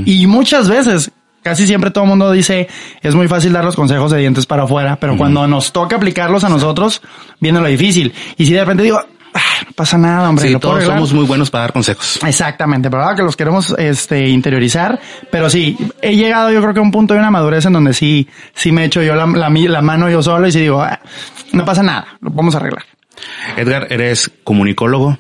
Y 0.05 0.27
muchas 0.27 0.69
veces, 0.69 1.11
casi 1.43 1.67
siempre 1.67 1.91
todo 1.91 2.05
el 2.05 2.11
mundo 2.11 2.31
dice, 2.31 2.69
es 3.03 3.15
muy 3.15 3.27
fácil 3.29 3.53
dar 3.55 3.65
los 3.65 3.75
consejos 3.75 4.11
de 4.11 4.19
dientes 4.19 4.45
para 4.45 4.65
afuera, 4.65 4.97
pero 5.01 5.17
cuando 5.17 5.47
nos 5.47 5.73
toca 5.73 5.97
aplicarlos 5.97 6.45
a 6.45 6.49
nosotros, 6.51 7.01
viene 7.41 7.61
lo 7.61 7.67
difícil. 7.69 8.13
Y 8.37 8.45
si 8.45 8.53
de 8.53 8.61
repente 8.61 8.83
digo, 8.83 9.01
"Ah, 9.33 9.41
no 9.67 9.73
pasa 9.73 9.97
nada, 9.97 10.29
hombre, 10.29 10.47
Sí, 10.49 10.57
todos 10.59 10.75
arreglar". 10.77 10.97
somos 10.99 11.15
muy 11.15 11.25
buenos 11.25 11.51
para 11.51 11.63
dar 11.63 11.73
consejos. 11.73 12.19
Exactamente, 12.27 12.91
pero 12.91 13.03
ahora 13.03 13.17
que 13.17 13.23
los 13.23 13.35
queremos 13.35 13.75
este 13.79 14.29
interiorizar, 14.29 15.01
pero 15.31 15.49
sí, 15.49 15.75
he 16.03 16.15
llegado 16.17 16.51
yo 16.53 16.61
creo 16.61 16.75
que 16.75 16.81
a 16.81 16.83
un 16.83 16.91
punto 16.91 17.15
de 17.15 17.21
una 17.21 17.31
madurez 17.31 17.65
en 17.65 17.73
donde 17.73 17.95
sí, 17.95 18.29
sí 18.55 18.71
me 18.73 18.85
echo 18.85 19.01
yo 19.03 19.15
la, 19.15 19.25
la, 19.27 19.49
mi- 19.49 19.69
la 19.69 19.81
mano 19.81 20.11
yo 20.11 20.23
solo 20.23 20.47
y 20.49 20.53
sí 20.53 20.61
digo, 20.61 20.83
"Ah, 20.83 21.01
no 21.53 21.65
pasa 21.65 21.83
nada, 21.83 22.09
lo 22.21 22.31
podemos 22.31 22.55
arreglar. 22.57 22.85
Edgar, 23.57 23.87
eres 23.91 24.31
comunicólogo, 24.45 25.19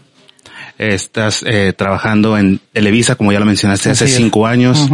estás 0.78 1.44
eh, 1.46 1.72
trabajando 1.76 2.38
en 2.38 2.60
Televisa, 2.72 3.16
como 3.16 3.32
ya 3.32 3.40
lo 3.40 3.46
mencionaste, 3.46 3.90
hace 3.90 4.04
es. 4.04 4.14
cinco 4.14 4.46
años, 4.46 4.88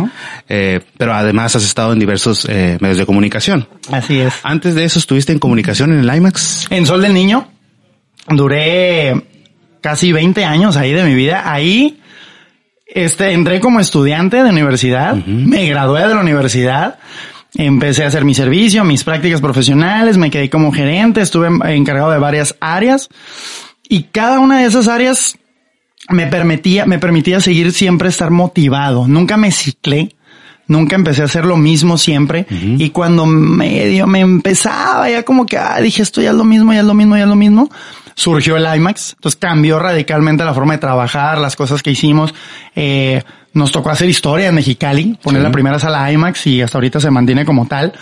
eh, 0.49 0.81
pero 0.97 1.14
además 1.14 1.55
has 1.57 1.64
estado 1.64 1.93
en 1.93 1.99
diversos 1.99 2.47
eh, 2.49 2.79
medios 2.81 2.99
de 2.99 3.07
comunicación. 3.07 3.69
Así 3.93 4.21
es. 4.21 4.33
Antes 4.43 4.75
de 4.75 4.85
eso 4.85 4.99
estuviste 4.99 5.33
en 5.33 5.38
comunicación 5.38 5.93
en 5.93 6.01
el 6.09 6.17
IMAX. 6.17 6.67
En 6.71 6.87
Sol 6.87 7.03
del 7.03 7.12
Niño 7.12 7.49
duré 8.29 9.23
casi 9.81 10.12
20 10.12 10.45
años 10.45 10.77
ahí 10.77 10.93
de 10.93 11.05
mi 11.05 11.14
vida. 11.14 11.43
Ahí 11.45 12.01
este, 12.87 13.33
entré 13.33 13.61
como 13.61 13.81
estudiante 13.81 14.43
de 14.43 14.49
universidad, 14.49 15.14
me 15.14 15.67
gradué 15.67 16.07
de 16.07 16.14
la 16.14 16.21
universidad, 16.21 16.99
empecé 17.57 18.05
a 18.05 18.09
hacer 18.09 18.25
mi 18.25 18.35
servicio, 18.35 18.85
mis 18.85 19.05
prácticas 19.05 19.40
profesionales, 19.40 20.17
me 20.19 20.31
quedé 20.31 20.51
como 20.51 20.73
gerente, 20.73 21.21
estuve 21.21 21.49
en- 21.49 21.64
encargado 21.67 22.11
de 22.11 22.19
varias 22.19 22.57
áreas 22.61 23.09
y 23.88 24.05
cada 24.05 24.40
una 24.40 24.61
de 24.61 24.67
esas 24.67 24.88
áreas 24.88 25.38
me 26.09 26.27
permitía, 26.27 26.85
me 26.87 26.99
permitía 26.99 27.40
seguir 27.40 27.73
siempre 27.73 28.09
estar 28.09 28.31
motivado. 28.31 29.07
Nunca 29.09 29.37
me 29.37 29.51
ciclé. 29.53 30.14
Nunca 30.67 30.97
empecé 30.97 31.21
a 31.21 31.27
hacer 31.27 31.45
lo 31.45 31.59
mismo 31.59 31.99
siempre. 31.99 32.47
Y 32.79 32.88
cuando 32.88 33.27
medio 33.27 34.07
me 34.07 34.21
empezaba, 34.21 35.11
ya 35.11 35.23
como 35.23 35.45
que, 35.45 35.59
ah, 35.59 35.79
dije, 35.83 36.01
esto 36.03 36.23
ya 36.23 36.31
es 36.31 36.37
lo 36.37 36.45
mismo, 36.45 36.73
ya 36.73 36.81
es 36.81 36.87
lo 36.87 36.95
mismo, 36.95 37.17
ya 37.19 37.25
es 37.25 37.29
lo 37.29 37.37
mismo. 37.37 37.71
Surgió 38.14 38.57
el 38.57 38.77
IMAX. 38.77 39.14
Entonces 39.14 39.38
cambió 39.40 39.79
radicalmente 39.79 40.44
la 40.44 40.55
forma 40.55 40.74
de 40.74 40.79
trabajar, 40.79 41.38
las 41.38 41.57
cosas 41.57 41.83
que 41.83 41.90
hicimos. 41.90 42.35
Eh, 42.74 43.22
nos 43.53 43.70
tocó 43.72 43.90
hacer 43.90 44.09
historia 44.09 44.48
en 44.48 44.55
Mexicali, 44.55 45.18
poner 45.22 45.40
Sí. 45.42 45.44
la 45.46 45.53
primera 45.53 45.79
sala 45.79 46.11
IMAX 46.11 46.46
y 46.46 46.62
hasta 46.62 46.79
ahorita 46.79 47.00
se 47.00 47.11
mantiene 47.11 47.44
como 47.44 47.66
tal 47.66 47.92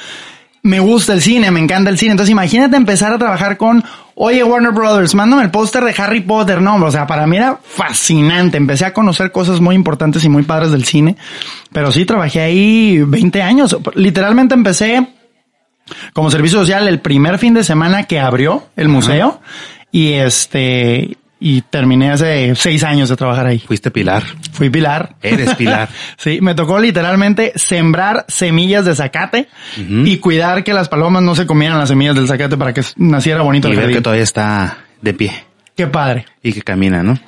me 0.64 0.78
gusta 0.78 1.12
el 1.12 1.20
cine, 1.20 1.50
me 1.50 1.58
encanta 1.58 1.90
el 1.90 1.98
cine. 1.98 2.12
Entonces 2.12 2.30
imagínate 2.30 2.76
empezar 2.76 3.12
a 3.12 3.18
trabajar 3.18 3.56
con, 3.56 3.82
oye 4.14 4.44
Warner 4.44 4.70
Brothers, 4.70 5.12
mándame 5.14 5.42
el 5.42 5.50
póster 5.50 5.82
de 5.84 5.92
Harry 5.98 6.20
Potter. 6.20 6.62
No, 6.62 6.76
o 6.76 6.90
sea, 6.92 7.04
para 7.06 7.26
mí 7.26 7.36
era 7.36 7.58
fascinante. 7.64 8.58
Empecé 8.58 8.84
a 8.84 8.92
conocer 8.92 9.32
cosas 9.32 9.60
muy 9.60 9.74
importantes 9.74 10.24
y 10.24 10.28
muy 10.28 10.44
padres 10.44 10.70
del 10.70 10.84
cine. 10.84 11.16
Pero 11.72 11.90
sí, 11.90 12.04
trabajé 12.04 12.42
ahí 12.42 13.02
20 13.04 13.42
años. 13.42 13.76
Literalmente 13.96 14.54
empecé 14.54 15.04
como 16.12 16.30
servicio 16.30 16.60
social 16.60 16.86
el 16.86 17.00
primer 17.00 17.38
fin 17.38 17.54
de 17.54 17.64
semana 17.64 18.04
que 18.04 18.20
abrió 18.20 18.68
el 18.76 18.88
museo. 18.88 19.40
Y 19.92 20.14
este, 20.14 21.16
y 21.38 21.60
terminé 21.62 22.10
hace 22.10 22.54
seis 22.54 22.82
años 22.82 23.08
de 23.08 23.16
trabajar 23.16 23.46
ahí. 23.46 23.58
Fuiste 23.58 23.90
Pilar. 23.90 24.22
Fui 24.52 24.70
Pilar. 24.70 25.16
Eres 25.22 25.54
Pilar. 25.54 25.88
sí, 26.16 26.38
me 26.40 26.54
tocó 26.54 26.78
literalmente 26.78 27.52
sembrar 27.56 28.24
semillas 28.28 28.84
de 28.84 28.94
zacate 28.94 29.48
y 29.76 30.16
cuidar 30.18 30.64
que 30.64 30.72
las 30.72 30.88
palomas 30.88 31.22
no 31.22 31.34
se 31.34 31.46
comieran 31.46 31.78
las 31.78 31.88
semillas 31.90 32.14
del 32.14 32.26
zacate 32.26 32.56
para 32.56 32.72
que 32.72 32.82
naciera 32.96 33.42
bonito 33.42 33.68
y 33.68 33.72
el 33.72 33.76
ver 33.76 33.84
jardín. 33.84 33.96
que 33.98 34.02
todavía 34.02 34.24
está 34.24 34.78
de 35.00 35.14
pie 35.14 35.32
Qué 35.76 35.86
padre. 35.86 36.26
y 36.42 36.52
que 36.52 36.62
camina, 36.62 37.02
¿no? 37.02 37.18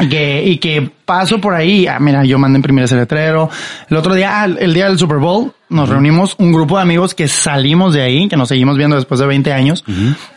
Y 0.00 0.08
que, 0.08 0.42
y 0.44 0.58
que 0.58 0.90
paso 1.04 1.40
por 1.40 1.54
ahí, 1.54 1.86
ah, 1.86 1.98
mira, 1.98 2.24
yo 2.24 2.38
mandé 2.38 2.58
imprimir 2.58 2.84
ese 2.84 2.94
letrero. 2.96 3.50
El 3.90 3.96
otro 3.96 4.14
día, 4.14 4.42
ah, 4.42 4.44
el 4.44 4.72
día 4.72 4.86
del 4.88 4.98
Super 4.98 5.18
Bowl, 5.18 5.52
nos 5.70 5.88
reunimos 5.88 6.34
un 6.38 6.52
grupo 6.52 6.76
de 6.76 6.82
amigos 6.82 7.14
que 7.14 7.26
salimos 7.28 7.94
de 7.94 8.02
ahí, 8.02 8.28
que 8.28 8.36
nos 8.36 8.48
seguimos 8.48 8.76
viendo 8.76 8.96
después 8.96 9.18
de 9.20 9.26
20 9.26 9.52
años, 9.52 9.84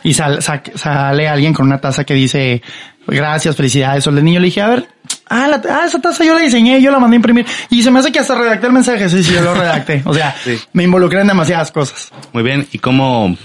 y 0.02 0.14
sal- 0.14 0.42
sa- 0.42 0.62
sale 0.74 1.28
alguien 1.28 1.54
con 1.54 1.66
una 1.66 1.80
taza 1.80 2.04
que 2.04 2.14
dice, 2.14 2.60
gracias, 3.06 3.54
felicidades, 3.56 4.04
Sol 4.04 4.14
del 4.16 4.24
Niño. 4.24 4.40
Le 4.40 4.46
dije, 4.46 4.60
a 4.62 4.68
ver, 4.68 4.88
ah, 5.28 5.46
la- 5.48 5.62
ah, 5.74 5.84
esa 5.86 6.00
taza 6.00 6.24
yo 6.24 6.34
la 6.34 6.40
diseñé, 6.40 6.82
yo 6.82 6.90
la 6.90 6.98
mandé 6.98 7.14
a 7.14 7.18
imprimir, 7.18 7.46
y 7.70 7.82
se 7.82 7.90
me 7.90 8.00
hace 8.00 8.10
que 8.10 8.18
hasta 8.18 8.34
redacté 8.34 8.66
el 8.66 8.72
mensaje, 8.72 9.08
sí, 9.08 9.22
sí, 9.22 9.32
yo 9.32 9.42
lo 9.42 9.54
redacté. 9.54 10.02
O 10.04 10.12
sea, 10.12 10.34
Sí. 10.42 10.58
me 10.72 10.82
involucré 10.82 11.20
en 11.20 11.28
demasiadas 11.28 11.70
cosas. 11.70 12.10
Muy 12.32 12.42
bien. 12.42 12.66
¿Y 12.72 12.78
cómo 12.78 13.36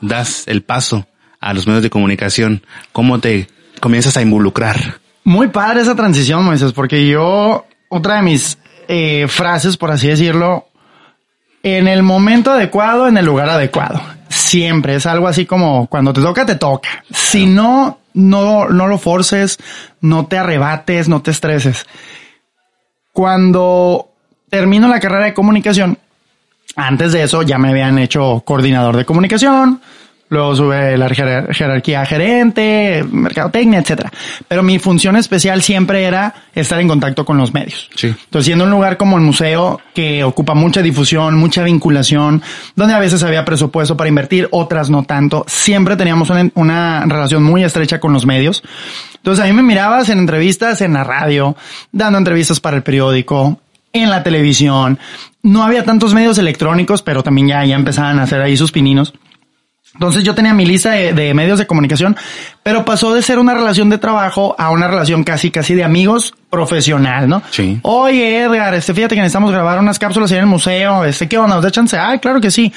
das 0.00 0.44
el 0.48 0.62
paso 0.62 1.06
a 1.40 1.54
los 1.54 1.66
medios 1.66 1.82
de 1.82 1.90
comunicación? 1.90 2.62
¿Cómo 2.92 3.20
te 3.20 3.48
comienzas 3.80 4.16
a 4.16 4.22
involucrar? 4.22 5.00
Muy 5.24 5.48
padre 5.48 5.82
esa 5.82 5.94
transición, 5.94 6.44
Moisés, 6.44 6.72
porque 6.72 7.06
yo, 7.06 7.64
otra 7.88 8.16
de 8.16 8.22
mis 8.22 8.58
eh, 8.88 9.26
frases, 9.28 9.76
por 9.76 9.90
así 9.90 10.08
decirlo, 10.08 10.66
en 11.62 11.86
el 11.86 12.02
momento 12.02 12.50
adecuado, 12.50 13.06
en 13.06 13.16
el 13.16 13.24
lugar 13.24 13.48
adecuado. 13.48 14.00
Siempre 14.28 14.96
es 14.96 15.06
algo 15.06 15.28
así 15.28 15.46
como 15.46 15.86
cuando 15.86 16.12
te 16.12 16.20
toca, 16.20 16.44
te 16.44 16.56
toca. 16.56 17.04
Si 17.10 17.46
no, 17.46 18.00
no, 18.14 18.68
no 18.68 18.86
lo 18.88 18.98
forces, 18.98 19.58
no 20.00 20.26
te 20.26 20.38
arrebates, 20.38 21.08
no 21.08 21.22
te 21.22 21.30
estreses. 21.30 21.86
Cuando 23.12 24.08
termino 24.50 24.88
la 24.88 25.00
carrera 25.00 25.26
de 25.26 25.34
comunicación, 25.34 25.98
antes 26.74 27.12
de 27.12 27.22
eso 27.22 27.42
ya 27.42 27.58
me 27.58 27.70
habían 27.70 27.98
hecho 27.98 28.42
coordinador 28.44 28.96
de 28.96 29.04
comunicación, 29.04 29.80
luego 30.32 30.56
sube 30.56 30.96
la 30.96 31.08
jerar- 31.08 31.52
jerarquía 31.54 32.06
gerente, 32.06 33.04
mercadotecnia, 33.10 33.80
etcétera. 33.80 34.10
Pero 34.48 34.62
mi 34.62 34.78
función 34.78 35.14
especial 35.16 35.60
siempre 35.62 36.04
era 36.04 36.34
estar 36.54 36.80
en 36.80 36.88
contacto 36.88 37.24
con 37.24 37.36
los 37.36 37.52
medios. 37.52 37.90
Sí. 37.94 38.06
Entonces, 38.08 38.46
siendo 38.46 38.64
un 38.64 38.70
lugar 38.70 38.96
como 38.96 39.16
el 39.18 39.22
museo 39.22 39.80
que 39.94 40.24
ocupa 40.24 40.54
mucha 40.54 40.80
difusión, 40.82 41.36
mucha 41.36 41.62
vinculación, 41.62 42.42
donde 42.74 42.94
a 42.94 42.98
veces 42.98 43.22
había 43.22 43.44
presupuesto 43.44 43.96
para 43.96 44.08
invertir, 44.08 44.48
otras 44.52 44.88
no 44.88 45.02
tanto, 45.02 45.44
siempre 45.46 45.96
teníamos 45.96 46.30
una, 46.30 46.50
una 46.54 47.04
relación 47.06 47.42
muy 47.42 47.62
estrecha 47.62 48.00
con 48.00 48.12
los 48.14 48.24
medios. 48.24 48.62
Entonces, 49.16 49.44
a 49.44 49.46
mí 49.48 49.52
me 49.52 49.62
mirabas 49.62 50.08
en 50.08 50.18
entrevistas 50.18 50.80
en 50.80 50.94
la 50.94 51.04
radio, 51.04 51.56
dando 51.92 52.18
entrevistas 52.18 52.58
para 52.58 52.76
el 52.78 52.82
periódico, 52.82 53.60
en 53.92 54.08
la 54.08 54.22
televisión. 54.22 54.98
No 55.42 55.62
había 55.62 55.84
tantos 55.84 56.14
medios 56.14 56.38
electrónicos, 56.38 57.02
pero 57.02 57.22
también 57.22 57.48
ya, 57.48 57.64
ya 57.66 57.74
empezaban 57.76 58.18
a 58.18 58.22
hacer 58.22 58.40
ahí 58.40 58.56
sus 58.56 58.72
pininos. 58.72 59.12
Entonces 59.94 60.24
yo 60.24 60.34
tenía 60.34 60.54
mi 60.54 60.64
lista 60.64 60.90
de, 60.92 61.12
de 61.12 61.34
medios 61.34 61.58
de 61.58 61.66
comunicación, 61.66 62.16
pero 62.62 62.84
pasó 62.84 63.12
de 63.14 63.20
ser 63.22 63.38
una 63.38 63.52
relación 63.54 63.90
de 63.90 63.98
trabajo 63.98 64.54
a 64.58 64.70
una 64.70 64.88
relación 64.88 65.22
casi, 65.22 65.50
casi 65.50 65.74
de 65.74 65.84
amigos 65.84 66.32
profesional, 66.48 67.28
¿no? 67.28 67.42
Sí. 67.50 67.78
Oye, 67.82 68.40
Edgar, 68.42 68.72
este, 68.74 68.94
fíjate 68.94 69.14
que 69.14 69.20
necesitamos 69.20 69.50
grabar 69.52 69.78
unas 69.78 69.98
cápsulas 69.98 70.32
en 70.32 70.38
el 70.38 70.46
museo, 70.46 71.04
este, 71.04 71.28
¿qué 71.28 71.36
onda? 71.38 71.56
¿Nos 71.56 71.64
da 71.64 71.70
chance? 71.70 71.98
Ay, 71.98 72.18
claro 72.20 72.40
que 72.40 72.50
sí. 72.50 72.72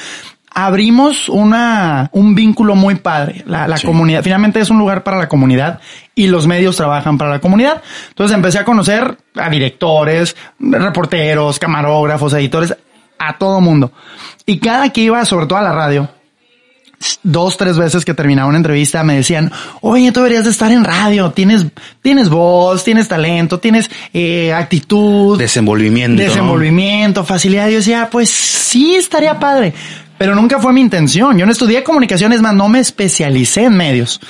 Abrimos 0.58 1.28
una, 1.28 2.10
un 2.13 2.34
vínculo 2.34 2.75
muy 2.75 2.95
padre. 2.95 3.43
La, 3.45 3.67
la 3.67 3.78
Sí. 3.78 3.86
comunidad, 3.86 4.23
finalmente 4.23 4.60
es 4.62 4.69
un 4.69 4.78
lugar 4.80 5.04
para 5.04 5.17
la 5.17 5.28
comunidad 5.28 5.82
y 6.15 6.28
los 6.28 6.47
medios 6.47 6.78
trabajan 6.78 7.17
para 7.17 7.30
la 7.32 7.39
comunidad. 7.39 7.82
Entonces 8.10 8.34
empecé 8.36 8.60
a 8.60 8.63
conocer 8.65 9.17
a 9.36 9.49
directores, 9.49 10.36
reporteros, 10.60 11.60
camarógrafos, 11.60 12.34
editores, 12.34 12.73
a 13.19 13.38
todo 13.38 13.60
mundo. 13.60 13.91
Y 14.45 14.60
cada 14.60 14.89
que 14.91 15.01
iba, 15.01 15.25
sobre 15.25 15.45
todo 15.45 15.60
a 15.60 15.62
la 15.62 15.73
radio, 15.73 16.08
dos, 17.23 17.57
tres 17.57 17.77
veces 17.77 18.05
que 18.05 18.13
terminaba 18.13 18.47
una 18.49 18.57
entrevista 18.57 19.03
me 19.03 19.15
decían, 19.15 19.51
oye, 19.81 20.11
tú 20.11 20.19
deberías 20.21 20.45
de 20.45 20.51
estar 20.51 20.71
en 20.71 20.83
radio, 20.83 21.31
tienes, 21.31 21.65
tienes 22.01 22.29
voz, 22.29 22.83
tienes 22.83 23.07
talento, 23.07 23.59
tienes 23.59 23.89
eh, 24.13 24.53
actitud, 24.53 25.37
Desenvolvimiento. 25.37 26.21
desenvolvimiento, 26.21 27.23
facilidad. 27.23 27.67
Yo 27.69 27.77
decía, 27.77 28.09
pues 28.11 28.29
sí, 28.29 28.95
estaría 28.95 29.39
padre. 29.39 29.73
Pero 30.17 30.33
nunca 30.33 30.59
fue 30.59 30.71
mi 30.71 30.81
intención. 30.81 31.37
Yo 31.37 31.45
no 31.45 31.51
estudié 31.51 31.83
comunicaciones, 31.83 32.41
más 32.41 32.53
no 32.53 32.69
me 32.69 32.79
especialicé 32.79 33.65
en 33.65 33.75
medios. 33.75 34.21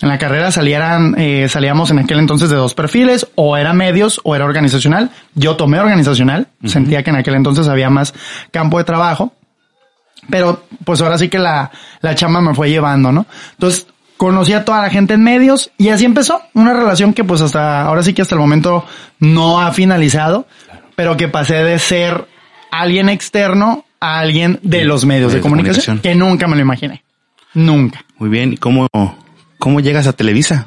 En 0.00 0.08
la 0.08 0.18
carrera 0.18 0.50
salieran, 0.52 1.14
eh, 1.18 1.48
salíamos 1.48 1.90
en 1.90 1.98
aquel 1.98 2.18
entonces 2.20 2.50
de 2.50 2.56
dos 2.56 2.74
perfiles, 2.74 3.26
o 3.34 3.56
era 3.56 3.72
medios 3.72 4.20
o 4.24 4.34
era 4.36 4.44
organizacional. 4.44 5.10
Yo 5.34 5.56
tomé 5.56 5.80
organizacional, 5.80 6.48
sentía 6.64 7.02
que 7.02 7.10
en 7.10 7.16
aquel 7.16 7.34
entonces 7.34 7.66
había 7.68 7.90
más 7.90 8.14
campo 8.52 8.78
de 8.78 8.84
trabajo. 8.84 9.32
Pero 10.30 10.64
pues 10.84 11.00
ahora 11.00 11.18
sí 11.18 11.28
que 11.28 11.38
la, 11.38 11.70
la 12.00 12.14
chamba 12.14 12.40
me 12.40 12.54
fue 12.54 12.70
llevando, 12.70 13.12
¿no? 13.12 13.26
Entonces 13.52 13.86
conocí 14.16 14.52
a 14.52 14.64
toda 14.64 14.82
la 14.82 14.90
gente 14.90 15.14
en 15.14 15.22
medios 15.22 15.70
y 15.78 15.88
así 15.88 16.04
empezó 16.04 16.42
una 16.52 16.74
relación 16.74 17.14
que 17.14 17.24
pues 17.24 17.40
hasta 17.40 17.82
ahora 17.82 18.02
sí 18.02 18.12
que 18.12 18.22
hasta 18.22 18.34
el 18.34 18.40
momento 18.40 18.84
no 19.20 19.60
ha 19.60 19.72
finalizado, 19.72 20.46
pero 20.96 21.16
que 21.16 21.28
pasé 21.28 21.54
de 21.62 21.78
ser 21.78 22.26
alguien 22.70 23.08
externo 23.08 23.84
a 24.00 24.18
alguien 24.18 24.60
de 24.62 24.84
los 24.84 25.04
medios 25.04 25.32
de 25.32 25.38
de 25.38 25.42
comunicación, 25.42 25.98
comunicación. 25.98 26.00
que 26.00 26.18
nunca 26.18 26.46
me 26.46 26.56
lo 26.56 26.62
imaginé. 26.62 27.02
Nunca. 27.54 28.04
Muy 28.18 28.28
bien. 28.28 28.52
¿Y 28.52 28.56
cómo, 28.56 28.86
cómo 29.58 29.80
llegas 29.80 30.06
a 30.06 30.12
Televisa? 30.12 30.66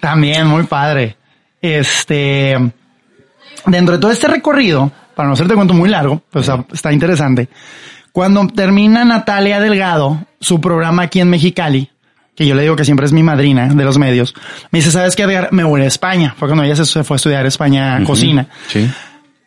También 0.00 0.46
muy 0.46 0.64
padre. 0.64 1.16
Este, 1.62 2.56
dentro 3.66 3.94
de 3.94 4.00
todo 4.00 4.10
este 4.10 4.28
recorrido, 4.28 4.90
para 5.14 5.28
no 5.28 5.34
hacerte 5.34 5.54
cuento 5.54 5.74
muy 5.74 5.88
largo, 5.88 6.22
pues 6.30 6.50
está 6.72 6.92
interesante. 6.92 7.48
Cuando 8.12 8.46
termina 8.48 9.04
Natalia 9.04 9.60
Delgado 9.60 10.18
su 10.40 10.60
programa 10.60 11.02
aquí 11.02 11.20
en 11.20 11.28
Mexicali, 11.30 11.90
que 12.34 12.46
yo 12.46 12.54
le 12.54 12.62
digo 12.62 12.74
que 12.76 12.84
siempre 12.84 13.06
es 13.06 13.12
mi 13.12 13.22
madrina 13.22 13.68
de 13.68 13.84
los 13.84 13.98
medios, 13.98 14.34
me 14.70 14.78
dice, 14.80 14.90
¿sabes 14.90 15.14
qué, 15.14 15.22
Edgar? 15.24 15.48
Me 15.52 15.62
voy 15.64 15.82
a 15.82 15.86
España. 15.86 16.34
Fue 16.38 16.48
cuando 16.48 16.64
ella 16.64 16.76
se- 16.76 17.04
fue 17.04 17.14
a 17.14 17.16
estudiar 17.16 17.46
España 17.46 18.02
cocina. 18.04 18.46
Sí. 18.68 18.90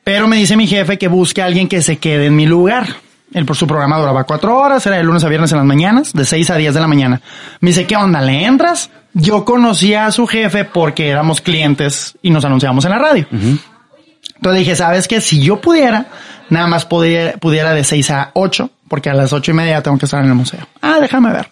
Pero 0.04 0.28
me 0.28 0.36
dice 0.38 0.56
mi 0.58 0.68
jefe 0.68 0.98
que 0.98 1.08
busque 1.08 1.42
a 1.42 1.46
alguien 1.46 1.68
que 1.68 1.82
se 1.82 1.98
quede 1.98 2.28
en 2.28 2.36
mi 2.36 2.46
lugar. 2.46 2.88
El, 3.34 3.46
por 3.46 3.56
su 3.56 3.66
programa 3.66 3.98
duraba 3.98 4.26
cuatro 4.26 4.56
horas, 4.60 4.86
era 4.86 4.98
de 4.98 5.04
lunes 5.04 5.24
a 5.24 5.30
viernes 5.30 5.52
en 5.52 5.58
las 5.58 5.66
mañanas, 5.66 6.14
de 6.14 6.24
seis 6.24 6.52
a 6.52 6.56
diez 6.56 6.74
de 6.76 6.80
la 6.82 6.88
mañana. 6.88 7.20
Me 7.62 7.70
dice, 7.72 7.88
¿qué 7.88 7.96
onda? 7.96 8.22
¿Le 8.22 8.46
entras? 8.46 8.92
Yo 9.14 9.44
conocía 9.44 10.06
a 10.06 10.12
su 10.12 10.28
jefe 10.28 10.66
porque 10.66 11.10
éramos 11.10 11.42
clientes 11.42 12.16
y 12.22 12.30
nos 12.30 12.46
anunciábamos 12.46 12.86
en 12.86 12.92
la 12.92 13.00
radio. 13.00 13.26
Entonces 13.32 14.60
dije, 14.60 14.76
¿sabes 14.76 15.08
qué? 15.08 15.20
Si 15.22 15.42
yo 15.42 15.60
pudiera, 15.62 16.06
nada 16.54 16.68
más 16.68 16.86
pudiera, 16.86 17.34
pudiera 17.38 17.74
de 17.74 17.84
seis 17.84 18.10
a 18.12 18.32
ocho, 18.34 18.70
porque 18.88 19.10
a 19.10 19.14
las 19.14 19.34
ocho 19.34 19.52
y 19.52 19.54
media 19.54 19.82
tengo 19.84 19.98
que 19.98 20.06
estar 20.06 20.24
en 20.24 20.30
el 20.30 20.36
museo. 20.36 20.66
Ah, 20.82 21.00
déjame 21.02 21.32
ver. 21.32 21.50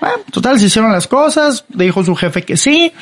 Bueno, 0.00 0.16
total, 0.32 0.58
se 0.60 0.66
hicieron 0.66 0.92
las 0.92 1.06
cosas, 1.08 1.64
dijo 1.68 2.04
su 2.04 2.14
jefe 2.14 2.42
que 2.42 2.56
sí. 2.56 2.92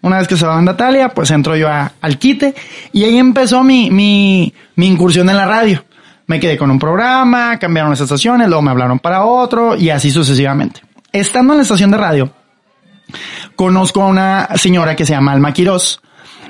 Una 0.00 0.18
vez 0.18 0.26
que 0.28 0.36
se 0.36 0.46
va 0.46 0.56
a 0.56 0.62
Natalia, 0.62 1.10
pues 1.10 1.30
entro 1.30 1.54
yo 1.56 1.68
a- 1.68 1.92
al 2.00 2.18
quite 2.18 2.54
y 2.92 3.04
ahí 3.04 3.18
empezó 3.18 3.62
mi, 3.62 3.90
mi, 3.90 4.52
mi 4.74 4.86
incursión 4.86 5.28
en 5.28 5.36
la 5.36 5.46
radio. 5.46 5.84
Me 6.26 6.40
quedé 6.40 6.56
con 6.56 6.70
un 6.70 6.78
programa, 6.78 7.58
cambiaron 7.58 7.90
las 7.90 8.00
estaciones, 8.00 8.48
luego 8.48 8.62
me 8.62 8.70
hablaron 8.70 8.98
para 8.98 9.24
otro 9.24 9.76
y 9.76 9.90
así 9.90 10.10
sucesivamente. 10.10 10.80
Estando 11.12 11.52
en 11.52 11.58
la 11.58 11.62
estación 11.62 11.90
de 11.90 11.98
radio, 11.98 12.32
conozco 13.54 14.02
a 14.02 14.06
una 14.06 14.48
señora 14.56 14.96
que 14.96 15.04
se 15.06 15.12
llama 15.12 15.32
Alma 15.32 15.52
Quirós, 15.52 16.00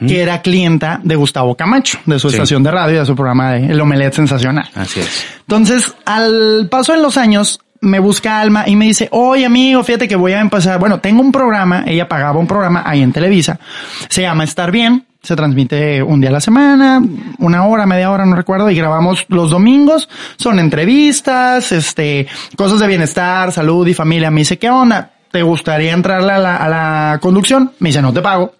que 0.07 0.20
era 0.22 0.42
clienta 0.42 1.01
de 1.03 1.16
Gustavo 1.16 1.55
Camacho, 1.55 1.99
de 2.07 2.18
su 2.18 2.28
Sí. 2.30 2.36
estación 2.36 2.62
de 2.62 2.70
radio, 2.70 3.01
de 3.01 3.07
su 3.07 3.14
programa 3.14 3.53
de 3.53 3.66
El 3.72 3.80
Omelet 3.80 4.12
Sensacional. 4.14 4.68
Así 4.74 5.01
es. 5.01 5.24
Entonces, 5.40 5.94
al 6.05 6.68
paso 6.70 6.92
de 6.92 6.99
los 7.01 7.16
años, 7.16 7.61
me 7.80 7.99
busca 7.99 8.40
Alma 8.40 8.64
y 8.66 8.74
me 8.74 8.86
dice, 8.86 9.09
oye 9.12 9.44
amigo, 9.47 9.84
fíjate 9.84 10.09
que 10.09 10.16
voy 10.16 10.32
a 10.32 10.40
empezar, 10.40 10.78
bueno, 10.80 10.99
tengo 11.01 11.20
un 11.20 11.30
programa, 11.30 11.84
ella 11.86 12.09
pagaba 12.09 12.38
un 12.38 12.47
programa 12.47 12.82
ahí 12.86 13.03
en 13.03 13.12
Televisa, 13.12 13.61
se 14.09 14.22
llama 14.22 14.44
Estar 14.44 14.70
Bien, 14.70 15.05
se 15.22 15.36
transmite 15.36 16.03
un 16.03 16.20
día 16.20 16.30
a 16.30 16.32
la 16.32 16.40
semana, 16.40 17.03
una 17.38 17.66
hora, 17.66 17.84
media 17.84 18.11
hora, 18.11 18.24
no 18.24 18.34
recuerdo, 18.34 18.70
y 18.70 18.76
grabamos 18.76 19.26
los 19.28 19.51
domingos, 19.51 20.09
son 20.36 20.59
entrevistas, 20.59 21.70
este, 21.72 22.26
cosas 22.57 22.80
de 22.80 22.86
bienestar, 22.86 23.53
salud 23.53 23.86
y 23.86 23.94
familia. 23.94 24.30
Me 24.30 24.40
dice, 24.40 24.59
¿qué 24.59 24.70
onda? 24.70 25.11
¿Te 25.30 25.42
gustaría 25.42 25.92
entrarle 25.92 26.32
a 26.32 26.38
la, 26.38 26.57
a 26.57 26.68
la 26.68 27.18
conducción? 27.20 27.72
Me 27.80 27.88
dice, 27.90 28.01
no 28.01 28.12
te 28.12 28.22
pago. 28.22 28.55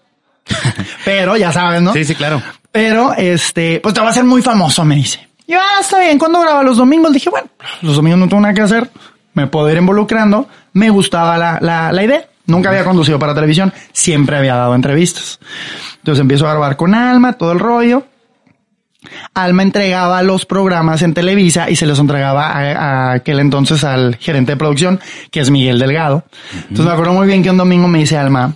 Pero 1.05 1.37
ya 1.37 1.51
sabes, 1.51 1.81
¿no? 1.81 1.93
Sí, 1.93 2.03
sí, 2.03 2.15
claro. 2.15 2.41
Pero, 2.71 3.13
este, 3.13 3.79
pues 3.81 3.93
te 3.93 4.01
va 4.01 4.09
a 4.09 4.13
ser 4.13 4.23
muy 4.23 4.41
famoso, 4.41 4.85
me 4.85 4.95
dice. 4.95 5.27
Y 5.45 5.53
yo, 5.53 5.59
ah, 5.59 5.79
está 5.81 5.99
bien. 5.99 6.19
Cuando 6.19 6.39
graba 6.41 6.63
los 6.63 6.77
domingos, 6.77 7.13
dije, 7.13 7.29
bueno, 7.29 7.47
los 7.81 7.95
domingos 7.95 8.19
no 8.19 8.27
tengo 8.27 8.41
nada 8.41 8.53
que 8.53 8.61
hacer. 8.61 8.89
Me 9.33 9.47
puedo 9.47 9.69
ir 9.71 9.77
involucrando. 9.77 10.47
Me 10.73 10.89
gustaba 10.89 11.37
la, 11.37 11.57
la, 11.61 11.91
la 11.91 12.03
idea. 12.03 12.25
Nunca 12.45 12.69
había 12.69 12.83
conducido 12.83 13.19
para 13.19 13.33
televisión. 13.33 13.73
Siempre 13.91 14.37
había 14.37 14.55
dado 14.55 14.75
entrevistas. 14.75 15.39
Entonces 15.97 16.21
empiezo 16.21 16.47
a 16.47 16.51
grabar 16.51 16.75
con 16.77 16.93
Alma, 16.93 17.33
todo 17.33 17.51
el 17.51 17.59
rollo. 17.59 18.05
Alma 19.33 19.63
entregaba 19.63 20.21
los 20.23 20.45
programas 20.45 21.01
en 21.01 21.13
Televisa 21.13 21.69
y 21.69 21.75
se 21.75 21.85
los 21.85 21.99
entregaba 21.99 22.47
a, 22.47 23.09
a 23.09 23.13
aquel 23.13 23.39
entonces 23.39 23.83
al 23.83 24.15
gerente 24.15 24.53
de 24.53 24.57
producción, 24.57 24.99
que 25.31 25.39
es 25.39 25.49
Miguel 25.49 25.79
Delgado. 25.79 26.23
Entonces 26.53 26.85
me 26.85 26.91
acuerdo 26.91 27.13
muy 27.13 27.27
bien 27.27 27.43
que 27.43 27.49
un 27.49 27.57
domingo 27.57 27.87
me 27.87 27.99
dice 27.99 28.17
Alma, 28.17 28.55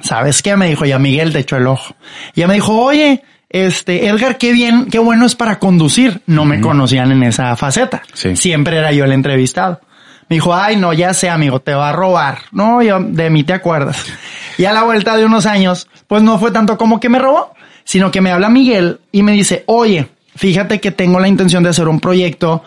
¿sabes 0.00 0.42
qué? 0.42 0.56
Me 0.56 0.68
dijo, 0.68 0.84
ya 0.84 0.98
Miguel 0.98 1.32
te 1.32 1.40
echó 1.40 1.56
el 1.56 1.66
ojo. 1.66 1.94
Y 2.34 2.40
ella 2.40 2.48
me 2.48 2.54
dijo, 2.54 2.76
oye, 2.76 3.22
este, 3.48 4.06
Edgar, 4.06 4.38
qué 4.38 4.52
bien, 4.52 4.86
qué 4.86 4.98
bueno 4.98 5.26
es 5.26 5.34
para 5.34 5.58
conducir. 5.58 6.22
No 6.26 6.44
me 6.44 6.60
conocían 6.60 7.12
en 7.12 7.22
esa 7.22 7.56
faceta. 7.56 8.02
Sí. 8.12 8.36
Siempre 8.36 8.78
era 8.78 8.92
yo 8.92 9.04
el 9.04 9.12
entrevistado. 9.12 9.80
Me 10.28 10.36
dijo, 10.36 10.54
ay, 10.54 10.76
no, 10.76 10.92
ya 10.92 11.12
sé, 11.12 11.28
amigo, 11.28 11.60
te 11.60 11.74
va 11.74 11.88
a 11.88 11.92
robar. 11.92 12.38
No, 12.52 12.82
yo, 12.82 13.00
de 13.00 13.30
mí 13.30 13.42
te 13.42 13.52
acuerdas. 13.52 14.06
Y 14.58 14.64
a 14.64 14.72
la 14.72 14.84
vuelta 14.84 15.16
de 15.16 15.24
unos 15.24 15.44
años, 15.46 15.88
pues 16.06 16.22
no 16.22 16.38
fue 16.38 16.52
tanto 16.52 16.78
como 16.78 17.00
que 17.00 17.08
me 17.08 17.18
robó, 17.18 17.52
sino 17.82 18.12
que 18.12 18.20
me 18.20 18.30
habla 18.30 18.48
Miguel 18.48 19.00
y 19.10 19.24
me 19.24 19.32
dice, 19.32 19.64
oye, 19.66 20.08
fíjate 20.36 20.80
que 20.80 20.92
tengo 20.92 21.18
la 21.18 21.26
intención 21.26 21.64
de 21.64 21.70
hacer 21.70 21.88
un 21.88 21.98
proyecto 21.98 22.62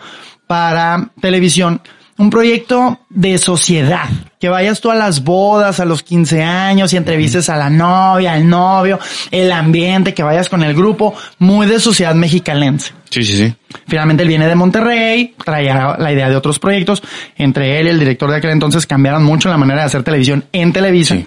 para 0.46 1.08
televisión, 1.20 1.80
un 2.16 2.30
proyecto 2.30 3.00
de 3.10 3.38
sociedad, 3.38 4.08
que 4.38 4.48
vayas 4.48 4.80
tú 4.80 4.90
a 4.90 4.94
las 4.94 5.24
bodas, 5.24 5.80
a 5.80 5.84
los 5.84 6.02
15 6.02 6.42
años 6.42 6.92
y 6.92 6.96
entrevistes 6.96 7.48
a 7.48 7.56
la 7.56 7.70
novia, 7.70 8.34
al 8.34 8.48
novio, 8.48 9.00
el 9.30 9.50
ambiente, 9.50 10.14
que 10.14 10.22
vayas 10.22 10.48
con 10.48 10.62
el 10.62 10.74
grupo, 10.74 11.14
muy 11.38 11.66
de 11.66 11.80
sociedad 11.80 12.14
mexicalense. 12.14 12.92
Sí, 13.10 13.24
sí, 13.24 13.36
sí. 13.36 13.54
Finalmente 13.86 14.22
él 14.22 14.28
viene 14.28 14.46
de 14.46 14.54
Monterrey, 14.54 15.34
traía 15.44 15.96
la 15.98 16.12
idea 16.12 16.28
de 16.28 16.36
otros 16.36 16.58
proyectos. 16.58 17.02
Entre 17.36 17.78
él 17.78 17.86
y 17.86 17.90
el 17.90 17.98
director 17.98 18.30
de 18.30 18.36
aquel 18.36 18.50
entonces 18.50 18.86
cambiaron 18.86 19.24
mucho 19.24 19.48
la 19.48 19.56
manera 19.56 19.80
de 19.80 19.86
hacer 19.86 20.02
televisión 20.02 20.44
en 20.52 20.72
Televisa. 20.72 21.14
Sí. 21.14 21.26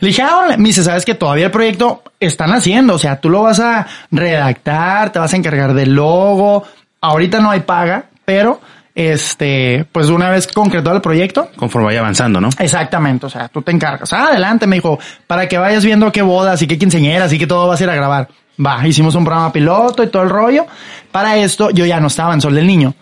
Le 0.00 0.08
dije, 0.08 0.22
ah, 0.22 0.56
me 0.56 0.68
dice, 0.68 0.82
sabes 0.82 1.04
que 1.04 1.14
todavía 1.14 1.46
el 1.46 1.50
proyecto 1.50 2.02
están 2.20 2.52
haciendo. 2.52 2.94
O 2.94 2.98
sea, 2.98 3.20
tú 3.20 3.30
lo 3.30 3.42
vas 3.42 3.60
a 3.60 3.86
redactar, 4.10 5.10
te 5.10 5.18
vas 5.18 5.32
a 5.32 5.36
encargar 5.36 5.74
del 5.74 5.94
logo. 5.94 6.64
Ahorita 7.00 7.40
no 7.40 7.50
hay 7.50 7.60
paga, 7.60 8.06
pero 8.24 8.60
este, 8.96 9.86
pues 9.92 10.08
una 10.08 10.30
vez 10.30 10.46
concretado 10.46 10.96
el 10.96 11.02
proyecto, 11.02 11.50
Conforme 11.54 11.88
vaya 11.88 12.00
avanzando, 12.00 12.40
¿no? 12.40 12.48
Exactamente, 12.58 13.26
o 13.26 13.30
sea, 13.30 13.48
tú 13.48 13.60
te 13.60 13.70
encargas. 13.70 14.10
Ah, 14.14 14.28
adelante, 14.28 14.66
me 14.66 14.76
dijo, 14.76 14.98
para 15.26 15.46
que 15.46 15.58
vayas 15.58 15.84
viendo 15.84 16.10
qué 16.10 16.22
bodas 16.22 16.62
y 16.62 16.66
qué 16.66 16.78
quinceañeras 16.78 17.30
y 17.34 17.38
que 17.38 17.46
todo 17.46 17.68
vas 17.68 17.78
a 17.78 17.84
ir 17.84 17.90
a 17.90 17.94
grabar. 17.94 18.28
Va, 18.64 18.86
hicimos 18.88 19.14
un 19.14 19.24
programa 19.24 19.52
piloto 19.52 20.02
y 20.02 20.06
todo 20.06 20.22
el 20.22 20.30
rollo. 20.30 20.66
Para 21.12 21.36
esto 21.36 21.68
yo 21.70 21.84
ya 21.84 22.00
no 22.00 22.06
estaba 22.06 22.32
en 22.32 22.40
Sol 22.40 22.54
del 22.54 22.66
Niño. 22.66 22.94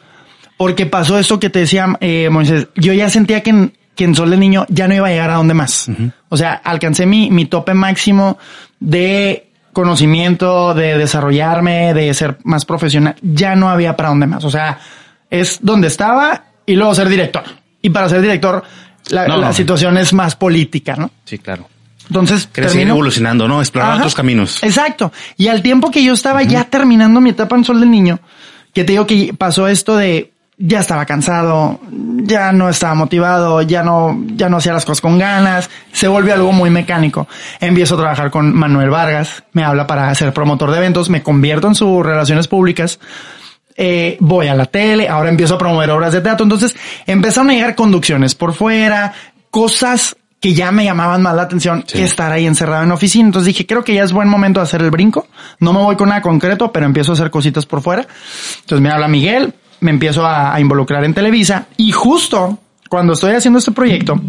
Porque 0.57 0.85
pasó 0.87 1.17
esto 1.17 1.39
que 1.39 1.49
te 1.49 1.61
decía 1.61 1.87
eh, 2.01 2.29
Moisés, 2.29 2.67
yo 2.75 2.93
ya 2.93 3.09
sentía 3.09 3.41
que 3.41 3.51
en, 3.51 3.73
que 3.95 4.03
en 4.03 4.17
Sol 4.17 4.31
del 4.31 4.41
Niño 4.41 4.67
ya 4.69 4.89
no 4.89 4.95
iba 4.95 5.07
a 5.07 5.11
llegar 5.11 5.31
a 5.31 5.35
donde 5.35 5.55
más. 5.55 5.89
O 6.29 6.37
sea, 6.37 6.55
alcancé 6.55 7.07
mi, 7.07 7.31
mi 7.31 7.47
tope 7.47 7.73
máximo 7.73 8.37
de 8.81 9.47
conocimiento, 9.73 10.75
de 10.75 10.99
desarrollarme, 10.99 11.95
de 11.95 12.13
ser 12.15 12.39
más 12.43 12.65
profesional. 12.65 13.15
Ya 13.23 13.55
no 13.55 13.69
había 13.69 13.95
para 13.95 14.09
dónde 14.09 14.27
más. 14.27 14.45
O 14.45 14.51
sea, 14.51 14.81
es 15.41 15.59
donde 15.63 15.89
estaba 15.89 16.45
y 16.67 16.75
luego 16.77 16.95
ser 16.95 17.09
director. 17.09 17.43
Y 17.83 17.91
para 17.91 18.09
ser 18.09 18.23
director, 18.23 18.63
la, 19.11 19.27
No, 19.29 19.37
la 19.37 19.49
no. 19.49 19.53
situación 19.53 19.99
es 19.99 20.13
más 20.13 20.37
política, 20.37 20.97
¿no? 20.97 21.11
Sí, 21.25 21.39
claro. 21.39 21.69
Entonces, 22.09 22.49
seguir 22.53 22.89
evolucionando, 22.89 23.49
¿no? 23.49 23.61
Explorar 23.61 23.97
otros 23.97 24.15
caminos. 24.15 24.63
Exacto. 24.63 25.11
Y 25.37 25.49
al 25.49 25.63
tiempo 25.63 25.91
que 25.91 26.05
yo 26.05 26.13
estaba 26.13 26.43
ya 26.43 26.65
terminando 26.65 27.21
mi 27.21 27.31
etapa 27.31 27.57
en 27.57 27.65
Sol 27.65 27.81
del 27.81 27.91
Niño, 27.91 28.21
que 28.75 28.85
te 28.85 28.93
digo 28.93 29.07
que 29.07 29.33
pasó 29.37 29.69
esto 29.69 29.97
de 29.97 30.31
ya 30.57 30.81
estaba 30.81 31.05
cansado, 31.07 31.81
ya 31.91 32.53
no 32.53 32.69
estaba 32.69 32.95
motivado, 32.95 33.63
ya 33.63 33.83
no, 33.83 34.23
ya 34.37 34.49
no 34.49 34.59
hacía 34.59 34.73
las 34.73 34.85
cosas 34.85 35.01
con 35.01 35.19
ganas, 35.19 35.69
se 35.93 36.07
volvió 36.07 36.35
algo 36.35 36.53
muy 36.53 36.71
mecánico. 36.71 37.27
Empiezo 37.59 37.95
a 37.95 37.99
trabajar 37.99 38.31
con 38.31 38.55
Manuel 38.55 38.91
Vargas, 38.91 39.43
me 39.53 39.65
habla 39.65 39.87
para 39.87 40.15
ser 40.15 40.33
promotor 40.33 40.71
de 40.71 40.77
eventos, 40.79 41.11
me 41.11 41.23
convierto 41.23 41.67
en 41.69 41.75
sus 41.75 42.05
relaciones 42.07 42.47
públicas, 42.49 43.01
eh, 43.77 44.17
voy 44.21 44.49
a 44.49 44.55
la 44.55 44.67
tele, 44.67 45.09
ahora 45.09 45.29
empiezo 45.31 45.55
a 45.55 45.59
promover 45.59 45.91
obras 45.91 46.13
de 46.13 46.21
teatro, 46.21 46.45
entonces 46.45 46.75
empezaron 47.07 47.51
a 47.51 47.55
llegar 47.55 47.75
conducciones 47.75 48.35
por 48.35 48.53
fuera, 48.55 49.13
cosas 49.51 50.17
que 50.41 50.53
ya 50.53 50.71
me 50.73 50.85
llamaban 50.85 51.23
más 51.23 51.35
la 51.35 51.43
atención 51.43 51.85
Sí. 51.87 51.99
que 51.99 52.05
estar 52.05 52.31
ahí 52.31 52.47
encerrado 52.47 52.85
en 52.85 52.93
oficina. 52.93 53.25
Entonces 53.27 53.47
dije, 53.47 53.67
creo 53.67 53.83
que 53.83 53.95
ya 53.95 54.03
es 54.03 54.13
buen 54.13 54.29
momento 54.29 54.61
de 54.61 54.65
hacer 54.65 54.83
el 54.83 54.91
brinco. 54.91 55.27
No 55.59 55.73
me 55.73 55.79
voy 55.81 55.97
con 55.97 56.11
nada 56.11 56.21
concreto, 56.21 56.71
pero 56.71 56.85
empiezo 56.85 57.13
a 57.13 57.15
hacer 57.15 57.31
cositas 57.31 57.65
por 57.65 57.81
fuera. 57.81 58.07
Entonces 58.61 58.83
me 58.83 58.91
habla 58.91 59.09
Miguel, 59.09 59.55
me 59.81 59.91
empiezo 59.91 60.27
a, 60.27 60.55
a 60.55 60.61
involucrar 60.61 61.03
en 61.05 61.15
Televisa 61.15 61.67
y 61.79 61.93
justo 61.93 62.59
cuando 62.91 63.15
estoy 63.15 63.33
haciendo 63.33 63.59
este 63.59 63.73
proyecto, 63.73 64.21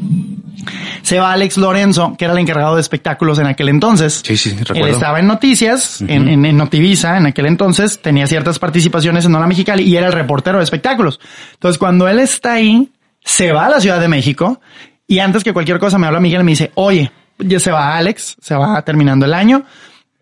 se 1.01 1.19
va 1.19 1.31
Alex 1.31 1.57
Lorenzo, 1.57 2.15
que 2.17 2.25
era 2.25 2.33
el 2.33 2.39
encargado 2.39 2.75
de 2.75 2.81
espectáculos 2.81 3.39
en 3.39 3.47
aquel 3.47 3.69
entonces. 3.69 4.21
Sí, 4.25 4.37
sí, 4.37 4.49
Él 4.57 4.65
recuerdo. 4.65 4.93
estaba 4.93 5.19
en 5.19 5.27
Noticias, 5.27 6.01
en, 6.01 6.27
en, 6.27 6.45
en 6.45 6.57
Notivisa, 6.57 7.17
en 7.17 7.25
aquel 7.25 7.45
entonces, 7.45 7.99
tenía 8.01 8.27
ciertas 8.27 8.59
participaciones 8.59 9.25
en 9.25 9.35
Hola 9.35 9.47
Mexicali 9.47 9.83
y 9.83 9.95
era 9.97 10.07
el 10.07 10.13
reportero 10.13 10.57
de 10.57 10.63
espectáculos. 10.63 11.19
Entonces, 11.53 11.77
cuando 11.77 12.07
él 12.07 12.19
está 12.19 12.53
ahí, 12.53 12.89
se 13.23 13.51
va 13.51 13.65
a 13.65 13.69
la 13.69 13.79
Ciudad 13.81 13.99
de 13.99 14.07
México 14.07 14.59
y 15.07 15.19
antes 15.19 15.43
que 15.43 15.53
cualquier 15.53 15.79
cosa 15.79 15.97
me 15.97 16.07
habla 16.07 16.19
Miguel 16.19 16.41
y 16.41 16.43
me 16.43 16.51
dice, 16.51 16.71
oye, 16.75 17.11
ya 17.39 17.59
se 17.59 17.71
va 17.71 17.97
Alex, 17.97 18.37
se 18.41 18.55
va 18.55 18.81
terminando 18.83 19.25
el 19.25 19.33
año 19.33 19.63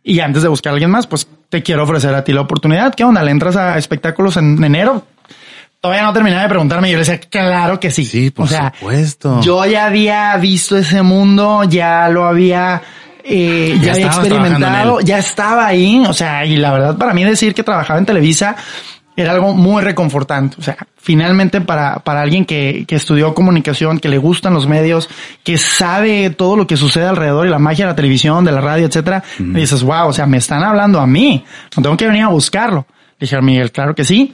y 0.03 0.19
antes 0.19 0.41
de 0.43 0.49
buscar 0.49 0.71
a 0.71 0.73
alguien 0.73 0.91
más, 0.91 1.07
pues 1.07 1.27
te 1.49 1.63
quiero 1.63 1.83
ofrecer 1.83 2.13
a 2.15 2.23
ti 2.23 2.33
la 2.33 2.41
oportunidad. 2.41 2.93
¿Qué 2.95 3.03
onda? 3.03 3.23
¿Le 3.23 3.31
entras 3.31 3.55
a 3.55 3.77
espectáculos 3.77 4.37
en 4.37 4.61
enero? 4.63 5.05
Todavía 5.83 6.03
no 6.03 6.13
terminaba 6.13 6.43
de 6.43 6.47
preguntarme. 6.47 6.89
Yo 6.89 6.95
le 6.95 7.03
decía, 7.03 7.19
claro 7.19 7.77
que 7.77 7.91
sí. 7.91 8.05
Sí, 8.05 8.31
por 8.31 8.45
o 8.45 8.47
sea, 8.47 8.71
supuesto. 8.73 9.41
Yo 9.41 9.65
ya 9.65 9.87
había 9.87 10.37
visto 10.37 10.77
ese 10.77 11.01
mundo, 11.01 11.65
ya 11.65 12.07
lo 12.07 12.23
había, 12.23 12.81
eh, 13.21 13.77
ya, 13.81 13.87
Ya 13.87 13.91
había 13.91 14.05
experimentado, 14.05 15.01
ya 15.01 15.17
estaba 15.17 15.67
ahí. 15.67 16.01
O 16.07 16.13
sea, 16.13 16.45
y 16.45 16.55
la 16.55 16.71
verdad 16.71 16.97
para 16.97 17.13
mí 17.13 17.25
decir 17.25 17.53
que 17.53 17.63
trabajaba 17.63 17.99
en 17.99 18.05
Televisa 18.05 18.55
era 19.17 19.33
algo 19.33 19.53
muy 19.53 19.83
reconfortante. 19.83 20.55
O 20.57 20.61
sea, 20.61 20.77
finalmente 20.95 21.59
para, 21.59 21.99
para 21.99 22.21
alguien 22.21 22.45
que, 22.45 22.85
que 22.87 22.95
estudió 22.95 23.33
comunicación, 23.33 23.99
que 23.99 24.07
le 24.07 24.19
gustan 24.19 24.53
los 24.53 24.65
medios, 24.65 25.09
que 25.43 25.57
sabe 25.57 26.29
todo 26.29 26.55
lo 26.55 26.65
que 26.65 26.77
sucede 26.77 27.07
alrededor 27.07 27.45
y 27.45 27.49
la 27.49 27.59
magia 27.59 27.83
de 27.83 27.91
la 27.91 27.95
televisión, 27.97 28.45
de 28.45 28.53
la 28.53 28.61
radio, 28.61 28.87
etcétera, 28.87 29.21
me 29.37 29.59
dices, 29.59 29.83
wow, 29.83 30.07
o 30.07 30.13
sea, 30.13 30.27
me 30.27 30.37
están 30.37 30.63
hablando 30.63 31.01
a 31.01 31.07
mí. 31.07 31.43
No 31.75 31.83
tengo 31.83 31.97
que 31.97 32.07
venir 32.07 32.23
a 32.23 32.29
buscarlo. 32.29 32.85
Dije, 33.19 33.41
Miguel, 33.41 33.73
claro 33.73 33.93
que 33.93 34.05
sí. 34.05 34.33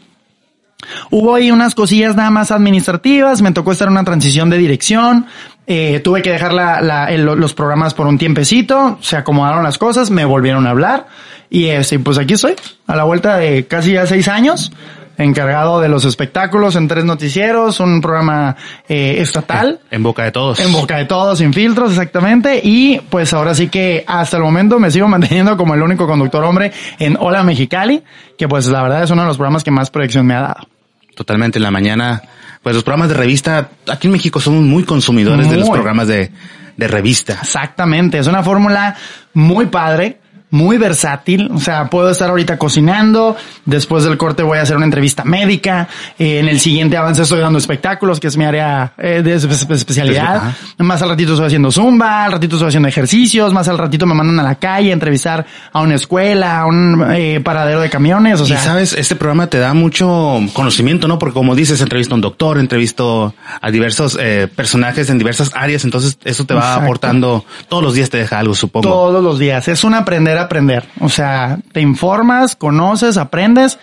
Hubo 1.11 1.35
ahí 1.35 1.51
unas 1.51 1.75
cosillas 1.75 2.15
nada 2.15 2.29
más 2.31 2.51
administrativas, 2.51 3.41
me 3.41 3.51
tocó 3.51 3.71
estar 3.71 3.87
en 3.87 3.93
una 3.93 4.03
transición 4.03 4.49
de 4.49 4.57
dirección, 4.57 5.25
eh, 5.67 5.99
tuve 6.03 6.21
que 6.21 6.31
dejar 6.31 6.53
la, 6.53 6.81
la- 6.81 7.05
el- 7.11 7.25
los 7.25 7.53
programas 7.53 7.93
por 7.93 8.07
un 8.07 8.17
tiempecito, 8.17 8.97
se 9.01 9.17
acomodaron 9.17 9.63
las 9.63 9.77
cosas, 9.77 10.09
me 10.09 10.25
volvieron 10.25 10.65
a 10.65 10.71
hablar 10.71 11.07
y 11.49 11.65
este, 11.65 11.99
pues 11.99 12.17
aquí 12.17 12.33
estoy, 12.35 12.55
a 12.87 12.95
la 12.95 13.03
vuelta 13.03 13.37
de 13.37 13.67
casi 13.67 13.93
ya 13.93 14.05
seis 14.07 14.27
años, 14.27 14.71
encargado 15.19 15.79
de 15.81 15.89
los 15.89 16.05
espectáculos 16.05 16.75
en 16.75 16.87
tres 16.87 17.05
noticieros, 17.05 17.79
un 17.79 18.01
programa 18.01 18.55
eh, 18.87 19.17
estatal. 19.19 19.79
En 19.91 20.01
boca 20.01 20.23
de 20.23 20.31
todos. 20.31 20.59
En 20.59 20.71
boca 20.71 20.97
de 20.97 21.05
todos, 21.05 21.37
sin 21.37 21.53
filtros, 21.53 21.91
exactamente. 21.91 22.61
Y 22.63 22.99
pues 23.09 23.33
ahora 23.33 23.53
sí 23.53 23.67
que 23.67 24.03
hasta 24.07 24.37
el 24.37 24.43
momento 24.43 24.79
me 24.79 24.89
sigo 24.89 25.07
manteniendo 25.09 25.57
como 25.57 25.75
el 25.75 25.81
único 25.81 26.07
conductor 26.07 26.43
hombre 26.43 26.71
en 26.97 27.17
Hola 27.19 27.43
Mexicali, 27.43 28.01
que 28.37 28.47
pues 28.47 28.67
la 28.67 28.81
verdad 28.81 29.03
es 29.03 29.11
uno 29.11 29.21
de 29.21 29.27
los 29.27 29.37
programas 29.37 29.63
que 29.63 29.71
más 29.71 29.91
proyección 29.91 30.25
me 30.25 30.33
ha 30.33 30.41
dado. 30.41 30.67
Totalmente. 31.15 31.59
En 31.59 31.63
la 31.63 31.71
mañana 31.71 32.23
pues 32.63 32.75
los 32.75 32.83
programas 32.83 33.09
de 33.09 33.15
revista, 33.15 33.69
aquí 33.87 34.07
en 34.07 34.13
México 34.13 34.39
somos 34.39 34.63
muy 34.63 34.83
consumidores 34.83 35.49
de 35.49 35.57
los 35.57 35.69
programas 35.69 36.07
de, 36.07 36.31
de 36.75 36.87
revista. 36.87 37.39
Exactamente, 37.41 38.17
es 38.17 38.27
una 38.27 38.43
fórmula 38.43 38.95
muy 39.33 39.67
padre, 39.67 40.19
muy 40.51 40.77
versátil, 40.77 41.49
o 41.53 41.59
sea, 41.59 41.89
puedo 41.89 42.09
estar 42.09 42.29
ahorita 42.29 42.57
cocinando, 42.57 43.35
después 43.65 44.03
del 44.03 44.17
corte 44.17 44.41
voy 44.43 44.57
a 44.57 44.63
hacer 44.63 44.75
una 44.77 44.85
entrevista 44.85 45.23
médica, 45.23 45.87
eh, 46.17 46.39
en 46.39 46.47
el 46.49 46.59
siguiente 46.59 46.97
avance 46.97 47.21
estoy 47.21 47.39
dando 47.39 47.59
espectáculos, 47.59 48.19
que 48.19 48.27
es 48.27 48.37
mi 48.37 48.45
área 48.45 48.93
eh, 48.97 49.21
de 49.23 49.35
espe- 49.37 49.73
especialidad, 49.75 50.53
más 50.79 51.01
al 51.01 51.09
ratito 51.09 51.33
estoy 51.33 51.47
haciendo 51.47 51.71
zumba, 51.71 52.25
al 52.25 52.31
ratito 52.31 52.55
estoy 52.55 52.69
haciendo 52.69 52.89
ejercicios, 52.89 53.53
más 53.53 53.67
al 53.67 53.77
ratito 53.77 54.05
me 54.07 54.15
mandan 54.15 54.39
a 54.39 54.43
la 54.43 54.55
calle 54.55 54.89
a 54.89 54.93
entrevistar 54.93 55.45
a 55.71 55.81
una 55.81 55.95
escuela, 55.95 56.61
a 56.61 56.65
un 56.65 57.05
eh, 57.11 57.41
paradero 57.43 57.81
de 57.81 57.89
camiones, 57.89 58.41
o 58.41 58.45
sea, 58.45 58.57
y 58.57 58.59
sabes, 58.63 58.93
este 58.93 59.15
programa 59.15 59.47
te 59.47 59.59
da 59.59 59.73
mucho 59.75 60.39
conocimiento, 60.53 61.07
¿no? 61.07 61.19
Porque 61.19 61.33
como 61.33 61.55
dices, 61.55 61.79
entrevisto 61.81 62.13
a 62.13 62.17
un 62.17 62.21
doctor, 62.21 62.57
entrevisto 62.57 63.35
a 63.61 63.69
diversos 63.69 64.17
eh, 64.19 64.47
personajes 64.53 65.09
en 65.09 65.17
diversas 65.19 65.51
áreas, 65.53 65.83
entonces 65.83 66.17
eso 66.23 66.45
te 66.45 66.53
va 66.53 66.61
Exacto. 66.61 66.83
aportando, 66.83 67.45
todos 67.67 67.83
los 67.83 67.93
días 67.93 68.09
te 68.09 68.17
deja 68.17 68.39
algo, 68.39 68.55
supongo. 68.55 68.89
Todos 68.89 69.23
los 69.23 69.37
días. 69.37 69.67
Es 69.67 69.83
un 69.83 69.93
aprender 69.93 70.37
a 70.37 70.38
aprender. 70.43 70.85
O 70.99 71.09
sea, 71.09 71.57
te 71.71 71.81
informas, 71.81 72.55
conoces, 72.55 73.17
aprendes 73.17 73.79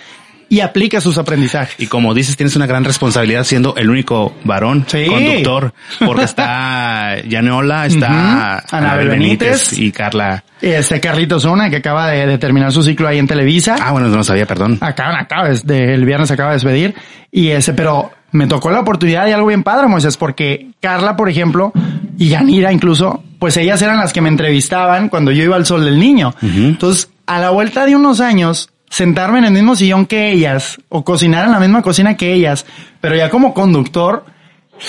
y 0.49 0.61
aplicas 0.61 1.03
sus 1.03 1.19
aprendizajes. 1.19 1.75
Y 1.79 1.89
como 1.89 2.15
dices, 2.15 2.37
tienes 2.37 2.55
una 2.55 2.67
gran 2.67 2.85
responsabilidad 2.85 3.43
siendo 3.43 3.75
el 3.77 3.91
único 3.91 4.33
varón 4.45 4.85
Sí. 4.87 5.07
conductor, 5.07 5.75
porque 6.05 6.23
está 6.57 7.17
Yaneola, 7.27 7.87
está 7.87 8.63
Ujú. 8.65 8.77
Anabel 8.77 9.09
Benítez. 9.09 9.77
y 9.77 9.91
Carla. 9.91 10.45
Este 10.61 11.01
Carlitos 11.01 11.43
Zuna, 11.43 11.69
que 11.69 11.77
acaba 11.77 12.09
de, 12.11 12.27
de 12.27 12.39
terminar 12.39 12.71
su 12.71 12.83
ciclo 12.85 13.09
ahí 13.09 13.19
en 13.19 13.27
Televisa. 13.27 13.77
Ah, 13.81 13.91
bueno, 13.91 14.07
no 14.09 14.23
sabía, 14.23 14.47
perdón. 14.47 14.79
Acaba, 14.81 15.19
acaba, 15.21 15.49
de- 15.49 15.95
el 15.95 16.05
viernes 16.05 16.31
acaba 16.31 16.51
de 16.51 16.57
despedir. 16.57 16.95
Y 17.33 17.49
ese, 17.49 17.75
pero 17.75 18.13
me 18.37 18.47
tocó 18.47 18.71
la 18.71 18.81
oportunidad 18.81 19.27
y 19.27 19.33
algo 19.33 19.49
bien 19.49 19.63
padre, 19.63 19.89
Moisés, 19.89 20.17
porque 20.17 20.69
Carla, 20.81 21.17
por 21.17 21.29
ejemplo, 21.29 21.73
y 22.19 22.29
Yanira 22.29 22.73
incluso, 22.73 23.23
pues 23.39 23.57
ellas 23.57 23.83
eran 23.83 23.99
las 23.99 24.13
que 24.13 24.21
me 24.21 24.29
entrevistaban 24.29 25.09
cuando 25.09 25.33
yo 25.33 25.43
iba 25.43 25.57
al 25.57 25.67
sol 25.67 25.85
del 25.85 25.99
niño. 25.99 26.35
Entonces, 26.43 27.11
a 27.27 27.41
la 27.41 27.51
vuelta 27.51 27.85
de 27.87 27.97
unos 27.97 28.21
años, 28.21 28.71
sentarme 28.89 29.39
en 29.39 29.47
el 29.47 29.53
mismo 29.53 29.75
sillón 29.75 30.07
que 30.07 30.31
ellas, 30.31 30.79
o 30.89 31.05
cocinar 31.05 31.47
en 31.47 31.53
la 31.53 31.61
misma 31.61 31.83
cocina 31.83 32.17
que 32.17 32.33
ellas, 32.33 32.65
pero 33.01 33.17
ya 33.17 33.31
como 33.31 33.53
conductor, 33.53 34.25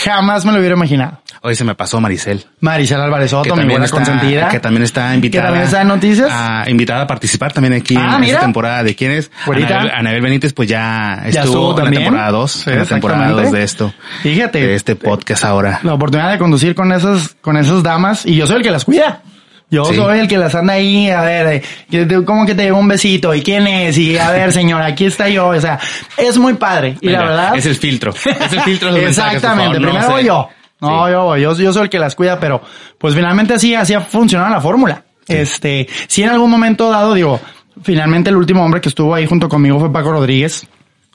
jamás 0.04 0.46
me 0.46 0.52
lo 0.52 0.60
hubiera 0.60 0.76
imaginado. 0.76 1.22
Hoy 1.42 1.56
se 1.56 1.64
me 1.64 1.76
pasó 1.76 2.02
Maricel. 2.02 2.46
Maricel 2.62 3.00
Álvarez 3.00 3.26
que 3.28 3.30
Soto, 3.30 3.56
mi 3.56 3.66
buena 3.66 3.86
está, 3.86 3.96
consentida. 3.98 4.50
que 4.50 4.60
también 4.60 4.84
está 4.84 5.14
invitada. 5.14 5.46
también 5.46 5.66
está 5.66 5.82
en 5.84 5.88
noticias. 5.88 6.30
a- 6.32 6.70
invitada 6.70 7.04
a 7.04 7.08
participar 7.08 7.54
también 7.54 7.74
aquí 7.74 7.96
Ah, 7.98 8.14
en 8.16 8.22
mira. 8.22 8.34
esta 8.34 8.42
temporada 8.46 8.84
de 8.84 8.96
quién 8.96 9.12
es. 9.12 9.32
Anabel, 9.46 9.92
Anabel 9.94 10.22
Benítez, 10.22 10.54
pues 10.54 10.68
ya 10.68 11.22
Ya 11.32 11.42
estuvo, 11.42 11.70
estuvo 11.72 11.80
en 11.80 11.86
la 11.86 11.92
temporada 12.02 12.32
2, 12.32 12.52
Sí, 12.52 12.70
en 12.72 12.80
la 12.80 12.86
temporada 12.86 13.20
exactamente. 13.22 13.50
2 13.52 13.52
de 13.60 13.64
esto. 13.64 13.94
Fíjate. 14.24 14.60
De 14.68 14.76
este 14.76 14.96
podcast 14.96 15.44
ahora. 15.46 15.80
la 15.84 15.94
oportunidad 15.94 16.32
de 16.32 16.38
conducir 16.40 16.74
con 16.76 16.92
esas, 16.92 17.36
con 17.42 17.56
esas 17.56 17.84
damas 17.84 18.26
y 18.26 18.36
yo 18.36 18.48
soy 18.48 18.58
el 18.58 18.64
que 18.64 18.72
las 18.72 18.84
cuida. 18.86 19.22
Yo 19.70 19.84
Sí. 19.86 19.96
soy 19.96 20.20
el 20.20 20.28
que 20.30 20.38
las 20.38 20.56
anda 20.56 20.74
ahí, 20.74 21.10
a 21.10 21.22
ver, 21.22 21.48
eh, 21.56 21.64
que 21.92 22.06
te- 22.06 22.24
¿cómo 22.24 22.46
que 22.46 22.56
te 22.56 22.64
llevo 22.64 22.80
un 22.80 22.88
besito? 22.88 23.34
¿Y 23.36 23.42
quién 23.42 23.68
es? 23.68 23.98
Y 23.98 24.18
a 24.18 24.32
ver, 24.32 24.54
señora, 24.54 24.86
aquí 24.86 25.06
está 25.06 25.28
yo. 25.28 25.48
O 25.50 25.60
sea, 25.60 25.78
es 26.18 26.38
muy 26.38 26.54
padre. 26.54 26.98
Y 27.02 27.10
la 27.10 27.20
verdad. 27.24 27.56
Es 27.56 27.66
el 27.66 27.76
filtro. 27.76 28.12
Es 28.12 28.54
el 28.54 28.62
filtro 28.64 28.94
de 28.94 29.02
los 29.02 29.10
Exactamente. 29.10 29.78
Primero 29.80 30.10
voy 30.10 30.24
yo. 30.24 30.48
No, 30.80 31.06
Sí. 31.08 31.12
yo 31.12 31.24
voy. 31.24 31.42
Yo, 31.42 31.56
yo 31.58 31.74
soy 31.74 31.84
el 31.84 31.90
que 31.90 32.00
las 32.00 32.16
cuida, 32.16 32.40
pero 32.40 32.62
pues 32.98 33.14
finalmente 33.14 33.56
así, 33.56 33.76
así 33.76 33.94
ha 33.94 34.00
funcionado 34.02 34.50
la 34.52 34.62
fórmula. 34.62 35.04
Este, 35.28 35.88
si 36.08 36.24
en 36.24 36.30
algún 36.30 36.50
momento 36.50 36.90
dado, 36.90 37.14
digo, 37.14 37.42
finalmente 37.84 38.30
el 38.30 38.38
último 38.38 38.64
hombre 38.64 38.80
que 38.80 38.88
estuvo 38.90 39.14
ahí 39.14 39.26
junto 39.26 39.50
conmigo 39.50 39.80
fue 39.80 39.92
Paco 39.92 40.14
Rodríguez. 40.14 40.66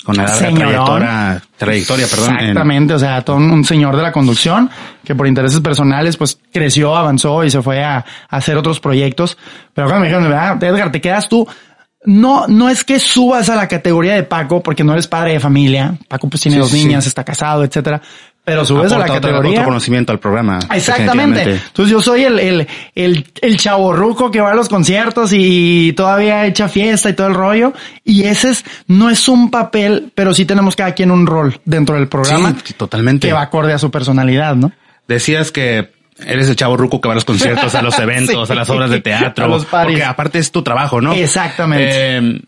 Con 0.05 0.16
la 0.16 0.24
larga 0.24 0.38
trayectoria, 0.48 1.42
trayectoria, 1.57 2.07
perdón. 2.09 2.30
en- 2.30 2.38
Exactamente, 2.40 2.94
o 2.94 2.98
sea, 2.98 3.22
todo 3.22 3.36
un, 3.36 3.64
señor 3.64 3.96
de 3.96 4.03
la 4.03 4.11
conducción 4.11 4.68
que 5.05 5.14
por 5.14 5.26
intereses 5.28 5.61
personales 5.61 6.16
pues 6.16 6.38
creció, 6.53 6.96
avanzó 6.96 7.44
y 7.44 7.50
se 7.50 7.62
fue 7.62 7.84
a, 7.84 7.98
a 7.98 8.05
hacer 8.36 8.57
otros 8.57 8.80
proyectos. 8.80 9.38
Pero 9.74 9.86
cuando 9.88 10.00
me 10.00 10.09
dijeron, 10.12 10.32
"Ah, 10.32 10.59
Edgar, 10.61 10.90
te 10.90 11.00
quedas 11.00 11.28
tú. 11.28 11.46
No, 12.05 12.48
no 12.48 12.68
es 12.68 12.82
que 12.82 12.98
subas 12.98 13.48
a 13.48 13.55
la 13.55 13.68
categoría 13.68 14.14
de 14.16 14.24
Paco 14.24 14.61
porque 14.61 14.82
no 14.82 14.92
eres 14.92 15.07
padre 15.07 15.34
de 15.34 15.40
familia. 15.40 15.94
Paco 16.09 16.28
pues 16.28 16.42
tiene 16.42 16.57
Sí, 16.57 16.61
dos 16.61 16.70
sí. 16.70 16.84
niñas, 16.84 17.07
está 17.07 17.22
casado, 17.22 17.62
etcétera. 17.62 18.03
Pero 18.45 18.64
subes 18.64 18.90
a 18.93 18.99
la 18.99 19.05
aporta 19.05 19.20
categoría. 19.28 19.53
otro 19.61 19.64
conocimiento 19.66 20.11
al 20.11 20.18
programa. 20.18 20.59
Exactamente. 20.74 21.43
Entonces 21.43 21.93
yo 21.93 22.01
soy 22.01 22.24
el, 22.24 22.40
el, 22.40 22.66
el, 22.97 23.24
el 23.40 23.57
chavorruco 23.57 24.32
que 24.32 24.40
va 24.40 24.51
a 24.51 24.55
los 24.55 24.68
conciertos 24.68 25.30
y 25.32 25.93
todavía 25.97 26.45
echa 26.47 26.68
fiesta 26.68 27.09
y 27.11 27.12
todo 27.12 27.28
el 27.28 27.34
rollo. 27.34 27.72
Y 28.05 28.24
ese 28.24 28.51
es, 28.51 28.64
no 28.88 29.11
es 29.11 29.28
un 29.28 29.49
papel, 29.51 30.11
pero 30.16 30.34
sí 30.34 30.45
tenemos 30.45 30.74
cada 30.74 30.93
quien 30.93 31.12
un 31.12 31.24
rol 31.26 31.61
dentro 31.64 31.95
del 31.95 32.09
programa 32.09 32.57
Sí, 32.64 32.72
totalmente. 32.74 33.28
que 33.28 33.32
va 33.32 33.43
acorde 33.43 33.72
a 33.74 33.78
su 33.78 33.93
personalidad, 33.93 34.57
¿no? 34.57 34.72
Decías 35.07 35.53
que 35.53 35.93
eres 36.26 36.49
el 36.49 36.57
chavo 36.57 36.76
ruco 36.76 37.01
que 37.01 37.07
va 37.09 37.12
a 37.12 37.16
los 37.16 37.24
conciertos, 37.24 37.74
a 37.76 37.82
los 37.82 37.97
eventos, 38.01 38.49
Sí. 38.49 38.53
a 38.53 38.57
las 38.57 38.68
obras 38.70 38.90
de 38.90 39.01
teatro. 39.01 39.45
A 39.45 39.49
los. 39.49 39.66
Porque 39.66 40.03
aparte 40.03 40.40
es 40.40 40.51
tu 40.51 40.62
trabajo, 40.62 41.01
¿no? 41.01 41.12
Exactamente. 41.12 42.16
Eh, 42.18 42.40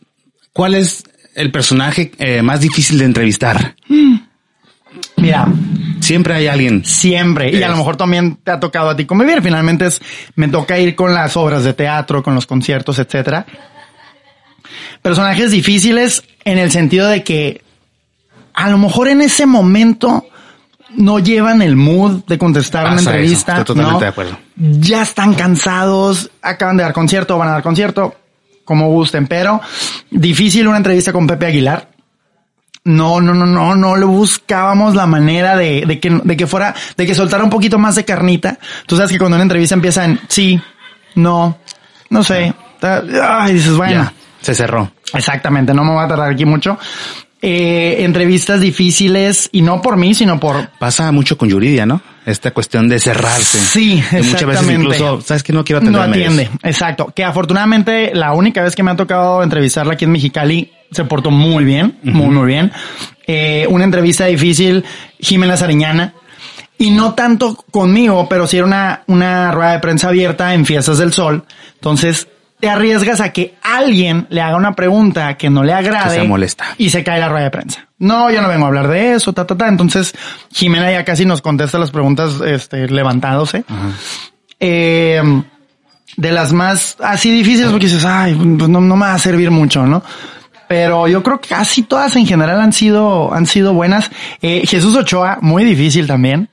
¿Cuál 0.52 0.74
es 0.74 1.04
el 1.36 1.52
personaje 1.52 2.10
eh, 2.18 2.42
más 2.42 2.60
difícil 2.60 2.98
de 2.98 3.04
entrevistar? 3.04 3.76
Mira, 5.16 5.46
Siempre 6.00 6.34
hay 6.34 6.46
alguien. 6.48 6.84
siempre. 6.84 7.50
Y 7.50 7.62
a 7.62 7.68
lo 7.68 7.76
mejor 7.76 7.96
también 7.96 8.36
te 8.36 8.50
ha 8.50 8.60
tocado 8.60 8.90
a 8.90 8.96
ti 8.96 9.06
convivir. 9.06 9.42
Finalmente 9.42 9.86
es, 9.86 10.00
me 10.36 10.48
toca 10.48 10.78
ir 10.78 10.94
con 10.94 11.14
las 11.14 11.36
obras 11.36 11.64
de 11.64 11.72
teatro, 11.72 12.22
con 12.22 12.34
los 12.34 12.46
conciertos, 12.46 12.98
etcétera. 12.98 13.46
Personajes 15.00 15.50
difíciles 15.50 16.22
en 16.44 16.58
el 16.58 16.70
sentido 16.70 17.08
de 17.08 17.22
que 17.24 17.62
a 18.52 18.68
lo 18.68 18.78
mejor 18.78 19.08
en 19.08 19.22
ese 19.22 19.46
momento 19.46 20.26
no 20.90 21.18
llevan 21.18 21.62
el 21.62 21.76
mood 21.76 22.24
de 22.26 22.38
contestar 22.38 22.86
una 22.86 22.96
eso, 23.00 23.10
entrevista. 23.10 23.58
estoy 23.58 23.64
totalmente 23.64 23.92
¿no? 23.94 24.00
de 24.00 24.06
acuerdo. 24.06 24.38
Ya 24.56 25.02
están 25.02 25.34
cansados, 25.34 26.30
acaban 26.40 26.76
de 26.76 26.84
dar 26.84 26.92
concierto, 26.92 27.36
van 27.38 27.48
a 27.48 27.52
dar 27.52 27.62
concierto, 27.62 28.14
como 28.64 28.88
gusten, 28.90 29.26
pero 29.26 29.60
difícil 30.10 30.68
una 30.68 30.76
entrevista 30.76 31.12
con 31.12 31.26
Pepe 31.26 31.46
Aguilar. 31.46 31.93
No, 32.84 33.18
no, 33.20 33.32
no, 33.32 33.46
no, 33.46 33.74
no 33.74 33.96
le 33.96 34.04
buscábamos 34.04 34.94
la 34.94 35.06
manera 35.06 35.56
de, 35.56 35.84
de 35.86 35.98
que, 36.00 36.10
de 36.22 36.36
que 36.36 36.46
fuera, 36.46 36.74
de 36.96 37.06
que 37.06 37.14
soltara 37.14 37.42
un 37.42 37.48
poquito 37.50 37.78
más 37.78 37.94
de 37.94 38.04
carnita. 38.04 38.58
Tú 38.86 38.96
sabes 38.96 39.10
que 39.10 39.18
cuando 39.18 39.36
una 39.36 39.42
entrevista 39.44 39.74
empieza 39.74 40.04
en 40.04 40.20
sí, 40.28 40.60
no, 41.14 41.56
no 42.10 42.22
sé, 42.22 42.52
ay, 42.82 43.54
dices, 43.54 43.74
bueno, 43.74 44.02
Ya, 44.02 44.12
se 44.42 44.54
cerró. 44.54 44.92
exactamente, 45.14 45.72
no 45.72 45.82
me 45.82 45.92
voy 45.94 46.04
a 46.04 46.08
tardar 46.08 46.30
aquí 46.32 46.44
mucho. 46.44 46.78
Eh, 47.46 48.04
entrevistas 48.04 48.60
difíciles 48.60 49.50
y 49.52 49.60
no 49.60 49.82
por 49.82 49.96
mí, 49.98 50.14
sino 50.14 50.40
por, 50.40 50.68
Pasa 50.78 51.10
mucho 51.12 51.36
con 51.36 51.48
Yuridia, 51.48 51.84
¿no? 51.84 52.00
Esta 52.24 52.52
cuestión 52.52 52.88
de 52.88 52.98
cerrarse. 52.98 53.58
Sí, 53.60 53.92
Y 53.92 53.96
muchas 53.96 54.12
veces 54.14 54.32
exactamente. 54.42 54.72
incluso, 54.96 55.20
¿sabes 55.20 55.42
que 55.42 55.52
No 55.52 55.62
quiero 55.62 55.82
no 55.82 56.00
atenderme. 56.00 56.24
atiende. 56.44 56.50
Exacto. 56.62 57.12
Que 57.14 57.22
afortunadamente 57.22 58.12
la 58.14 58.32
única 58.32 58.62
vez 58.62 58.74
que 58.74 58.82
me 58.82 58.90
ha 58.92 58.96
tocado 58.96 59.42
entrevistarla 59.42 59.92
aquí 59.92 60.06
en 60.06 60.12
Mexicali 60.12 60.72
se 60.94 61.04
portó 61.04 61.30
muy 61.30 61.64
bien, 61.64 61.98
muy, 62.02 62.28
muy 62.28 62.46
bien. 62.46 62.72
Eh, 63.26 63.66
una 63.68 63.84
entrevista 63.84 64.26
difícil, 64.26 64.84
Jimena 65.18 65.56
Sariñana. 65.56 66.14
Y 66.76 66.90
no 66.90 67.14
tanto 67.14 67.54
conmigo, 67.70 68.28
pero 68.28 68.46
sí 68.46 68.56
era 68.56 68.66
una, 68.66 69.02
una 69.06 69.52
rueda 69.52 69.72
de 69.72 69.78
prensa 69.78 70.08
abierta 70.08 70.54
en 70.54 70.66
Fiestas 70.66 70.98
del 70.98 71.12
Sol. 71.12 71.44
Entonces, 71.74 72.28
te 72.58 72.68
arriesgas 72.68 73.20
a 73.20 73.30
que 73.30 73.54
alguien 73.62 74.26
le 74.30 74.40
haga 74.40 74.56
una 74.56 74.74
pregunta 74.74 75.36
que 75.36 75.50
no 75.50 75.62
le 75.62 75.72
agrade. 75.72 76.16
Que 76.16 76.22
se 76.22 76.28
molesta. 76.28 76.64
Y 76.78 76.90
se 76.90 77.04
cae 77.04 77.20
la 77.20 77.28
rueda 77.28 77.44
de 77.44 77.50
prensa. 77.50 77.88
No, 77.98 78.30
yo 78.30 78.42
no 78.42 78.48
vengo 78.48 78.64
a 78.64 78.68
hablar 78.68 78.88
de 78.88 79.12
eso, 79.12 79.32
ta, 79.32 79.46
ta, 79.46 79.56
ta. 79.56 79.68
Entonces, 79.68 80.14
Jimena 80.52 80.90
ya 80.90 81.04
casi 81.04 81.24
nos 81.24 81.42
contesta 81.42 81.78
las 81.78 81.90
preguntas, 81.90 82.40
este, 82.44 82.88
levantándose. 82.88 83.64
Eh, 84.58 85.22
de 86.16 86.32
las 86.32 86.52
más 86.52 86.96
así 87.00 87.30
difíciles 87.30 87.70
porque 87.70 87.86
dices, 87.86 88.04
ay, 88.04 88.34
pues 88.34 88.68
no, 88.68 88.80
no 88.80 88.96
me 88.96 89.06
va 89.06 89.14
a 89.14 89.18
servir 89.18 89.50
mucho, 89.50 89.86
¿no? 89.86 90.02
Pero 90.68 91.06
yo 91.08 91.22
creo 91.22 91.40
que 91.40 91.48
casi 91.48 91.82
todas 91.82 92.16
en 92.16 92.26
general 92.26 92.60
han 92.60 92.72
sido, 92.72 93.32
han 93.34 93.46
sido 93.46 93.74
buenas. 93.74 94.10
Eh, 94.40 94.62
Jesús 94.66 94.96
Ochoa, 94.96 95.38
muy 95.40 95.64
difícil 95.64 96.06
también. 96.06 96.48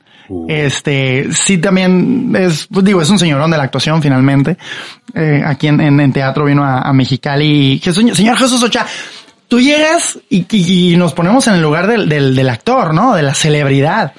Este, 0.47 1.27
sí 1.33 1.57
también 1.57 2.33
es, 2.37 2.67
pues 2.71 2.85
digo, 2.85 3.01
es 3.01 3.09
un 3.09 3.19
señorón 3.19 3.51
de 3.51 3.57
la 3.57 3.63
actuación 3.63 4.01
finalmente. 4.01 4.57
Eh, 5.13 5.43
aquí 5.45 5.67
en, 5.67 5.81
en, 5.81 5.99
en 5.99 6.13
teatro 6.13 6.45
vino 6.45 6.63
a, 6.63 6.79
a 6.81 6.93
Mexicali 6.93 7.73
y 7.73 7.79
Jesús, 7.79 8.15
señor 8.15 8.37
Jesús 8.37 8.63
Ochoa, 8.63 8.85
tú 9.49 9.59
llegas 9.59 10.17
y, 10.29 10.45
y- 10.49 10.93
y 10.93 10.97
nos 10.97 11.13
ponemos 11.13 11.45
en 11.47 11.55
el 11.55 11.61
lugar 11.61 11.85
del, 11.87 12.07
del, 12.07 12.33
del 12.35 12.49
actor, 12.49 12.93
¿no? 12.93 13.13
De 13.13 13.23
la 13.23 13.33
celebridad. 13.33 14.13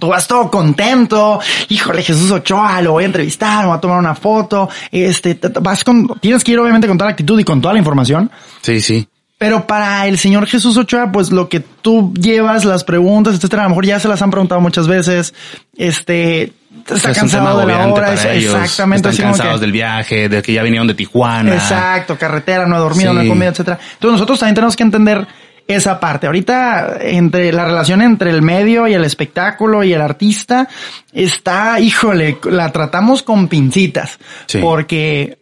Tú 0.00 0.08
vas 0.08 0.26
todo 0.26 0.50
contento, 0.50 1.38
híjole, 1.68 2.02
Jesús 2.02 2.30
Ochoa, 2.30 2.80
lo 2.82 2.92
voy 2.92 3.04
a 3.04 3.06
entrevistar, 3.06 3.60
me 3.60 3.68
voy 3.68 3.76
a 3.76 3.80
tomar 3.80 3.98
una 3.98 4.14
foto, 4.14 4.68
este, 4.90 5.38
vas 5.60 5.84
con, 5.84 6.08
tienes 6.20 6.42
que 6.42 6.50
ir 6.52 6.58
obviamente 6.58 6.88
con 6.88 6.98
toda 6.98 7.10
la 7.10 7.12
actitud 7.12 7.38
y 7.38 7.44
con 7.44 7.60
toda 7.60 7.74
la 7.74 7.78
información, 7.78 8.28
Sí, 8.64 8.80
sí. 8.80 9.08
pero 9.38 9.66
para 9.66 10.06
el 10.06 10.16
señor 10.18 10.46
Jesús 10.46 10.76
Ochoa, 10.76 11.12
pues 11.12 11.30
lo 11.30 11.48
que 11.48 11.60
tú 11.60 12.14
llevas, 12.14 12.64
las 12.64 12.82
preguntas, 12.84 13.34
etcétera, 13.34 13.62
a 13.62 13.64
lo 13.66 13.70
mejor 13.70 13.84
ya 13.86 14.00
se 14.00 14.08
las 14.08 14.22
han 14.22 14.30
preguntado 14.30 14.60
muchas 14.60 14.86
veces, 14.88 15.34
este, 15.76 16.52
está 16.88 17.10
Es 17.10 17.18
cansado 17.18 17.58
de 17.60 17.66
la 17.66 17.86
hora, 17.88 18.14
es- 18.14 18.24
ellos. 18.24 18.54
exactamente, 18.54 19.08
Están 19.10 19.26
cansados 19.28 19.54
que- 19.56 19.60
del 19.60 19.72
viaje, 19.72 20.28
de 20.28 20.40
que 20.42 20.52
ya 20.54 20.62
vinieron 20.62 20.86
de 20.88 20.94
Tijuana. 20.94 21.52
Exacto, 21.54 22.16
carretera, 22.16 22.66
no 22.66 22.76
he 22.76 22.78
dormido, 22.78 23.12
no 23.12 23.20
Sí. 23.22 23.28
comido, 23.28 23.50
etcétera. 23.50 23.78
Entonces 23.94 24.12
nosotros 24.12 24.38
también 24.38 24.54
tenemos 24.54 24.76
que 24.76 24.82
entender 24.82 25.26
esa 25.66 25.98
parte. 26.00 26.26
Ahorita, 26.26 26.98
entre 27.00 27.52
la 27.52 27.64
relación 27.64 28.02
entre 28.02 28.30
el 28.30 28.42
medio 28.42 28.86
y 28.86 28.94
el 28.94 29.04
espectáculo 29.04 29.82
y 29.82 29.92
el 29.94 30.00
artista, 30.02 30.68
está, 31.12 31.80
híjole, 31.80 32.38
la 32.44 32.70
tratamos 32.72 33.22
con 33.22 33.48
pincitas. 33.48 34.18
Sí. 34.46 34.58
Porque 34.58 35.38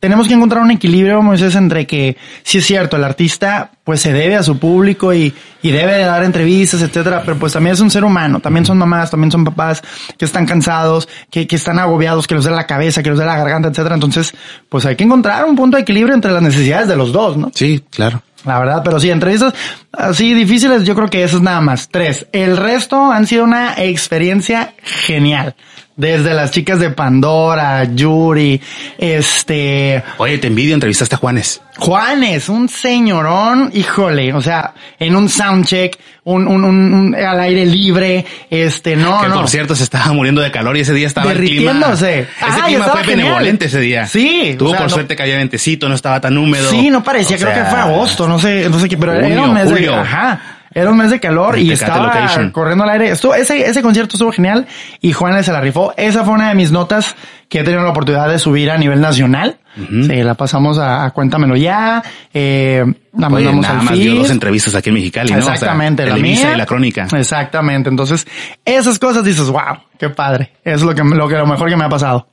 tenemos 0.00 0.28
que 0.28 0.34
encontrar 0.34 0.62
un 0.62 0.70
equilibrio, 0.70 1.22
Moisés, 1.22 1.54
entre 1.56 1.86
que, 1.86 2.16
sí 2.42 2.58
es 2.58 2.66
cierto, 2.66 2.96
el 2.96 3.04
artista 3.04 3.72
pues 3.82 4.00
se 4.00 4.12
debe 4.12 4.36
a 4.36 4.42
su 4.42 4.58
público 4.58 5.12
y, 5.12 5.34
y 5.62 5.70
debe 5.70 5.94
de 5.94 6.04
dar 6.04 6.22
entrevistas, 6.22 6.82
etcétera, 6.82 7.22
pero 7.24 7.38
pues 7.38 7.52
también 7.54 7.74
es 7.74 7.80
un 7.80 7.90
ser 7.90 8.04
humano, 8.04 8.38
también 8.38 8.64
son 8.64 8.78
mamás, 8.78 9.10
también 9.10 9.30
son 9.30 9.44
papás 9.44 9.82
que 10.16 10.24
están 10.24 10.46
cansados, 10.46 11.08
que, 11.30 11.46
que 11.46 11.56
están 11.56 11.78
agobiados, 11.78 12.26
que 12.26 12.34
los 12.34 12.44
da 12.44 12.50
la 12.52 12.66
cabeza, 12.66 13.02
que 13.02 13.10
los 13.10 13.18
da 13.18 13.24
la 13.24 13.36
garganta, 13.36 13.68
etcétera. 13.68 13.94
Entonces, 13.94 14.34
pues 14.68 14.84
hay 14.86 14.94
que 14.94 15.04
encontrar 15.04 15.44
un 15.44 15.56
punto 15.56 15.76
de 15.76 15.82
equilibrio 15.82 16.14
entre 16.14 16.32
las 16.32 16.42
necesidades 16.42 16.86
de 16.86 16.96
los 16.96 17.12
dos, 17.12 17.36
¿no? 17.36 17.50
Sí, 17.54 17.82
claro. 17.90 18.22
La 18.44 18.58
verdad, 18.60 18.82
pero 18.84 19.00
sí, 19.00 19.10
entrevistas 19.10 19.52
así 19.92 20.32
difíciles, 20.32 20.84
yo 20.84 20.94
creo 20.94 21.08
que 21.08 21.24
esas 21.24 21.42
nada 21.42 21.60
más. 21.60 21.88
Tres. 21.88 22.26
El 22.32 22.56
resto 22.56 23.10
han 23.10 23.26
sido 23.26 23.42
una 23.42 23.74
experiencia 23.82 24.74
genial. 24.82 25.56
Desde 25.98 26.32
las 26.32 26.52
chicas 26.52 26.78
de 26.78 26.90
Pandora, 26.90 27.82
Yuri, 27.92 28.60
este, 28.96 30.00
Oye, 30.18 30.38
te 30.38 30.46
envidio, 30.46 30.74
entrevistaste 30.74 31.16
a 31.16 31.18
Juanes. 31.18 31.60
Juanes, 31.76 32.48
un 32.48 32.68
señorón, 32.68 33.72
híjole, 33.74 34.32
o 34.32 34.40
sea, 34.40 34.74
en 35.00 35.16
un 35.16 35.28
soundcheck, 35.28 35.98
un, 36.22 36.46
un, 36.46 36.62
un, 36.62 36.94
un- 36.94 37.14
al 37.16 37.40
aire 37.40 37.66
libre, 37.66 38.24
este, 38.48 38.94
no, 38.94 39.20
que 39.22 39.28
no. 39.28 39.34
por 39.34 39.48
cierto 39.48 39.74
se 39.74 39.82
estaba 39.82 40.12
muriendo 40.12 40.40
de 40.40 40.52
calor 40.52 40.76
y 40.76 40.80
ese 40.82 40.94
día 40.94 41.08
estaba 41.08 41.32
el 41.32 41.38
clima. 41.38 41.72
Derritiéndose. 41.72 42.20
Ese 42.20 42.28
Ah, 42.42 42.62
clima 42.66 42.84
fue 42.86 43.00
genial. 43.02 43.18
benevolente 43.18 43.64
ese 43.66 43.80
día. 43.80 44.06
Sí, 44.06 44.54
Tuvo 44.56 44.68
o 44.68 44.72
sea, 44.72 44.78
por 44.82 44.90
no- 44.90 44.94
suerte 44.94 45.16
que 45.16 45.22
había 45.24 45.36
ventecito, 45.38 45.88
no 45.88 45.96
estaba 45.96 46.20
tan 46.20 46.38
húmedo. 46.38 46.70
Sí, 46.70 46.90
no 46.90 47.02
parecía, 47.02 47.36
O 47.36 47.40
creo 47.40 47.54
que 47.54 47.64
fue 47.70 47.78
agosto, 47.80 48.28
no 48.28 48.38
sé, 48.38 48.68
no 48.70 48.78
sé 48.78 48.88
qué, 48.88 48.96
pero 48.96 49.14
era 49.14 49.24
junio, 49.26 49.42
un 49.44 49.54
mes 49.54 49.64
de, 49.68 49.70
julio. 49.74 49.94
ajá, 49.96 50.57
era 50.78 50.90
un 50.90 50.96
mes 50.96 51.10
de 51.10 51.20
calor 51.20 51.58
y 51.58 51.70
estaba 51.72 52.06
Location. 52.06 52.50
corriendo 52.50 52.84
al 52.84 52.90
aire. 52.90 53.10
Estuvo, 53.10 53.34
ese, 53.34 53.66
ese 53.68 53.82
concierto 53.82 54.16
estuvo 54.16 54.32
genial 54.32 54.66
y 55.00 55.12
Juanes 55.12 55.46
se 55.46 55.52
la 55.52 55.60
rifó. 55.60 55.92
Esa 55.96 56.24
fue 56.24 56.34
una 56.34 56.48
de 56.48 56.54
mis 56.54 56.72
notas 56.72 57.14
que 57.48 57.60
he 57.60 57.64
tenido 57.64 57.82
la 57.82 57.90
oportunidad 57.90 58.28
de 58.28 58.38
subir 58.38 58.70
a 58.70 58.76
nivel 58.78 59.00
nacional. 59.00 59.58
Sí, 59.76 60.22
la 60.24 60.34
pasamos 60.34 60.76
a, 60.78 61.04
a 61.04 61.10
Cuéntamelo 61.12 61.54
Ya, 61.56 62.02
eh, 62.34 62.84
la 63.16 63.28
Oye, 63.28 63.44
mandamos 63.44 63.62
nada 63.62 63.78
al 63.78 63.84
más 63.84 63.94
dio 63.94 64.10
feed. 64.12 64.18
dos 64.22 64.30
entrevistas 64.30 64.74
aquí 64.74 64.88
en 64.90 64.94
Mexicali, 64.94 65.30
¿no? 65.32 65.38
O 65.38 65.42
sea, 65.42 65.54
Exactamente, 65.54 66.04
la 66.04 66.16
mía. 66.16 66.52
y 66.54 66.56
la 66.58 66.66
crónica. 66.66 67.06
Exactamente. 67.16 67.88
Entonces, 67.88 68.26
esas 68.64 68.98
cosas 68.98 69.22
dices, 69.22 69.46
wow, 69.48 69.78
qué 69.98 70.10
padre. 70.10 70.52
Es 70.64 70.82
lo 70.82 70.94
que, 70.94 71.02
lo 71.04 71.28
que, 71.28 71.36
lo 71.36 71.46
mejor 71.46 71.68
que 71.68 71.76
me 71.76 71.84
ha 71.84 71.88
pasado. 71.88 72.26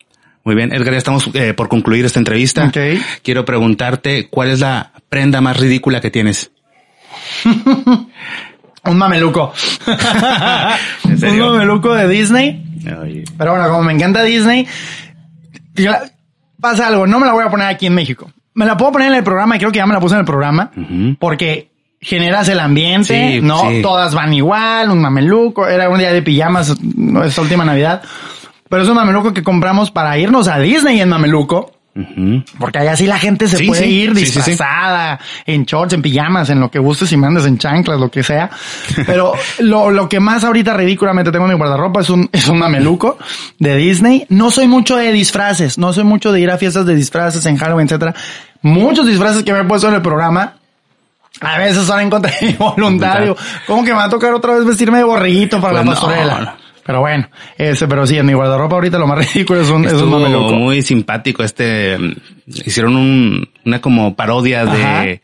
Muy 0.44 0.56
bien, 0.56 0.74
Edgar, 0.74 0.92
ya 0.94 0.98
estamos 0.98 1.30
eh, 1.34 1.54
por 1.54 1.68
concluir 1.70 2.06
esta 2.06 2.20
entrevista. 2.20 2.72
Quiero 3.24 3.46
preguntarte, 3.46 4.28
¿cuál 4.30 4.50
es 4.50 4.60
la 4.60 4.92
prenda 5.10 5.40
más 5.42 5.58
ridícula 5.58 6.02
que 6.02 6.10
tienes? 6.12 6.52
Un 8.86 8.98
mameluco. 8.98 9.52
¿En 11.06 11.42
Un 11.42 11.52
mameluco 11.54 11.94
de 11.94 12.08
Disney. 12.08 12.64
Oye, 13.02 13.24
Pero 13.38 13.52
bueno, 13.52 13.68
como 13.70 13.84
me 13.84 13.94
encanta 13.94 14.22
Disney, 14.24 14.68
pasa 16.62 16.88
algo, 16.88 17.08
no 17.08 17.20
me 17.20 17.26
la 17.26 17.34
voy 17.34 17.44
a 17.44 17.50
poner 17.50 17.68
aquí 17.68 17.88
en 17.88 17.96
México. 17.96 18.32
Me 18.54 18.66
la 18.66 18.78
puedo 18.78 18.92
poner 18.94 19.10
en 19.10 19.16
el 19.16 19.24
programa 19.24 19.56
y 19.56 19.60
creo 19.60 19.72
que 19.72 19.80
ya 19.80 19.86
me 19.86 19.94
la 19.94 20.00
puse 20.00 20.14
en 20.16 20.20
el 20.22 20.26
programa 20.26 20.72
porque 21.20 21.72
generas 22.00 22.48
el 22.50 22.60
ambiente, 22.60 23.34
Sí, 23.34 23.42
no 23.42 23.70
sí. 23.70 23.82
todas 23.82 24.14
van 24.14 24.34
igual, 24.34 24.92
un 24.92 25.02
mameluco, 25.02 25.68
era 25.68 25.90
un 25.90 25.98
día 25.98 26.14
de 26.14 26.22
pijamas 26.22 26.80
no, 26.82 27.24
esta 27.24 27.42
última 27.42 27.66
Navidad. 27.66 28.04
Pero 28.70 28.84
es 28.84 28.90
un 28.90 28.96
mameluco 28.96 29.34
que 29.34 29.44
compramos 29.44 29.92
para 29.92 30.18
irnos 30.18 30.48
a 30.48 30.60
Disney 30.60 31.02
en 31.02 31.10
mameluco. 31.10 31.72
Porque 32.60 32.80
allá 32.80 32.96
sí 32.98 33.08
la 33.08 33.18
gente 33.18 33.48
se 33.48 33.56
Sí, 33.58 33.68
puede 33.68 33.84
sí. 33.84 33.90
ir 33.90 34.14
sí, 34.16 34.22
disfrazada, 34.26 35.18
en 35.46 35.64
shorts, 35.64 35.94
en 35.94 36.02
pijamas, 36.02 36.50
en 36.50 36.60
lo 36.60 36.70
que 36.70 36.78
gustes 36.78 37.10
y 37.14 37.18
mandes, 37.18 37.46
en 37.46 37.58
chanclas, 37.58 37.98
lo 38.00 38.12
que 38.12 38.22
sea. 38.22 38.50
Pero 39.06 39.32
lo, 39.60 39.90
lo 39.92 40.10
que 40.10 40.20
más 40.20 40.44
ahorita 40.44 40.74
ridículamente 40.74 41.32
tengo 41.32 41.46
en 41.46 41.52
mi 41.52 41.58
guardarropa 41.58 42.02
es 42.02 42.10
un, 42.10 42.30
es 42.34 42.50
un 42.50 42.60
mameluco 42.60 43.18
de 43.60 43.78
Disney. 43.78 44.26
No 44.28 44.52
soy 44.52 44.68
mucho 44.68 44.98
de 44.98 45.14
disfraces, 45.14 45.78
no 45.78 45.94
soy 45.94 46.04
mucho 46.04 46.34
de 46.34 46.42
ir 46.42 46.52
a 46.52 46.58
fiestas 46.58 46.86
de 46.86 46.96
disfraces 46.96 47.46
en 47.46 47.56
Halloween, 47.58 47.86
etcétera. 47.88 48.14
Muchos 48.62 49.08
disfraces 49.08 49.44
que 49.44 49.54
me 49.54 49.60
he 49.60 49.64
puesto 49.64 49.88
en 49.88 49.94
el 49.96 50.02
programa, 50.02 50.56
a 51.40 51.58
veces 51.60 51.86
son 51.86 52.02
en 52.02 52.10
contra 52.10 52.30
de 52.42 52.48
mi 52.48 52.54
voluntario. 52.60 53.38
Como 53.68 53.84
que 53.86 53.92
me 53.92 53.98
va 53.98 54.06
a 54.06 54.10
tocar 54.10 54.34
otra 54.34 54.54
vez 54.56 54.66
vestirme 54.66 54.98
de 54.98 55.04
borreguito 55.06 55.62
para 55.62 55.76
Pues 55.76 55.86
la 55.86 55.86
no, 55.86 55.92
pastorela. 55.92 56.40
no. 56.42 56.65
Pero 56.86 57.00
bueno, 57.00 57.28
ese, 57.58 57.88
pero 57.88 58.06
sí, 58.06 58.18
en 58.18 58.26
mi 58.28 58.34
guardarropa 58.34 58.76
ahorita 58.76 59.00
lo 59.00 59.08
más 59.08 59.18
ridículo 59.34 59.62
es 59.62 59.70
un, 59.70 59.86
es 59.86 59.94
un 59.94 60.10
mameluco. 60.10 60.54
muy 60.54 60.82
simpático 60.82 61.44
este, 61.44 61.98
hicieron 62.48 62.96
un, 62.96 63.50
una 63.66 63.82
como 63.82 64.16
parodia 64.16 64.66
de 64.66 65.22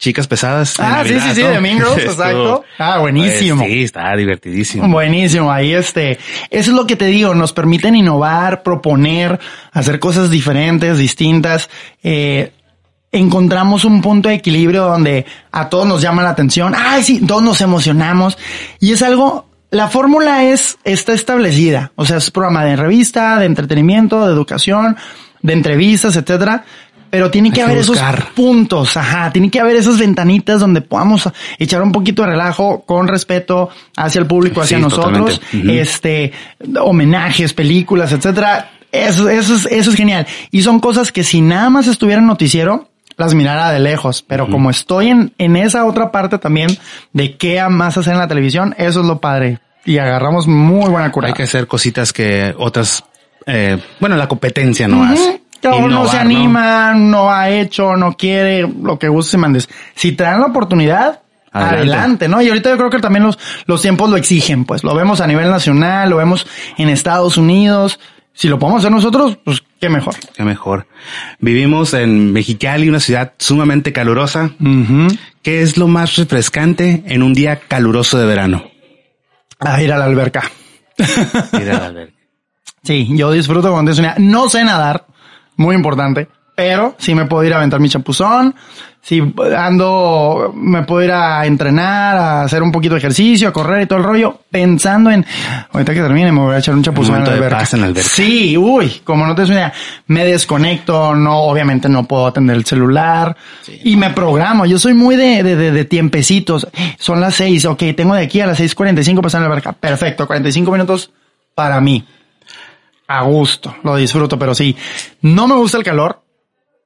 chicas 0.00 0.26
pesadas. 0.26 0.74
Ah, 0.80 1.02
sí, 1.04 1.14
Navidad, 1.14 1.28
sí, 1.28 1.34
sí, 1.36 1.42
¿no? 1.42 1.50
de 1.50 1.60
Mean 1.60 1.76
Girls, 1.76 1.98
exacto. 1.98 2.64
Ah, 2.78 2.98
buenísimo. 2.98 3.62
Pues, 3.62 3.70
sí, 3.70 3.82
está 3.84 4.16
divertidísimo. 4.16 4.88
Buenísimo, 4.88 5.52
ahí 5.52 5.74
este, 5.74 6.18
eso 6.48 6.70
es 6.70 6.76
lo 6.76 6.86
que 6.86 6.96
te 6.96 7.06
digo, 7.06 7.34
nos 7.34 7.52
permiten 7.52 7.94
innovar, 7.94 8.62
proponer, 8.62 9.38
hacer 9.72 10.00
cosas 10.00 10.30
diferentes, 10.30 10.98
distintas, 10.98 11.68
eh, 12.02 12.50
encontramos 13.12 13.84
un 13.84 14.00
punto 14.00 14.28
de 14.28 14.36
equilibrio 14.36 14.84
donde 14.84 15.26
a 15.52 15.68
todos 15.68 15.86
nos 15.86 16.00
llama 16.00 16.22
la 16.22 16.30
atención, 16.30 16.74
ay 16.76 17.02
sí, 17.02 17.20
todos 17.26 17.42
nos 17.42 17.60
emocionamos 17.60 18.38
y 18.78 18.92
es 18.92 19.02
algo, 19.02 19.49
la 19.70 19.88
fórmula 19.88 20.44
es, 20.44 20.78
está 20.84 21.12
establecida, 21.12 21.92
o 21.94 22.04
sea, 22.04 22.16
es 22.16 22.30
programa 22.30 22.64
de 22.64 22.76
revista, 22.76 23.38
de 23.38 23.46
entretenimiento, 23.46 24.26
de 24.26 24.32
educación, 24.32 24.96
de 25.42 25.52
entrevistas, 25.52 26.16
etcétera, 26.16 26.64
pero 27.10 27.30
tiene 27.30 27.50
que 27.50 27.60
Hay 27.60 27.66
haber 27.66 27.78
esos 27.78 27.98
puntos, 28.34 28.96
ajá, 28.96 29.32
tiene 29.32 29.50
que 29.50 29.60
haber 29.60 29.76
esas 29.76 29.98
ventanitas 29.98 30.60
donde 30.60 30.80
podamos 30.80 31.28
echar 31.58 31.82
un 31.82 31.92
poquito 31.92 32.22
de 32.22 32.30
relajo 32.30 32.82
con 32.82 33.08
respeto 33.08 33.68
hacia 33.96 34.20
el 34.20 34.26
público, 34.26 34.60
hacia 34.60 34.78
Sí, 34.78 34.82
nosotros, 34.82 35.40
este, 35.52 36.32
homenajes, 36.80 37.52
películas, 37.52 38.12
etcétera. 38.12 38.70
Eso, 38.92 39.28
eso 39.28 39.54
es, 39.54 39.66
eso 39.66 39.90
es 39.90 39.96
genial. 39.96 40.26
Y 40.50 40.62
son 40.62 40.80
cosas 40.80 41.12
que 41.12 41.22
si 41.22 41.42
nada 41.42 41.70
más 41.70 41.86
estuviera 41.86 42.20
en 42.20 42.26
noticiero, 42.26 42.89
las 43.20 43.34
mirara 43.34 43.70
de 43.70 43.78
lejos. 43.78 44.24
Pero 44.26 44.48
como 44.50 44.70
estoy 44.70 45.08
en, 45.08 45.32
en 45.38 45.56
esa 45.56 45.84
otra 45.84 46.10
parte 46.10 46.38
también 46.38 46.76
de 47.12 47.36
qué 47.36 47.62
más 47.68 47.96
hacer 47.96 48.14
en 48.14 48.18
la 48.18 48.28
televisión, 48.28 48.74
eso 48.78 49.00
es 49.00 49.06
lo 49.06 49.20
padre. 49.20 49.58
Y 49.84 49.98
agarramos 49.98 50.46
muy 50.46 50.90
buena 50.90 51.10
cura. 51.12 51.28
Hay 51.28 51.34
que 51.34 51.44
hacer 51.44 51.66
cositas 51.66 52.12
que 52.12 52.54
otras, 52.58 53.04
eh, 53.46 53.78
bueno, 54.00 54.16
la 54.16 54.28
competencia 54.28 54.88
no 54.88 55.04
hace. 55.04 55.42
Uno 55.62 55.88
no 55.88 56.06
se 56.08 56.16
Innovar, 56.16 56.20
anima, 56.20 56.94
¿no? 56.94 57.30
ha 57.30 57.50
hecho, 57.50 57.94
no 57.94 58.16
quiere, 58.16 58.62
lo 58.62 58.98
que 58.98 59.08
guste 59.08 59.36
y 59.36 59.40
mandes. 59.40 59.68
Si 59.94 60.12
te 60.12 60.24
dan 60.24 60.40
la 60.40 60.46
oportunidad, 60.46 61.20
Adelante. 61.52 61.76
adelante. 61.78 62.28
¿no? 62.28 62.40
Y 62.40 62.48
ahorita 62.48 62.70
yo 62.70 62.76
creo 62.78 62.90
que 62.90 62.98
también 62.98 63.24
los, 63.24 63.38
los 63.66 63.82
tiempos 63.82 64.08
lo 64.08 64.16
exigen, 64.16 64.64
pues 64.64 64.84
lo 64.84 64.94
vemos 64.94 65.20
a 65.20 65.26
nivel 65.26 65.50
nacional, 65.50 66.08
lo 66.08 66.16
vemos 66.16 66.46
en 66.78 66.88
Estados 66.88 67.36
Unidos. 67.36 68.00
Si 68.40 68.48
lo 68.48 68.58
podemos 68.58 68.80
hacer 68.80 68.90
nosotros, 68.90 69.36
pues 69.44 69.62
qué 69.78 69.90
mejor. 69.90 70.14
Qué 70.34 70.44
mejor. 70.44 70.86
Vivimos 71.40 71.92
en 71.92 72.32
Mexicali, 72.32 72.88
una 72.88 72.98
ciudad 72.98 73.34
sumamente 73.36 73.92
calurosa. 73.92 74.52
¿Qué 75.42 75.60
es 75.60 75.76
lo 75.76 75.88
más 75.88 76.16
refrescante 76.16 77.02
en 77.04 77.22
un 77.22 77.34
día 77.34 77.56
caluroso 77.56 78.16
de 78.16 78.24
verano? 78.24 78.64
A 79.58 79.82
ir 79.82 79.92
a 79.92 79.98
la 79.98 80.06
alberca. 80.06 80.50
Ir 80.96 81.70
a 81.70 81.78
la 81.80 81.86
alberca. 81.86 82.14
Sí, 82.82 83.08
yo 83.10 83.30
disfruto 83.30 83.70
cuando 83.72 83.90
es 83.90 83.98
una... 83.98 84.14
No 84.16 84.48
sé 84.48 84.64
nadar, 84.64 85.04
muy 85.56 85.74
importante, 85.74 86.28
pero 86.56 86.96
sí 86.98 87.14
me 87.14 87.26
puedo 87.26 87.44
ir 87.44 87.52
a 87.52 87.58
aventar 87.58 87.78
mi 87.78 87.90
chapuzón, 87.90 88.54
si 89.02 89.22
ando, 89.56 90.52
me 90.54 90.82
puedo 90.82 91.04
ir 91.04 91.10
a 91.10 91.46
entrenar, 91.46 92.16
a 92.16 92.42
hacer 92.42 92.62
un 92.62 92.70
poquito 92.70 92.94
de 92.94 92.98
ejercicio, 92.98 93.48
a 93.48 93.52
correr 93.52 93.82
y 93.82 93.86
todo 93.86 93.98
el 93.98 94.04
rollo, 94.04 94.40
pensando 94.50 95.10
en, 95.10 95.24
ahorita 95.72 95.94
que 95.94 96.00
termine 96.00 96.30
me 96.30 96.40
voy 96.40 96.54
a 96.54 96.58
echar 96.58 96.74
un 96.74 96.82
chapuzón 96.82 97.16
en 97.16 97.24
la 97.24 97.32
alberca. 97.32 97.64
en. 97.72 97.96
Sí, 97.96 98.56
uy, 98.58 99.00
como 99.02 99.26
no 99.26 99.34
te 99.34 99.44
idea, 99.44 99.72
me 100.06 100.24
desconecto, 100.24 101.14
no, 101.14 101.38
obviamente 101.40 101.88
no 101.88 102.04
puedo 102.04 102.26
atender 102.26 102.56
el 102.56 102.64
celular 102.64 103.36
y 103.82 103.96
me 103.96 104.10
programo. 104.10 104.66
Yo 104.66 104.78
soy 104.78 104.92
muy 104.92 105.16
de, 105.16 105.42
de, 105.42 105.56
de, 105.56 105.72
de 105.72 105.84
tiempecitos. 105.86 106.68
Son 106.98 107.20
las 107.20 107.34
seis, 107.36 107.64
ok, 107.64 107.82
tengo 107.96 108.14
de 108.14 108.24
aquí 108.24 108.40
a 108.40 108.46
las 108.46 108.60
6.45 108.60 109.16
para 109.16 109.26
estar 109.26 109.38
en 109.40 109.48
la 109.48 109.54
alberca. 109.54 109.72
Perfecto, 109.72 110.26
45 110.26 110.70
minutos 110.70 111.10
para 111.54 111.80
mí 111.80 112.04
a 113.08 113.22
gusto, 113.22 113.74
lo 113.82 113.96
disfruto, 113.96 114.38
pero 114.38 114.54
sí, 114.54 114.76
no 115.22 115.48
me 115.48 115.56
gusta 115.56 115.78
el 115.78 115.84
calor 115.84 116.22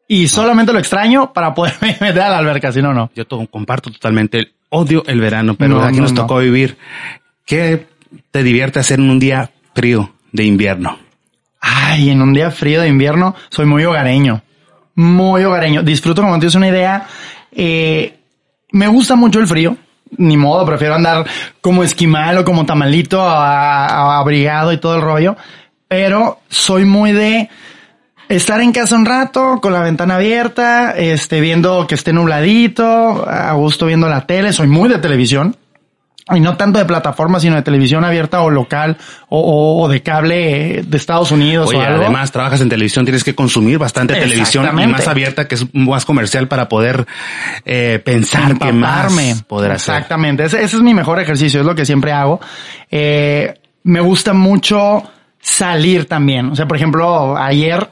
y 0.09 0.29
solamente 0.29 0.73
lo 0.73 0.79
extraño 0.79 1.33
para 1.33 1.55
poderme 1.55 1.97
meter 2.01 2.23
a 2.23 2.31
la 2.31 2.39
alberca, 2.39 2.73
si 2.73 2.83
no, 2.83 2.93
no. 2.93 3.11
Yo 3.15 3.27
to- 3.27 3.47
comparto 3.49 3.91
totalmente, 3.91 4.53
odio 4.71 5.03
el 5.07 5.21
verano, 5.21 5.55
pero 5.55 5.77
No, 5.79 5.83
aquí 5.85 5.97
no, 5.97 6.03
nos 6.03 6.13
no. 6.13 6.23
tocó 6.23 6.39
vivir. 6.39 6.77
¿Qué 7.47 7.87
te 8.31 8.43
divierte 8.43 8.79
hacer 8.81 8.99
en 9.01 9.11
un 9.11 9.19
día 9.19 9.51
frío 9.75 10.13
de 10.33 10.45
invierno? 10.45 10.99
Ay, 11.61 12.11
en 12.11 12.21
un 12.23 12.33
día 12.35 12.51
frío 12.51 12.81
de 12.83 12.89
invierno 12.89 13.35
soy 13.51 13.65
muy 13.67 13.85
hogareño, 13.85 14.43
muy 14.95 15.43
hogareño. 15.45 15.83
Disfruto, 15.83 16.23
como 16.23 16.39
tienes 16.39 16.55
una 16.55 16.69
idea, 16.69 17.07
eh, 17.53 18.19
me 18.73 18.87
gusta 18.89 19.15
mucho 19.17 19.41
el 19.41 19.47
frío. 19.47 19.77
Ni 20.17 20.37
modo, 20.37 20.65
prefiero 20.65 20.95
andar 20.95 21.27
como 21.61 21.83
esquimal 21.83 22.39
o 22.39 22.45
como 22.45 22.65
tamalito 22.67 23.21
abrigado 23.21 24.73
y 24.73 24.77
todo 24.79 24.97
el 24.97 25.01
rollo. 25.03 25.37
Pero 25.89 26.41
soy 26.49 26.85
muy 26.85 27.13
de 27.13 27.49
estar 28.29 28.61
en 28.61 28.73
casa 28.73 28.97
un 28.97 29.07
rato, 29.07 29.61
con 29.61 29.73
la 29.73 29.81
ventana 29.81 30.17
abierta, 30.17 30.93
este, 30.93 31.41
viendo 31.41 31.87
que 31.87 31.95
esté 31.95 32.13
nubladito, 32.13 33.29
a 33.29 33.53
gusto 33.53 33.87
viendo 33.87 34.09
la 34.09 34.27
tele, 34.27 34.53
soy 34.53 34.67
muy 34.67 34.89
de 34.89 34.99
televisión. 34.99 35.57
Y 36.35 36.41
no 36.41 36.57
tanto 36.57 36.79
de 36.79 36.87
plataforma, 36.87 37.39
sino 37.39 37.55
de 37.55 37.61
televisión 37.61 38.03
abierta 38.03 38.41
o 38.41 38.49
local 38.49 38.97
o, 39.29 39.83
o 39.83 39.89
de 39.89 40.03
cable 40.03 40.83
de 40.83 40.97
Estados 40.97 41.31
Unidos 41.31 41.69
Oye, 41.69 41.77
o 41.77 41.83
algo. 41.83 42.01
además 42.01 42.33
trabajas 42.33 42.63
en 42.63 42.71
televisión, 42.71 43.05
tienes 43.05 43.23
que 43.23 43.35
consumir 43.35 43.77
bastante 43.77 44.15
televisión 44.15 44.67
y 44.81 44.87
más 44.87 45.07
abierta, 45.07 45.47
que 45.47 45.57
es 45.57 45.75
más 45.75 46.07
comercial 46.07 46.49
para 46.49 46.67
poder 46.67 47.05
eh, 47.67 48.01
pensar 48.03 48.59
qué 48.59 48.73
más 48.73 49.43
poder 49.43 49.73
hacer. 49.73 49.97
Exactamente. 49.97 50.45
Ese, 50.45 50.63
ese 50.63 50.77
es 50.77 50.83
mi 50.83 50.95
mejor 50.95 51.21
ejercicio, 51.21 51.61
es 51.61 51.67
lo 51.67 51.75
que 51.75 51.85
siempre 51.85 52.13
hago. 52.13 52.41
Eh, 52.91 53.61
me 53.83 54.01
gusta 54.01 54.33
mucho 54.33 55.03
salir 55.43 56.07
también. 56.07 56.47
O 56.47 56.57
sea, 56.57 56.67
por 56.67 56.79
ejemplo, 56.79 57.37
ayer, 57.37 57.87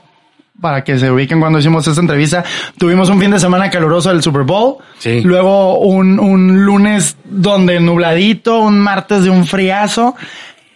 para 0.63 0.85
que 0.85 0.99
se 0.99 1.11
ubiquen 1.11 1.41
cuando 1.41 1.59
hicimos 1.59 1.87
esta 1.87 2.01
entrevista, 2.01 2.45
tuvimos 2.79 3.11
un 3.11 3.21
fin 3.21 3.33
de 3.33 3.41
semana 3.41 3.69
caluroso 3.69 4.09
del 4.09 4.23
Super 4.23 4.45
Bowl. 4.45 4.77
Sí. 4.99 5.21
Luego 5.21 5.81
un, 5.81 6.19
un 6.19 6.65
lunes 6.65 7.17
donde 7.25 7.81
nubladito, 7.81 8.61
un 8.61 8.79
martes 8.79 9.25
de 9.25 9.31
un 9.31 9.45
friazo. 9.45 10.15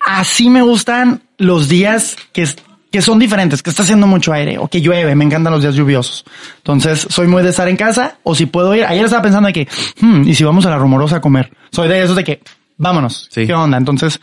Así 0.04 0.50
me 0.50 0.60
gustan 0.60 1.22
los 1.38 1.68
días 1.68 2.16
que, 2.32 2.46
que 2.90 3.00
son 3.00 3.18
diferentes, 3.18 3.62
que 3.62 3.70
está 3.70 3.84
haciendo 3.84 4.08
mucho 4.08 4.32
aire 4.32 4.58
o 4.58 4.66
que 4.66 4.80
llueve. 4.80 5.14
Me 5.14 5.24
encantan 5.24 5.52
los 5.52 5.62
días 5.62 5.76
lluviosos. 5.76 6.24
Entonces, 6.58 7.06
soy 7.08 7.28
muy 7.28 7.44
de 7.44 7.50
estar 7.50 7.68
en 7.68 7.76
casa 7.76 8.18
o 8.24 8.34
si 8.34 8.46
puedo 8.46 8.74
ir. 8.74 8.84
Ayer 8.84 9.04
estaba 9.04 9.22
pensando 9.22 9.46
de 9.46 9.52
que, 9.52 9.68
hmm, 10.00 10.28
y 10.28 10.34
si 10.34 10.42
vamos 10.42 10.66
a 10.66 10.70
la 10.70 10.78
rumorosa 10.78 11.16
a 11.16 11.20
comer. 11.20 11.52
Soy 11.70 11.88
de 11.88 12.02
esos 12.02 12.16
de 12.16 12.24
que, 12.24 12.40
vámonos. 12.76 13.28
Sí. 13.30 13.46
¿Qué 13.46 13.54
onda? 13.54 13.78
Entonces, 13.78 14.20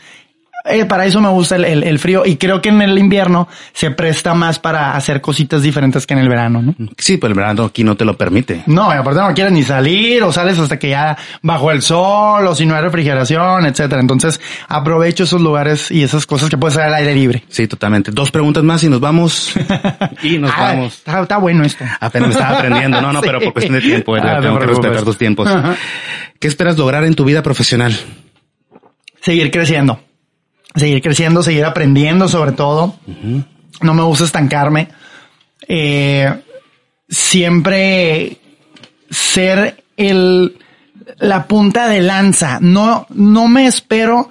eh, 0.66 0.86
para 0.86 1.06
eso 1.06 1.20
me 1.22 1.30
gusta 1.30 1.56
el, 1.58 1.66
el- 1.66 1.84
el 1.84 2.00
frío 2.00 2.24
y 2.26 2.38
creo 2.38 2.62
que 2.62 2.70
en 2.70 2.82
el 2.82 2.98
invierno 2.98 3.48
se 3.74 3.92
presta 3.92 4.34
más 4.34 4.60
para 4.60 4.96
hacer 4.96 5.20
cositas 5.22 5.62
diferentes 5.62 6.06
que 6.08 6.14
en 6.14 6.20
el 6.22 6.30
verano, 6.30 6.62
¿no? 6.62 6.74
Sí, 6.98 7.18
pero 7.18 7.34
el 7.34 7.38
verano 7.38 7.64
aquí 7.66 7.84
no 7.84 7.96
te 7.96 8.06
lo 8.06 8.16
permite. 8.18 8.64
No, 8.68 8.94
y 8.94 8.98
aparte 8.98 9.20
no 9.22 9.34
quieres 9.34 9.52
ni 9.54 9.64
salir 9.64 10.24
o 10.24 10.32
sales 10.32 10.58
hasta 10.60 10.80
que 10.80 10.90
ya 10.90 11.18
bajó 11.42 11.72
el 11.72 11.82
sol 11.82 12.48
o 12.48 12.56
si 12.56 12.66
no 12.66 12.76
hay 12.76 12.82
refrigeración, 12.82 13.66
etcétera. 13.66 14.00
Entonces 14.02 14.40
aprovecho 14.68 15.24
esos 15.26 15.42
lugares 15.42 15.92
y 15.92 16.04
esas 16.04 16.26
cosas 16.26 16.50
que 16.50 16.58
puedes 16.58 16.78
hacer 16.78 16.88
al 16.90 16.96
aire 16.96 17.14
libre. 17.14 17.44
Sí, 17.50 17.68
totalmente. 17.68 18.12
Dos 18.12 18.32
preguntas 18.32 18.64
más 18.64 18.84
y 18.84 18.90
nos 18.90 19.00
vamos. 19.00 19.54
y 20.24 20.38
nos 20.38 20.52
Ah, 20.52 20.74
vamos. 20.74 20.94
Está, 20.98 21.22
está 21.22 21.38
bueno 21.38 21.64
esto. 21.64 21.84
Apenas 22.00 22.30
me 22.30 22.34
estaba 22.36 22.58
aprendiendo. 22.58 23.02
No, 23.02 23.12
no, 23.12 23.20
Sí. 23.24 23.28
pero 23.28 23.40
por 23.42 23.54
cuestión 23.54 23.76
de 23.76 23.82
tiempo, 23.82 24.14
¿verdad? 24.14 24.38
Ah, 24.38 24.42
tengo 24.42 24.56
te 24.60 24.62
que 24.66 24.68
respetar 24.72 25.04
tus 25.04 25.18
tiempos. 25.18 25.48
Ajá. 25.50 25.76
¿Qué 26.40 26.48
esperas 26.48 26.78
lograr 26.78 27.04
en 27.04 27.14
tu 27.16 27.26
vida 27.26 27.42
profesional? 27.44 27.94
Seguir 29.22 29.52
creciendo. 29.52 30.00
Seguir 30.76 31.02
creciendo, 31.02 31.44
seguir 31.44 31.66
aprendiendo 31.66 32.28
sobre 32.28 32.52
todo. 32.52 32.96
No 33.82 33.94
me 33.94 34.04
gusta 34.04 34.26
estancarme. 34.26 34.90
Eh, 35.68 36.34
siempre 37.08 38.38
ser 39.10 39.84
el, 39.98 40.58
la 41.20 41.46
punta 41.48 41.88
de 41.88 42.02
lanza. 42.02 42.60
No, 42.62 43.06
no 43.10 43.48
me 43.48 43.68
espero 43.68 44.30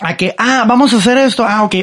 a 0.00 0.16
que, 0.16 0.34
ah, 0.38 0.64
vamos 0.66 0.94
a 0.94 0.96
hacer 0.96 1.18
esto. 1.18 1.44
Ah, 1.46 1.62
ok, 1.62 1.74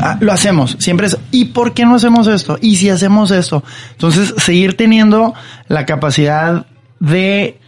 ah, 0.00 0.16
lo 0.20 0.32
hacemos. 0.32 0.76
Siempre 0.78 1.06
es, 1.08 1.18
¿y 1.30 1.46
por 1.46 1.74
qué 1.74 1.84
no 1.84 1.96
hacemos 1.96 2.26
esto? 2.26 2.58
¿Y 2.60 2.76
si 2.76 2.88
hacemos 2.88 3.30
esto? 3.30 3.62
Entonces, 3.92 4.34
seguir 4.38 4.76
teniendo 4.76 5.34
la 5.68 5.84
capacidad 5.84 6.66
de 6.98 7.60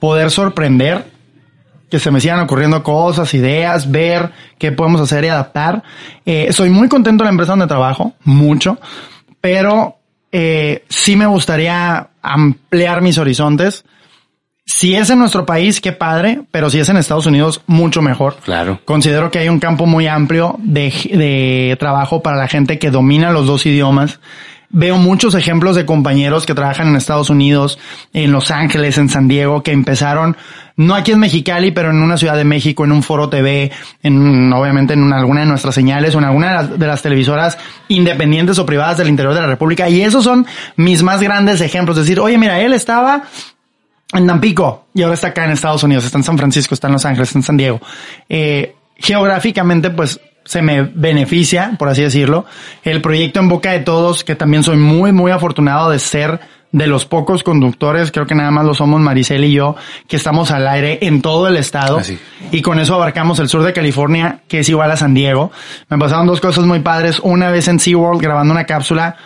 poder 0.00 0.30
sorprender, 0.30 1.10
que 1.90 1.98
se 1.98 2.10
me 2.10 2.20
sigan 2.20 2.40
ocurriendo 2.40 2.82
cosas, 2.82 3.34
ideas, 3.34 3.90
ver 3.90 4.30
qué 4.58 4.72
podemos 4.72 5.00
hacer 5.00 5.24
y 5.24 5.28
adaptar. 5.28 5.82
Eh, 6.24 6.52
soy 6.52 6.70
muy 6.70 6.88
contento 6.88 7.24
en 7.24 7.26
la 7.26 7.30
empresa 7.32 7.52
donde 7.52 7.66
trabajo, 7.66 8.14
mucho, 8.24 8.78
pero 9.40 9.96
eh, 10.32 10.84
sí 10.88 11.16
me 11.16 11.26
gustaría 11.26 12.08
ampliar 12.22 13.02
mis 13.02 13.18
horizontes. 13.18 13.84
Si 14.64 14.94
es 14.94 15.10
en 15.10 15.18
nuestro 15.18 15.44
país, 15.44 15.80
qué 15.80 15.90
padre, 15.90 16.42
pero 16.52 16.70
si 16.70 16.78
es 16.78 16.88
en 16.88 16.96
Estados 16.96 17.26
Unidos, 17.26 17.60
mucho 17.66 18.02
mejor. 18.02 18.36
Claro. 18.44 18.80
Considero 18.84 19.30
que 19.32 19.40
hay 19.40 19.48
un 19.48 19.58
campo 19.58 19.84
muy 19.84 20.06
amplio 20.06 20.54
de, 20.58 20.92
de 21.10 21.76
trabajo 21.80 22.22
para 22.22 22.36
la 22.36 22.46
gente 22.46 22.78
que 22.78 22.92
domina 22.92 23.32
los 23.32 23.46
dos 23.46 23.66
idiomas. 23.66 24.20
Veo 24.72 24.98
muchos 24.98 25.34
ejemplos 25.34 25.74
de 25.74 25.84
compañeros 25.84 26.46
que 26.46 26.54
trabajan 26.54 26.86
en 26.86 26.94
Estados 26.94 27.28
Unidos, 27.28 27.80
en 28.12 28.30
Los 28.30 28.52
Ángeles, 28.52 28.98
en 28.98 29.08
San 29.08 29.26
Diego, 29.26 29.64
que 29.64 29.72
empezaron, 29.72 30.36
no 30.80 30.94
aquí 30.94 31.12
en 31.12 31.18
Mexicali, 31.18 31.70
pero 31.72 31.90
en 31.90 32.02
una 32.02 32.16
ciudad 32.16 32.36
de 32.36 32.44
México, 32.44 32.84
en 32.84 32.92
un 32.92 33.02
foro 33.02 33.28
TV, 33.28 33.70
en, 34.02 34.52
obviamente 34.52 34.94
en 34.94 35.02
una- 35.02 35.18
alguna 35.18 35.40
de 35.40 35.46
nuestras 35.46 35.74
señales 35.74 36.14
o 36.14 36.18
en 36.18 36.24
alguna 36.24 36.62
de 36.64 36.86
las, 36.86 37.02
televisoras 37.02 37.58
independientes 37.88 38.58
o 38.58 38.64
privadas 38.66 38.96
del 38.98 39.08
interior 39.08 39.34
de 39.34 39.40
la 39.40 39.46
República. 39.46 39.88
Y 39.88 40.00
esos 40.02 40.24
son 40.24 40.46
mis 40.76 41.02
más 41.02 41.20
grandes 41.20 41.60
ejemplos. 41.60 41.96
Decir, 41.96 42.18
oye, 42.20 42.38
mira, 42.38 42.60
él 42.60 42.72
estaba 42.72 43.24
en 44.12 44.26
Tampico 44.26 44.86
y 44.94 45.02
ahora 45.02 45.14
está 45.14 45.28
acá 45.28 45.44
en 45.44 45.50
Estados 45.52 45.82
Unidos, 45.82 46.04
está 46.04 46.18
en 46.18 46.24
San 46.24 46.38
Francisco, 46.38 46.74
está 46.74 46.86
en 46.88 46.94
Los 46.94 47.04
Ángeles, 47.04 47.28
está 47.28 47.38
en 47.38 47.42
San 47.44 47.56
Diego. 47.56 47.80
Eh, 48.28 48.74
geográficamente, 48.96 49.90
pues 49.90 50.20
se 50.44 50.62
me 50.62 50.82
beneficia, 50.82 51.72
por 51.78 51.88
así 51.88 52.02
decirlo, 52.02 52.46
el 52.82 53.02
proyecto 53.02 53.38
en 53.40 53.48
boca 53.48 53.72
de 53.72 53.80
todos, 53.80 54.24
que 54.24 54.34
también 54.34 54.62
soy 54.62 54.76
muy, 54.78 55.12
muy 55.12 55.30
afortunado 55.30 55.90
de 55.90 55.98
ser 55.98 56.40
de 56.72 56.86
los 56.86 57.04
pocos 57.04 57.42
conductores, 57.42 58.12
creo 58.12 58.26
que 58.26 58.34
nada 58.34 58.50
más 58.50 58.64
lo 58.64 58.74
somos 58.74 59.00
Maricel 59.00 59.44
y 59.44 59.52
yo, 59.52 59.76
que 60.06 60.16
estamos 60.16 60.50
al 60.50 60.68
aire 60.68 60.98
en 61.02 61.20
todo 61.20 61.48
el 61.48 61.56
estado. 61.56 61.98
Así. 61.98 62.18
Y 62.52 62.62
con 62.62 62.78
eso 62.78 62.94
abarcamos 62.94 63.38
el 63.40 63.48
sur 63.48 63.62
de 63.62 63.72
California, 63.72 64.40
que 64.48 64.60
es 64.60 64.68
igual 64.68 64.90
a 64.90 64.96
San 64.96 65.14
Diego. 65.14 65.50
Me 65.88 65.98
pasaron 65.98 66.26
dos 66.26 66.40
cosas 66.40 66.64
muy 66.64 66.80
padres. 66.80 67.20
Una 67.20 67.50
vez 67.50 67.68
en 67.68 67.80
SeaWorld 67.80 68.20
grabando 68.20 68.52
una 68.52 68.64
cápsula 68.64 69.16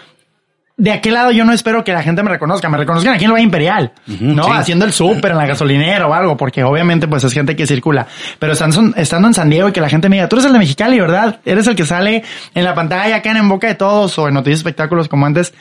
de 0.76 0.90
aquel 0.90 1.14
lado 1.14 1.30
yo 1.30 1.44
no 1.44 1.52
espero 1.52 1.84
que 1.84 1.92
la 1.92 2.02
gente 2.02 2.22
me 2.24 2.30
reconozca, 2.30 2.68
me 2.68 2.76
reconozcan 2.76 3.14
aquí 3.14 3.24
en 3.24 3.30
el 3.30 3.34
Valle 3.34 3.44
Imperial, 3.44 3.92
¿no? 4.06 4.44
sí. 4.44 4.50
Haciendo 4.52 4.84
el 4.84 4.92
súper 4.92 5.30
en 5.30 5.38
la 5.38 5.46
gasolinera 5.46 6.06
o 6.06 6.12
algo, 6.12 6.36
porque 6.36 6.64
obviamente 6.64 7.06
pues 7.06 7.22
es 7.22 7.32
gente 7.32 7.54
que 7.54 7.66
circula. 7.66 8.08
Pero 8.40 8.54
estando, 8.54 8.92
estando 8.96 9.28
en 9.28 9.34
San 9.34 9.50
Diego 9.50 9.68
y 9.68 9.72
que 9.72 9.80
la 9.80 9.88
gente 9.88 10.08
me 10.08 10.16
diga, 10.16 10.28
tú 10.28 10.36
eres 10.36 10.46
el 10.46 10.52
de 10.52 10.58
Mexicali, 10.58 10.98
¿verdad? 10.98 11.38
Eres 11.44 11.68
el 11.68 11.76
que 11.76 11.86
sale 11.86 12.24
en 12.54 12.64
la 12.64 12.74
pantalla 12.74 13.16
acá 13.16 13.30
en 13.30 13.48
Boca 13.48 13.68
de 13.68 13.76
Todos 13.76 14.18
o 14.18 14.26
en 14.26 14.34
Noticias 14.34 14.58
Espectáculos 14.58 15.08
como 15.08 15.26
antes. 15.26 15.54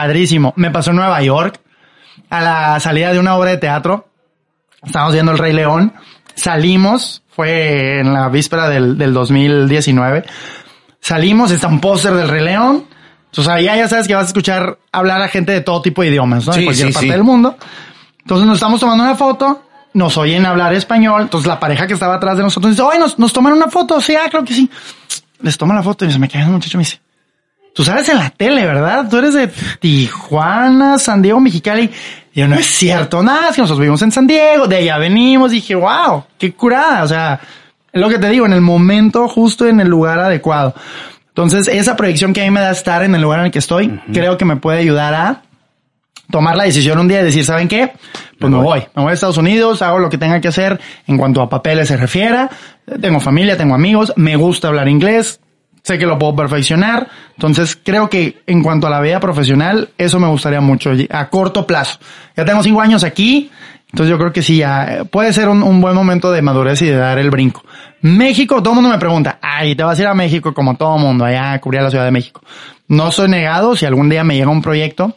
Padrísimo. 0.00 0.54
Me 0.56 0.70
pasó 0.70 0.92
en 0.92 0.96
Nueva 0.96 1.20
York 1.20 1.60
a 2.30 2.40
la 2.40 2.80
salida 2.80 3.12
de 3.12 3.18
una 3.18 3.36
obra 3.36 3.50
de 3.50 3.58
teatro. 3.58 4.08
Estábamos 4.82 5.12
viendo 5.12 5.32
El 5.32 5.36
Rey 5.36 5.52
León. 5.52 5.92
Salimos, 6.34 7.22
fue 7.28 8.00
en 8.00 8.14
la 8.14 8.30
víspera 8.30 8.70
del, 8.70 8.96
del 8.96 9.12
2019. 9.12 10.24
Salimos, 11.02 11.50
está 11.50 11.68
un 11.68 11.80
póster 11.80 12.14
del 12.14 12.28
Rey 12.28 12.42
León. 12.42 12.86
Entonces 13.26 13.52
allá 13.52 13.76
ya 13.76 13.88
sabes 13.88 14.08
que 14.08 14.14
vas 14.14 14.24
a 14.24 14.26
escuchar 14.28 14.78
hablar 14.90 15.20
a 15.20 15.28
gente 15.28 15.52
de 15.52 15.60
todo 15.60 15.82
tipo 15.82 16.00
de 16.00 16.08
idiomas, 16.08 16.46
¿no? 16.46 16.54
Sí, 16.54 16.60
de 16.60 16.64
cualquier 16.64 16.88
sí, 16.88 16.94
parte 16.94 17.06
sí. 17.06 17.12
del 17.12 17.22
mundo. 17.22 17.58
Entonces 18.20 18.46
nos 18.46 18.56
estamos 18.56 18.80
tomando 18.80 19.04
una 19.04 19.16
foto, 19.16 19.64
nos 19.92 20.16
oyen 20.16 20.46
hablar 20.46 20.72
español. 20.72 21.20
Entonces 21.20 21.46
la 21.46 21.60
pareja 21.60 21.86
que 21.86 21.92
estaba 21.92 22.14
atrás 22.14 22.38
de 22.38 22.42
nosotros 22.42 22.72
dice, 22.72 22.80
oye, 22.80 22.98
nos, 22.98 23.18
nos 23.18 23.34
toman 23.34 23.52
una 23.52 23.68
foto. 23.68 24.00
Sí, 24.00 24.14
ah, 24.16 24.30
creo 24.30 24.46
que 24.46 24.54
sí. 24.54 24.70
Les 25.42 25.58
toma 25.58 25.74
la 25.74 25.82
foto 25.82 26.06
y 26.06 26.10
se 26.10 26.18
me 26.18 26.26
queda 26.26 26.44
el 26.44 26.52
muchacho 26.52 26.78
y 26.78 26.78
me 26.78 26.84
dice, 26.84 27.00
tú 27.74 27.84
sales 27.84 28.08
en 28.08 28.18
la 28.18 28.30
tele, 28.30 28.66
¿verdad? 28.66 29.08
Tú 29.08 29.18
eres 29.18 29.34
de 29.34 29.48
Tijuana, 29.80 30.98
San 30.98 31.22
Diego, 31.22 31.40
Mexicali. 31.40 31.90
Y 32.32 32.40
yo, 32.40 32.48
no 32.48 32.56
es 32.56 32.66
cierto, 32.66 33.22
nada, 33.22 33.48
es 33.48 33.56
que 33.56 33.62
nosotros 33.62 33.80
vivimos 33.80 34.02
en 34.02 34.12
San 34.12 34.26
Diego, 34.26 34.66
de 34.66 34.76
allá 34.76 34.98
venimos. 34.98 35.50
Dije, 35.50 35.74
wow, 35.74 36.24
qué 36.38 36.52
curada. 36.52 37.02
O 37.02 37.08
sea, 37.08 37.40
es 37.92 38.00
lo 38.00 38.08
que 38.08 38.18
te 38.18 38.28
digo, 38.28 38.46
en 38.46 38.52
el 38.52 38.60
momento 38.60 39.28
justo 39.28 39.66
en 39.66 39.80
el 39.80 39.88
lugar 39.88 40.18
adecuado. 40.18 40.74
Entonces, 41.28 41.68
esa 41.68 41.96
proyección 41.96 42.32
que 42.32 42.42
a 42.42 42.44
mí 42.44 42.50
me 42.50 42.60
da 42.60 42.70
estar 42.70 43.02
en 43.02 43.14
el 43.14 43.22
lugar 43.22 43.40
en 43.40 43.46
el 43.46 43.52
que 43.52 43.60
estoy, 43.60 44.00
creo 44.12 44.36
que 44.36 44.44
me 44.44 44.56
puede 44.56 44.80
ayudar 44.80 45.14
a 45.14 45.42
tomar 46.30 46.56
la 46.56 46.64
decisión 46.64 46.98
un 46.98 47.08
día 47.08 47.20
y 47.20 47.24
decir, 47.24 47.44
¿saben 47.44 47.68
qué? 47.68 47.92
Pues 48.38 48.50
me 48.50 48.58
voy. 48.58 48.80
Me 48.94 49.02
voy 49.02 49.10
a 49.10 49.14
Estados 49.14 49.36
Unidos, 49.36 49.82
hago 49.82 49.98
lo 49.98 50.08
que 50.08 50.18
tenga 50.18 50.40
que 50.40 50.48
hacer 50.48 50.80
en 51.06 51.18
cuanto 51.18 51.40
a 51.42 51.48
papeles 51.48 51.88
se 51.88 51.96
refiera. 51.96 52.50
Tengo 53.00 53.20
familia, 53.20 53.56
tengo 53.56 53.74
amigos, 53.74 54.12
me 54.16 54.36
gusta 54.36 54.68
hablar 54.68 54.88
inglés, 54.88 55.40
sé 55.82 55.98
que 55.98 56.06
lo 56.06 56.18
puedo 56.18 56.36
perfeccionar. 56.36 57.08
Entonces, 57.36 57.76
creo 57.82 58.08
que 58.08 58.42
en 58.46 58.62
cuanto 58.62 58.86
a 58.86 58.90
la 58.90 59.00
vida 59.00 59.20
profesional, 59.20 59.90
eso 59.98 60.18
me 60.18 60.28
gustaría 60.28 60.60
mucho 60.60 60.92
a 61.10 61.28
corto 61.28 61.66
plazo. 61.66 61.98
Ya 62.36 62.44
tengo 62.44 62.62
cinco 62.62 62.80
años 62.80 63.04
aquí, 63.04 63.50
entonces 63.92 64.10
yo 64.10 64.18
creo 64.18 64.32
que 64.32 64.42
sí, 64.42 64.58
ya 64.58 64.84
eh, 64.84 65.04
puede 65.04 65.32
ser 65.32 65.48
un, 65.48 65.80
buen 65.80 65.94
momento 65.94 66.30
de 66.30 66.42
madurez 66.42 66.80
y 66.82 66.86
de 66.86 66.96
dar 66.96 67.18
el 67.18 67.30
brinco. 67.30 67.64
México, 68.02 68.62
todo 68.62 68.70
el 68.70 68.76
mundo 68.76 68.90
me 68.90 68.98
pregunta, 68.98 69.38
ay, 69.42 69.74
te 69.74 69.82
vas 69.82 69.98
a 69.98 70.02
ir 70.02 70.08
a 70.08 70.14
México 70.14 70.54
como 70.54 70.76
todo 70.76 70.96
el 70.96 71.02
mundo, 71.02 71.24
allá 71.24 71.52
a 71.52 71.60
cubrir 71.60 71.80
a 71.80 71.84
la 71.84 71.90
Ciudad 71.90 72.04
de 72.04 72.12
México. 72.12 72.40
No 72.86 73.10
soy 73.10 73.28
negado, 73.28 73.74
si 73.76 73.86
algún 73.86 74.08
día 74.08 74.22
me 74.22 74.36
llega 74.36 74.48
un 74.48 74.62
proyecto, 74.62 75.16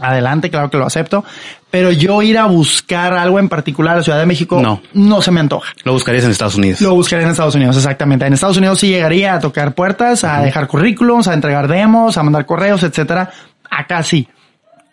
adelante, 0.00 0.50
claro 0.50 0.70
que 0.70 0.76
lo 0.78 0.86
acepto, 0.86 1.24
pero 1.70 1.90
yo 1.92 2.22
ir 2.22 2.38
a 2.38 2.46
buscar 2.46 3.12
algo 3.14 3.38
en 3.38 3.48
particular 3.48 3.94
a 3.94 3.96
la 3.98 4.02
Ciudad 4.02 4.18
de 4.18 4.26
México 4.26 4.60
No. 4.62 4.80
no 4.94 5.20
se 5.22 5.30
me 5.30 5.40
antoja. 5.40 5.72
Lo 5.84 5.92
buscarías 5.92 6.24
en 6.24 6.30
Estados 6.30 6.54
Unidos. 6.56 6.80
Lo 6.80 6.94
buscaré 6.94 7.22
en 7.24 7.30
Estados 7.30 7.54
Unidos, 7.54 7.76
exactamente. 7.76 8.26
En 8.26 8.32
Estados 8.32 8.56
Unidos 8.56 8.78
sí 8.80 8.88
llegaría 8.88 9.34
a 9.34 9.40
tocar 9.40 9.74
puertas, 9.74 10.24
a 10.24 10.40
dejar 10.42 10.66
currículums, 10.68 11.28
a 11.28 11.34
entregar 11.34 11.68
demos, 11.68 12.16
a 12.16 12.22
mandar 12.22 12.46
correos, 12.46 12.82
etcétera. 12.82 13.30
Acá 13.70 14.02
sí. 14.02 14.26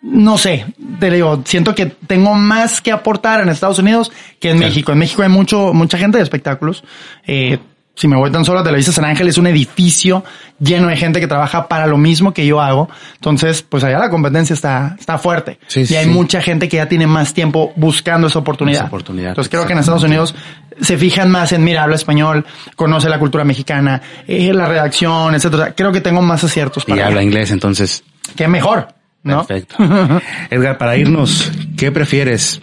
No 0.02 0.38
sé, 0.38 0.66
te 1.00 1.10
digo, 1.10 1.40
siento 1.44 1.74
que 1.74 1.86
tengo 1.86 2.34
más 2.34 2.80
que 2.80 2.92
aportar 2.92 3.40
en 3.40 3.48
Estados 3.48 3.78
Unidos 3.78 4.12
que 4.38 4.50
en 4.50 4.58
Claro. 4.58 4.70
México. 4.70 4.92
En 4.92 4.98
México 4.98 5.22
hay 5.22 5.28
mucho, 5.30 5.72
mucha 5.72 5.98
gente 5.98 6.18
de 6.18 6.22
espectáculos. 6.24 6.84
Eh, 7.26 7.58
Si 7.96 8.06
me 8.08 8.16
voy 8.16 8.30
tan 8.30 8.44
solo 8.44 8.60
a 8.60 8.62
Televisa 8.62 8.92
San 8.92 9.06
Ángel, 9.06 9.26
es 9.26 9.38
un 9.38 9.46
edificio 9.46 10.22
lleno 10.60 10.88
de 10.88 10.96
gente 10.98 11.18
que 11.18 11.26
trabaja 11.26 11.66
para 11.66 11.86
lo 11.86 11.96
mismo 11.96 12.34
que 12.34 12.46
yo 12.46 12.60
hago. 12.60 12.90
Entonces, 13.14 13.62
pues 13.62 13.84
allá 13.84 13.98
la 13.98 14.10
competencia 14.10 14.52
está, 14.52 14.94
está 15.00 15.16
fuerte. 15.16 15.58
Sí, 15.66 15.84
y 15.88 15.94
hay 15.94 16.04
sí. 16.04 16.10
mucha 16.10 16.42
gente 16.42 16.68
que 16.68 16.76
ya 16.76 16.88
tiene 16.90 17.06
más 17.06 17.32
tiempo 17.32 17.72
buscando 17.74 18.26
esa 18.26 18.38
oportunidad. 18.38 18.80
Esa 18.80 18.86
oportunidad, 18.88 19.30
Entonces 19.30 19.50
creo 19.50 19.66
que 19.66 19.72
en 19.72 19.78
Estados 19.78 20.02
Unidos 20.02 20.34
se 20.78 20.98
fijan 20.98 21.30
más 21.30 21.52
en, 21.52 21.64
mira, 21.64 21.84
habla 21.84 21.96
español, 21.96 22.44
conoce 22.76 23.08
la 23.08 23.18
cultura 23.18 23.44
mexicana, 23.44 24.02
eh, 24.28 24.52
la 24.52 24.66
redacción, 24.66 25.34
etcétera. 25.34 25.72
Creo 25.74 25.90
que 25.90 26.02
tengo 26.02 26.20
más 26.20 26.44
aciertos 26.44 26.84
Y 26.86 26.90
para 26.90 27.06
habla 27.06 27.20
mí. 27.20 27.26
inglés, 27.28 27.50
entonces. 27.50 28.04
Que 28.36 28.46
mejor, 28.46 28.88
¿no? 29.22 29.46
Perfecto. 29.46 29.76
Edgar, 30.50 30.76
para 30.76 30.98
irnos, 30.98 31.50
¿qué 31.78 31.90
prefieres? 31.90 32.60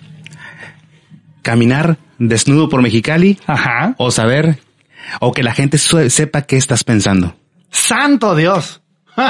¿Caminar 1.41 1.97
desnudo 2.19 2.69
por 2.69 2.81
Mexicali 2.83 3.39
Ajá. 3.47 3.95
o 3.97 4.11
saber 4.11 4.59
o 5.19 5.31
que 5.31 5.43
la 5.43 5.53
gente 5.53 5.77
sepa 5.77 6.41
qué 6.43 6.57
estás 6.57 6.83
pensando? 6.83 7.35
Santo 7.69 8.35
Dios. 8.35 8.81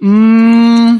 Mm, 0.00 0.98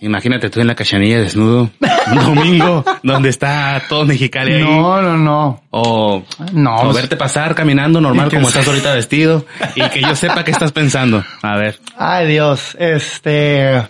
Imagínate 0.00 0.50
tú 0.50 0.60
en 0.60 0.66
la 0.66 0.74
cachanilla 0.74 1.18
desnudo, 1.20 1.70
un 2.12 2.18
domingo, 2.36 2.84
donde 3.02 3.30
está 3.30 3.82
todo 3.88 4.04
Mexicali 4.04 4.52
ahí. 4.52 4.62
no, 4.62 5.00
no, 5.02 5.16
no. 5.16 5.62
O, 5.70 6.22
No, 6.52 6.76
o 6.76 6.82
pues- 6.84 6.96
verte 6.96 7.16
pasar 7.16 7.54
caminando 7.54 8.00
normal 8.00 8.30
como 8.34 8.46
estás 8.48 8.68
ahorita 8.68 8.94
vestido 8.94 9.46
y 9.74 9.80
que 9.88 10.02
yo 10.02 10.14
sepa 10.14 10.44
qué 10.44 10.50
estás 10.50 10.70
pensando. 10.70 11.24
A 11.42 11.56
ver. 11.56 11.80
Ay, 11.96 12.26
Dios. 12.28 12.76
Este. 12.78 13.88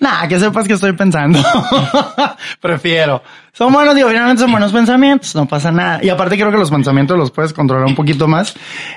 Nah, 0.00 0.26
que 0.28 0.38
sepas 0.38 0.66
que 0.68 0.74
estoy 0.74 0.92
pensando. 0.92 1.38
Prefiero. 2.60 3.22
Son 3.56 3.72
buenos, 3.72 3.94
digo, 3.94 4.08
finalmente 4.08 4.42
son 4.42 4.50
buenos 4.50 4.72
pensamientos, 4.72 5.32
no 5.36 5.46
pasa 5.46 5.70
nada. 5.70 6.00
Y 6.02 6.08
aparte 6.08 6.34
creo 6.36 6.50
que 6.50 6.58
los 6.58 6.72
pensamientos 6.72 7.16
los 7.16 7.30
puedes 7.30 7.52
controlar 7.52 7.86
un 7.86 7.94
poquito 7.94 8.26
más. 8.26 8.52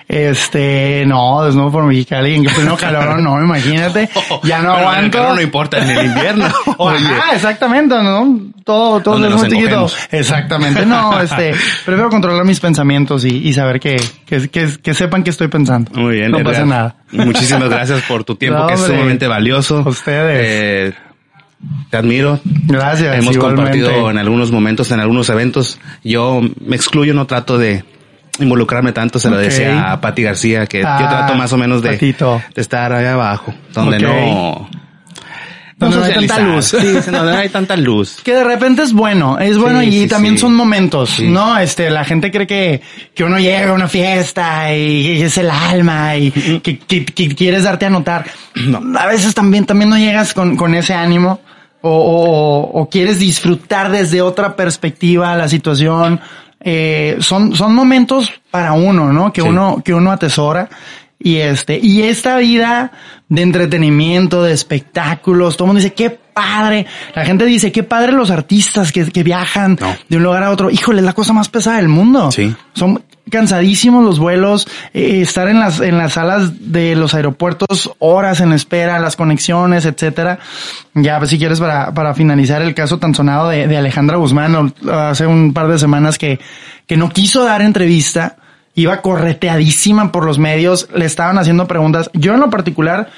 Este, 0.08 1.06
no, 1.06 1.46
desnudo 1.46 1.72
por 1.72 1.84
Mexicali, 1.84 2.34
en 2.34 2.44
que 2.44 2.50
pleno 2.50 2.76
calor, 2.76 3.22
no, 3.22 3.40
imagínate. 3.40 4.10
Ya 4.42 4.64
no 4.64 4.74
Pero 4.76 4.90
aguanto. 4.90 5.18
calor 5.20 5.36
no 5.36 5.42
importa, 5.42 5.78
en 5.78 5.90
el 5.92 6.06
invierno. 6.08 6.46
Ajá, 6.80 7.36
exactamente, 7.36 8.02
¿no? 8.02 8.40
Todo, 8.64 9.00
todo 9.00 9.28
es 9.28 9.36
muy 9.36 9.48
chiquito. 9.48 9.88
Exactamente, 10.10 10.88
no, 10.88 11.22
este, 11.22 11.54
prefiero 11.86 12.10
controlar 12.10 12.44
mis 12.44 12.60
pensamientos 12.60 13.26
y, 13.26 13.48
y 13.48 13.54
saber 13.54 13.80
que, 13.80 14.02
que, 14.26 14.50
que, 14.50 14.70
que 14.82 14.94
sepan 14.96 15.22
que 15.22 15.30
estoy 15.30 15.50
pensando. 15.50 15.92
Muy 15.94 16.16
bien. 16.16 16.32
No 16.32 16.44
pasa 16.44 16.66
nada. 16.66 16.96
Muchísimas 17.12 17.70
gracias 17.70 18.02
por 18.08 18.24
tu 18.24 18.34
tiempo, 18.34 18.62
No, 18.62 18.68
que 18.68 18.74
es 18.74 18.80
sumamente 18.82 19.28
valioso. 19.28 19.84
Ustedes. 19.86 20.94
Eh, 20.94 21.07
te 21.90 21.98
admiro. 21.98 22.40
Gracias. 22.44 23.18
Hemos 23.18 23.36
igualmente. 23.36 23.80
compartido 23.80 24.12
en 24.12 24.18
algunos 24.18 24.52
momentos, 24.52 24.92
en 24.92 25.00
algunos 25.00 25.30
eventos. 25.30 25.80
Yo 26.04 26.42
me 26.66 26.76
excluyo, 26.76 27.14
no 27.14 27.26
trato 27.28 27.58
de 27.58 27.84
involucrarme 28.40 28.92
tanto. 28.92 29.20
Se 29.20 29.30
lo 29.30 29.38
decía 29.38 29.92
a 29.92 30.02
Pati 30.02 30.24
García, 30.24 30.66
que 30.68 30.84
Ah, 30.86 31.00
yo 31.02 31.08
trato 31.08 31.36
más 31.36 31.52
o 31.54 31.58
menos 31.58 31.82
de, 31.82 32.16
estar 32.56 32.94
allá 32.94 33.14
abajo, 33.14 33.54
donde 33.74 34.00
no... 34.00 34.70
No 35.80 36.04
hay 36.04 36.14
tanta 36.14 36.40
luz. 36.40 36.66
Sí, 36.66 37.12
no 37.12 37.22
hay 37.22 37.50
tanta 37.50 37.78
luz. 37.78 38.18
Que 38.24 38.34
de 38.34 38.44
repente 38.44 38.82
es 38.82 38.94
bueno, 38.94 39.38
es 39.38 39.58
bueno 39.60 39.82
Sí, 39.82 39.88
y 39.88 39.92
sí, 40.02 40.08
también 40.08 40.36
sí. 40.36 40.42
son 40.42 40.56
momentos. 40.56 41.20
¿no? 41.20 41.58
Este, 41.60 41.90
la 41.92 42.04
gente 42.04 42.32
cree 42.32 42.48
que, 42.48 42.82
que 43.14 43.24
uno 43.24 43.38
llega 43.38 43.70
a 43.70 43.74
una 43.74 43.88
fiesta 43.88 44.74
y 44.76 45.22
es 45.22 45.38
el 45.38 45.50
alma 45.52 46.16
y 46.18 46.32
que, 46.62 46.80
que- 46.80 47.06
que 47.06 47.36
quieres 47.36 47.64
darte 47.64 47.86
a 47.86 47.90
notar. 47.92 48.26
No. 48.56 48.82
A 49.00 49.06
veces 49.06 49.36
también, 49.36 49.66
también 49.66 49.90
no 49.92 49.98
llegas 49.98 50.34
con, 50.34 50.56
con 50.58 50.74
ese 50.74 50.96
ánimo 50.96 51.42
o, 51.82 51.92
o- 51.92 52.82
o 52.82 52.90
quieres 52.90 53.20
disfrutar 53.20 53.92
desde 53.92 54.22
otra 54.22 54.56
perspectiva 54.56 55.36
la 55.36 55.48
situación. 55.48 56.20
Eh, 56.60 57.18
son, 57.20 57.56
son 57.56 57.76
momentos 57.76 58.32
para 58.50 58.74
uno, 58.74 59.14
¿no? 59.14 59.32
Que 59.32 59.44
uno, 59.44 59.80
que 59.86 59.94
uno 59.94 60.12
atesora. 60.12 60.68
Y 61.20 61.38
este, 61.38 61.80
y 61.82 62.04
esta 62.04 62.38
vida 62.38 62.92
de 63.28 63.42
entretenimiento, 63.42 64.44
de 64.44 64.54
espectáculos, 64.54 65.58
todo 65.58 65.66
el 65.66 65.68
mundo 65.70 65.82
dice, 65.82 65.94
qué 65.94 66.10
padre. 66.12 66.86
La 67.16 67.26
gente 67.26 67.46
dice, 67.46 67.72
qué 67.72 67.82
padre 67.84 68.12
los 68.12 68.30
artistas 68.30 68.92
que, 68.92 69.06
que 69.06 69.24
viajan 69.24 69.78
No. 69.82 69.96
de 70.08 70.18
un 70.18 70.24
lugar 70.24 70.44
a 70.44 70.52
otro. 70.52 70.70
Híjole, 70.70 71.00
es 71.00 71.06
la 71.06 71.14
cosa 71.14 71.34
más 71.34 71.50
pesada 71.50 71.78
del 71.78 71.88
mundo. 71.88 72.32
Sí. 72.32 72.56
Son 72.74 73.04
cansadísimos 73.30 74.06
los 74.06 74.20
vuelos, 74.20 74.68
eh, 74.94 75.20
estar 75.22 75.50
en 75.50 75.60
las, 75.60 75.82
en 75.82 75.98
las 75.98 76.14
salas 76.14 76.72
de 76.72 76.96
los 76.96 77.14
aeropuertos, 77.14 77.92
horas 78.00 78.40
en 78.40 78.54
espera, 78.54 79.00
las 79.00 79.16
conexiones, 79.18 79.86
etcétera. 79.86 80.40
Ya, 80.94 81.18
pues, 81.18 81.32
si 81.32 81.38
quieres, 81.38 81.60
para, 81.60 81.94
para 81.94 82.14
finalizar 82.14 82.62
el 82.62 82.74
caso 82.74 83.00
tan 83.00 83.14
sonado 83.14 83.50
de, 83.50 83.68
de 83.68 83.76
Alejandra 83.76 84.16
Guzmán, 84.18 84.74
hace 84.90 85.26
un 85.28 85.52
par 85.52 85.68
de 85.68 85.78
semanas 85.80 86.18
que, 86.18 86.40
que 86.86 86.96
no 86.96 87.10
quiso 87.10 87.44
dar 87.44 87.62
entrevista, 87.62 88.37
iba 88.78 89.02
correteadísima 89.02 90.12
por 90.12 90.24
los 90.24 90.38
medios, 90.40 90.88
le 90.96 91.06
estaban 91.06 91.38
haciendo 91.38 91.68
preguntas. 91.68 92.10
Yo 92.14 92.34
en 92.36 92.40
lo 92.40 92.50
particular 92.50 93.10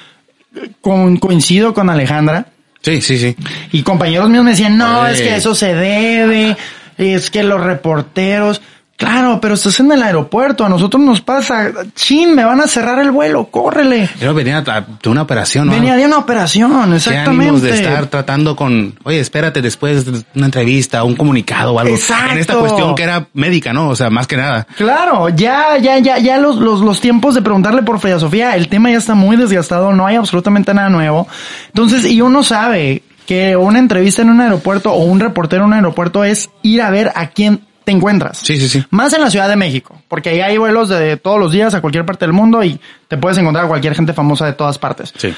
con- 0.82 1.18
coincido 1.18 1.74
con 1.74 1.90
Alejandra. 1.90 2.48
Sí, 2.82 3.02
sí, 3.02 3.18
sí. 3.20 3.36
Y 3.74 3.84
compañeros 3.84 4.30
míos 4.30 4.44
me 4.46 4.52
decían, 4.52 4.78
no, 4.78 5.02
Oye. 5.02 5.12
es 5.14 5.22
que 5.22 5.36
eso 5.36 5.54
se 5.54 5.76
debe, 5.76 6.56
es 6.98 7.30
que 7.30 7.44
los 7.44 7.62
reporteros, 7.62 8.62
claro, 9.00 9.40
pero 9.42 9.56
estás 9.56 9.80
en 9.80 9.92
el 9.92 10.04
aeropuerto, 10.04 10.66
a 10.66 10.70
nosotros 10.70 11.02
nos 11.02 11.22
pasa, 11.22 11.72
chin, 11.96 12.36
me 12.36 12.44
van 12.44 12.60
a 12.60 12.68
cerrar 12.68 13.00
el 13.00 13.12
vuelo, 13.12 13.46
córrele. 13.46 14.10
Yo 14.20 14.34
venía 14.34 14.62
de 14.62 15.10
una 15.10 15.22
operación, 15.22 15.68
¿no? 15.68 15.74
Venía 15.74 15.96
de 15.96 16.06
una 16.06 16.18
operación, 16.18 16.72
Qué 16.72 16.78
ánimos 16.78 17.08
exactamente. 17.08 17.68
de 17.68 17.74
estar 17.74 18.06
tratando 18.08 18.56
con, 18.56 18.94
oye, 19.04 19.20
espérate 19.20 19.62
después 19.62 20.06
de 20.06 20.24
una 20.36 20.46
entrevista, 20.46 21.04
un 21.04 21.16
comunicado 21.16 21.74
o 21.74 21.80
algo. 21.80 21.96
Exacto. 21.96 22.34
En 22.34 22.38
esta 22.40 22.56
cuestión 22.58 22.94
que 22.94 23.04
era 23.04 23.26
médica, 23.34 23.72
¿no? 23.72 23.90
O 23.90 23.96
sea, 23.96 24.10
más 24.10 24.28
que 24.28 24.36
nada. 24.36 24.68
Claro, 24.76 25.30
ya, 25.30 25.78
ya, 25.78 25.98
ya, 26.00 26.20
ya 26.20 26.38
los, 26.38 26.58
los, 26.58 26.82
los 26.82 27.00
tiempos 27.00 27.36
de 27.36 27.42
preguntarle 27.42 27.84
por 27.84 28.00
Fea 28.00 28.20
Sofía, 28.20 28.56
el 28.56 28.68
tema 28.68 28.92
ya 28.92 28.98
está 28.98 29.16
muy 29.16 29.38
desgastado, 29.38 29.94
no 29.94 30.06
hay 30.06 30.18
absolutamente 30.18 30.74
nada 30.74 30.90
nuevo. 30.90 31.26
Entonces, 31.68 32.06
y 32.06 32.22
uno 32.22 32.44
sabe 32.44 33.04
que 33.26 33.56
una 33.56 33.80
entrevista 33.80 34.24
en 34.24 34.32
un 34.32 34.42
aeropuerto 34.42 34.92
o 34.92 35.04
un 35.04 35.20
reportero 35.20 35.62
en 35.64 35.68
un 35.68 35.74
aeropuerto 35.76 36.24
es 36.24 36.50
ir 36.64 36.82
a 36.82 36.90
ver 36.90 37.12
a 37.14 37.28
quién 37.28 37.62
te 37.84 37.92
encuentras. 37.92 38.38
Sí, 38.40 38.60
sí, 38.60 38.68
sí. 38.70 38.84
Más 38.92 39.14
en 39.14 39.22
la 39.22 39.30
Ciudad 39.30 39.50
de 39.50 39.56
México, 39.56 40.02
porque 40.08 40.30
ahí 40.30 40.42
hay 40.42 40.58
vuelos 40.58 40.90
de 40.90 41.18
todos 41.18 41.40
los 41.40 41.52
días 41.52 41.74
a 41.74 41.82
cualquier 41.82 42.06
parte 42.06 42.26
del 42.26 42.34
mundo 42.34 42.64
y 42.64 42.80
te 43.08 43.18
puedes 43.18 43.38
encontrar 43.38 43.66
a 43.66 43.68
cualquier 43.68 43.96
gente 43.96 44.14
famosa 44.14 44.46
de 44.46 44.54
todas 44.54 44.78
partes. 44.78 45.14
Sí. 45.18 45.34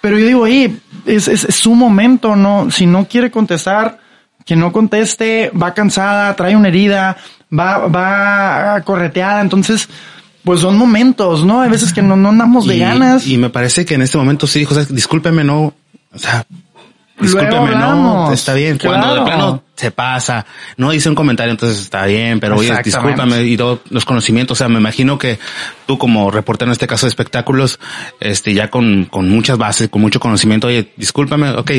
Pero 0.00 0.18
yo 0.18 0.26
digo, 0.26 0.40
oye, 0.42 0.76
es, 1.06 1.28
es, 1.28 1.44
es 1.44 1.54
su 1.54 1.74
momento, 1.74 2.36
¿no? 2.36 2.70
Si 2.70 2.84
no 2.86 3.06
quiere 3.08 3.30
contestar, 3.30 3.98
que 4.44 4.54
no 4.56 4.70
conteste, 4.72 5.50
va 5.50 5.72
cansada, 5.72 6.34
trae 6.36 6.54
una 6.54 6.68
herida, 6.68 7.16
va, 7.56 7.86
va 7.88 8.80
correteada, 8.82 9.40
entonces, 9.40 9.88
pues 10.44 10.60
son 10.60 10.76
momentos, 10.76 11.44
¿no? 11.46 11.62
Hay 11.62 11.70
veces 11.70 11.92
que 11.94 12.02
no, 12.02 12.16
no 12.16 12.28
andamos 12.28 12.66
de 12.66 12.76
Y- 12.76 12.80
ganas. 12.80 13.26
Y 13.26 13.38
me 13.38 13.48
parece 13.48 13.86
que 13.86 13.94
en 13.94 14.02
este 14.02 14.18
momento 14.18 14.46
sí 14.46 14.66
sea, 14.66 14.84
discúlpeme, 14.84 15.42
no, 15.42 15.72
o 16.12 16.18
sea, 16.18 16.44
discúlpeme, 17.20 17.74
no, 17.76 18.32
está 18.32 18.54
bien. 18.54 18.78
Cuando 18.78 19.14
de 19.14 19.22
plano 19.22 19.62
se 19.74 19.90
pasa, 19.90 20.46
no 20.76 20.92
hice 20.92 21.08
un 21.08 21.14
comentario, 21.14 21.50
entonces 21.50 21.80
está 21.80 22.06
bien, 22.06 22.40
pero 22.40 22.56
oye, 22.56 22.72
discúlpame 22.82 23.42
y 23.44 23.56
todos 23.56 23.80
los 23.90 24.04
conocimientos, 24.04 24.56
o 24.56 24.58
sea, 24.58 24.68
me 24.68 24.78
imagino 24.78 25.18
que 25.18 25.38
tú 25.86 25.98
como 25.98 26.30
reportero 26.30 26.68
en 26.68 26.72
este 26.72 26.86
caso 26.86 27.06
de 27.06 27.10
espectáculos, 27.10 27.80
este, 28.20 28.54
ya 28.54 28.70
con, 28.70 29.06
con 29.06 29.28
muchas 29.28 29.58
bases, 29.58 29.88
con 29.88 30.00
mucho 30.00 30.20
conocimiento, 30.20 30.68
oye, 30.68 30.92
discúlpame, 30.96 31.50
ok, 31.50 31.70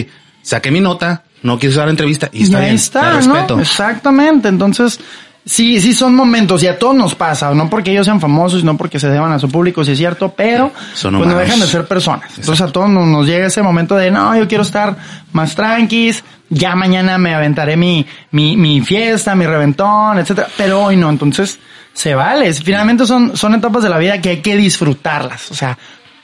saqué 0.42 0.72
mi 0.72 0.80
nota, 0.80 1.24
no 1.42 1.60
quiso 1.60 1.80
dar 1.80 1.90
entrevista 1.90 2.30
y 2.32 2.44
está 2.44 2.58
y 2.58 2.62
ahí 2.62 2.66
bien, 2.66 2.76
está, 2.76 3.10
¿no? 3.10 3.18
respeto. 3.18 3.60
Exactamente. 3.60 4.48
Entonces, 4.48 5.00
sí, 5.46 5.80
sí 5.80 5.94
son 5.94 6.16
momentos 6.16 6.64
y 6.64 6.68
a 6.68 6.78
todos 6.78 6.96
nos 6.96 7.16
pasa, 7.16 7.54
no 7.54 7.70
porque 7.70 7.92
ellos 7.92 8.06
sean 8.06 8.20
famosos, 8.20 8.64
no 8.64 8.76
porque 8.76 9.00
se 9.00 9.10
deban 9.10 9.32
a 9.32 9.40
su 9.40 9.50
público, 9.50 9.84
si 9.84 9.92
es 9.92 9.98
cierto, 9.98 10.34
pero 10.36 10.72
Son 10.94 11.16
pues 11.18 11.30
no 11.30 11.38
dejan 11.38 11.60
de 11.60 11.68
ser 11.68 11.86
personas. 11.86 12.32
Entonces 12.38 12.62
a 12.62 12.72
todos 12.72 12.90
nos, 12.90 13.08
nos 13.08 13.28
llega 13.28 13.48
ese 13.48 13.62
momento 13.62 13.96
de, 13.96 14.12
no, 14.12 14.36
yo 14.36 14.48
quiero 14.48 14.64
estar 14.64 14.98
más 15.32 15.56
tranquis, 15.56 16.24
ya 16.50 16.76
mañana 16.76 17.18
me 17.18 17.34
aventaré 17.34 17.78
mi, 17.78 18.06
mi, 18.32 18.58
mi 18.58 18.82
fiesta, 18.82 19.36
mi 19.36 19.46
reventón, 19.46 20.20
etcétera, 20.20 20.48
pero 20.58 20.84
hoy 20.84 20.98
no, 20.98 21.10
entonces 21.10 21.60
se 21.94 22.14
vale. 22.14 22.54
Finalmente 22.54 23.06
son, 23.06 23.36
son 23.38 23.56
etapas 23.56 23.84
de 23.84 23.90
la 23.90 23.98
vida 23.98 24.22
que 24.22 24.30
hay 24.30 24.42
que 24.42 24.56
disfrutarlas, 24.58 25.50
o 25.52 25.56
sea, 25.56 25.78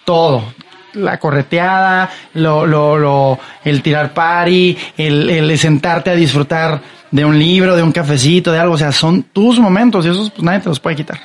todo. 0.06 0.54
La 0.94 1.18
correteada, 1.20 2.10
lo, 2.34 2.66
lo, 2.66 2.98
lo, 2.98 3.40
el 3.64 3.82
tirar 3.82 4.14
party, 4.14 4.78
el, 4.98 5.30
el 5.30 5.58
sentarte 5.58 6.10
a 6.10 6.16
disfrutar 6.16 6.82
de 7.12 7.26
un 7.26 7.38
libro, 7.38 7.76
de 7.76 7.84
un 7.84 7.92
cafecito, 7.92 8.52
de 8.52 8.60
algo, 8.60 8.76
o 8.76 8.78
sea, 8.78 8.92
son 8.92 9.24
tus 9.24 9.60
momentos 9.60 10.06
y 10.06 10.10
esos 10.10 10.30
pues 10.32 10.44
nadie 10.44 10.60
te 10.62 10.70
los 10.70 10.80
puede 10.80 10.96
quitar, 10.96 11.20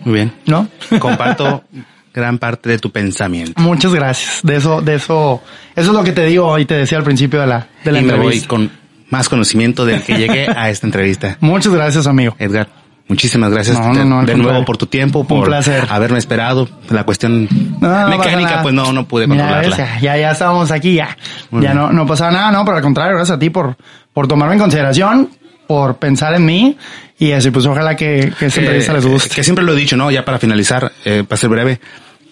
Muy 0.00 0.14
bien. 0.14 0.32
¿no? 0.46 0.68
Comparto 0.98 1.64
gran 2.12 2.38
parte 2.38 2.68
de 2.68 2.78
tu 2.78 2.90
pensamiento. 2.90 3.60
Muchas 3.60 3.92
gracias. 3.94 4.40
De 4.42 4.56
eso, 4.56 4.80
de 4.80 4.94
eso, 4.96 5.42
eso 5.74 5.90
es 5.90 5.96
lo 5.96 6.04
que 6.04 6.12
te 6.12 6.24
digo 6.26 6.56
y 6.58 6.64
te 6.64 6.74
decía 6.74 6.98
al 6.98 7.04
principio 7.04 7.40
de 7.40 7.46
la, 7.46 7.66
de 7.84 7.92
la 7.92 8.00
y 8.00 8.02
me 8.04 8.12
voy 8.12 8.18
entrevista. 8.20 8.48
con 8.48 8.70
más 9.10 9.28
conocimiento 9.28 9.84
del 9.84 10.02
que 10.02 10.16
llegué 10.16 10.46
a 10.48 10.70
esta 10.70 10.86
entrevista. 10.86 11.36
Muchas 11.40 11.72
gracias, 11.72 12.06
amigo. 12.06 12.36
Edgar, 12.38 12.68
muchísimas 13.08 13.50
gracias 13.50 13.78
No, 13.78 13.88
no, 13.92 13.94
de, 13.94 14.04
no, 14.04 14.04
de 14.04 14.08
contrario. 14.26 14.42
nuevo 14.42 14.64
por 14.64 14.76
tu 14.76 14.86
tiempo, 14.86 15.26
por 15.26 15.52
haberme 15.88 16.18
esperado. 16.18 16.68
La 16.90 17.04
cuestión 17.04 17.48
mecánica, 17.80 18.60
pues 18.62 18.74
no, 18.74 18.92
no 18.92 19.06
pude 19.06 19.26
Mira, 19.26 19.44
controlarla. 19.44 19.76
ves, 19.76 20.02
ya, 20.02 20.16
ya 20.16 20.30
estábamos 20.30 20.70
aquí, 20.70 20.94
ya. 20.94 21.16
Muy 21.50 21.62
ya 21.62 21.72
bien. 21.72 21.82
no, 21.82 21.92
no 21.92 22.06
pasaba 22.06 22.30
nada, 22.30 22.50
no, 22.50 22.64
pero 22.64 22.76
al 22.78 22.82
contrario, 22.82 23.16
gracias 23.16 23.36
a 23.36 23.38
ti 23.38 23.50
por, 23.50 23.76
por 24.12 24.26
tomarme 24.28 24.54
en 24.54 24.60
consideración. 24.60 25.30
por 25.66 25.96
pensar 25.96 26.34
en 26.34 26.44
mí 26.44 26.76
y 27.18 27.32
así 27.32 27.50
pues 27.50 27.64
ojalá 27.64 27.96
que, 27.96 28.32
que 28.38 28.46
esta 28.46 28.60
entrevista 28.60 28.92
les 28.92 29.06
guste. 29.06 29.34
Que 29.34 29.42
siempre 29.44 29.64
lo 29.64 29.72
he 29.72 29.76
dicho, 29.76 29.96
¿no? 29.96 30.10
Ya 30.10 30.24
para 30.24 30.38
finalizar, 30.38 30.92
eh, 31.06 31.24
para 31.26 31.38
ser 31.38 31.48
breve, 31.48 31.80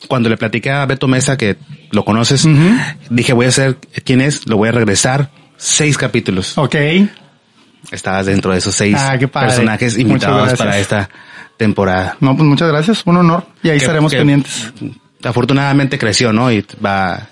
cuando 0.09 0.29
le 0.29 0.37
platiqué 0.37 0.71
a 0.71 0.85
Beto 0.85 1.07
Mesa, 1.09 1.37
que 1.39 1.57
lo 1.93 2.05
conoces, 2.05 2.47
dije 3.09 3.33
voy 3.33 3.47
a 3.47 3.49
hacer 3.49 3.79
quién 4.05 4.21
es, 4.21 4.47
lo 4.49 4.57
voy 4.57 4.69
a 4.69 4.73
regresar 4.73 5.31
seis 5.57 5.97
capítulos. 5.97 6.59
Ok. 6.59 6.75
Estabas 7.91 8.27
dentro 8.27 8.53
de 8.53 8.59
esos 8.59 8.75
seis 8.75 8.97
Ah, 8.99 9.19
personajes 9.19 9.99
invitados 9.99 10.55
para 10.59 10.79
esta 10.79 11.09
temporada. 11.57 12.17
No, 12.21 12.37
pues 12.37 12.49
muchas 12.49 12.69
gracias, 12.69 13.03
un 13.05 13.17
honor 13.19 13.47
y 13.63 13.69
ahí 13.71 13.79
Que- 13.79 13.85
estaremos 13.85 14.13
que 14.13 14.19
pendientes. 14.19 14.73
Afortunadamente 15.25 15.99
creció, 15.99 16.33
¿no? 16.33 16.51
Y 16.51 16.65
va 16.85 17.29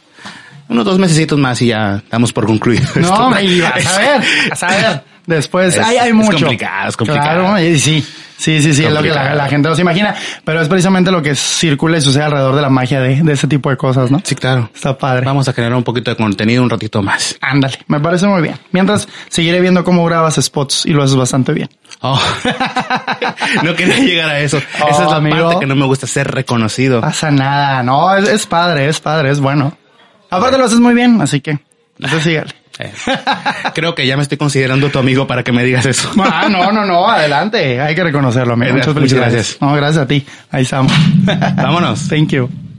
unos 0.69 0.85
dos 0.85 0.99
mesecitos 0.99 1.39
más 1.39 1.61
y 1.63 1.69
ya 1.69 1.97
estamos 1.97 2.33
por 2.33 2.47
concluir. 2.47 2.81
No, 2.97 3.35
esto. 3.37 3.41
y 3.45 3.61
vas 3.61 3.87
a 3.87 3.99
ver, 3.99 4.23
vas 4.51 4.63
a 4.63 4.69
ver. 4.69 5.05
Después, 5.31 5.75
Es- 5.77 5.85
hay, 5.85 5.97
hay 5.97 6.09
es 6.11 6.15
mucho. 6.15 6.33
complicado, 6.33 6.89
es 6.89 6.97
complicado. 6.97 7.45
Claro, 7.47 7.61
y 7.61 7.79
sí, 7.79 8.05
sí, 8.37 8.61
sí, 8.63 8.75
sí, 8.75 8.85
es 8.85 8.93
lo 8.93 9.01
que 9.03 9.09
la, 9.11 9.47
gente 9.49 9.69
no 9.69 9.75
se 9.77 9.83
imagina. 9.83 10.15
Pero 10.45 10.61
es 10.61 10.69
precisamente 10.69 11.11
lo 11.11 11.23
que 11.23 11.35
circula 11.35 11.99
y 11.99 12.01
sucede 12.01 12.25
alrededor 12.25 12.57
de 12.57 12.63
la 12.63 12.69
magia 12.69 13.01
de, 13.01 13.23
de 13.23 13.33
ese 13.33 13.47
tipo 13.47 13.71
de 13.71 13.77
cosas, 13.77 14.11
¿no? 14.11 14.21
Sí, 14.25 14.35
claro. 14.35 14.69
Está 14.75 14.97
padre. 14.99 15.25
Vamos 15.25 15.49
a 15.49 15.53
generar 15.53 15.77
un 15.77 15.85
poquito 15.85 16.11
de 16.11 16.17
contenido 16.17 16.63
un 16.63 16.69
ratito 16.71 17.03
más. 17.03 17.37
Ándale, 17.41 17.79
me 17.87 18.01
parece 18.01 18.27
muy 18.27 18.43
bien. 18.43 18.57
Mientras 18.73 19.07
seguiré 19.29 19.61
viendo 19.61 19.85
cómo 19.85 20.05
grabas 20.05 20.35
spots 20.41 20.85
y 20.87 20.91
lo 20.93 21.03
haces 21.03 21.17
bastante 21.17 21.53
bien. 21.53 21.69
Oh. 22.01 22.21
no 23.63 23.75
quería 23.75 23.99
llegar 23.99 24.31
a 24.31 24.41
eso. 24.41 24.59
Esa 24.59 24.89
es 24.91 24.99
Oh, 25.01 25.11
la 25.11 25.17
amigo. 25.17 25.45
parte 25.47 25.61
que 25.61 25.67
no 25.67 25.77
me 25.77 25.87
gusta 25.87 26.07
ser 26.07 26.31
reconocido. 26.31 27.01
Pasa 27.01 27.31
nada, 27.31 27.83
no, 27.83 28.15
es, 28.17 28.29
es 28.29 28.47
padre, 28.47 28.89
es 28.89 29.01
padre, 29.01 29.31
es 29.31 29.41
bueno. 29.41 29.77
Aparte 30.31 30.59
lo 30.59 30.65
haces 30.65 30.81
muy 30.81 30.95
bien, 30.95 31.21
así 31.21 31.41
que, 31.41 31.59
eso 31.99 32.21
sígale. 32.21 32.55
Eh, 32.79 32.93
Creo 33.75 33.95
que 33.95 34.07
ya 34.07 34.17
me 34.17 34.23
estoy 34.23 34.39
considerando 34.39 34.89
tu 34.91 34.99
amigo 34.99 35.27
para 35.27 35.43
que 35.43 35.53
me 35.53 35.65
digas 35.65 35.87
eso. 35.87 36.11
Ah, 36.33 36.49
no, 36.49 36.73
no, 36.73 36.85
no, 36.87 37.09
adelante. 37.09 37.81
Hay 37.81 37.95
que 37.95 38.05
reconocerlo, 38.05 38.55
amigo. 38.55 38.73
Muchas 38.73 38.95
Muchas 38.95 39.13
gracias. 39.13 39.57
No, 39.61 39.75
gracias 39.75 40.05
a 40.05 40.07
ti. 40.07 40.25
Ahí 40.51 40.63
estamos. 40.63 40.93
Vámonos. 41.57 42.09
Thank 42.09 42.31
you. 42.31 42.70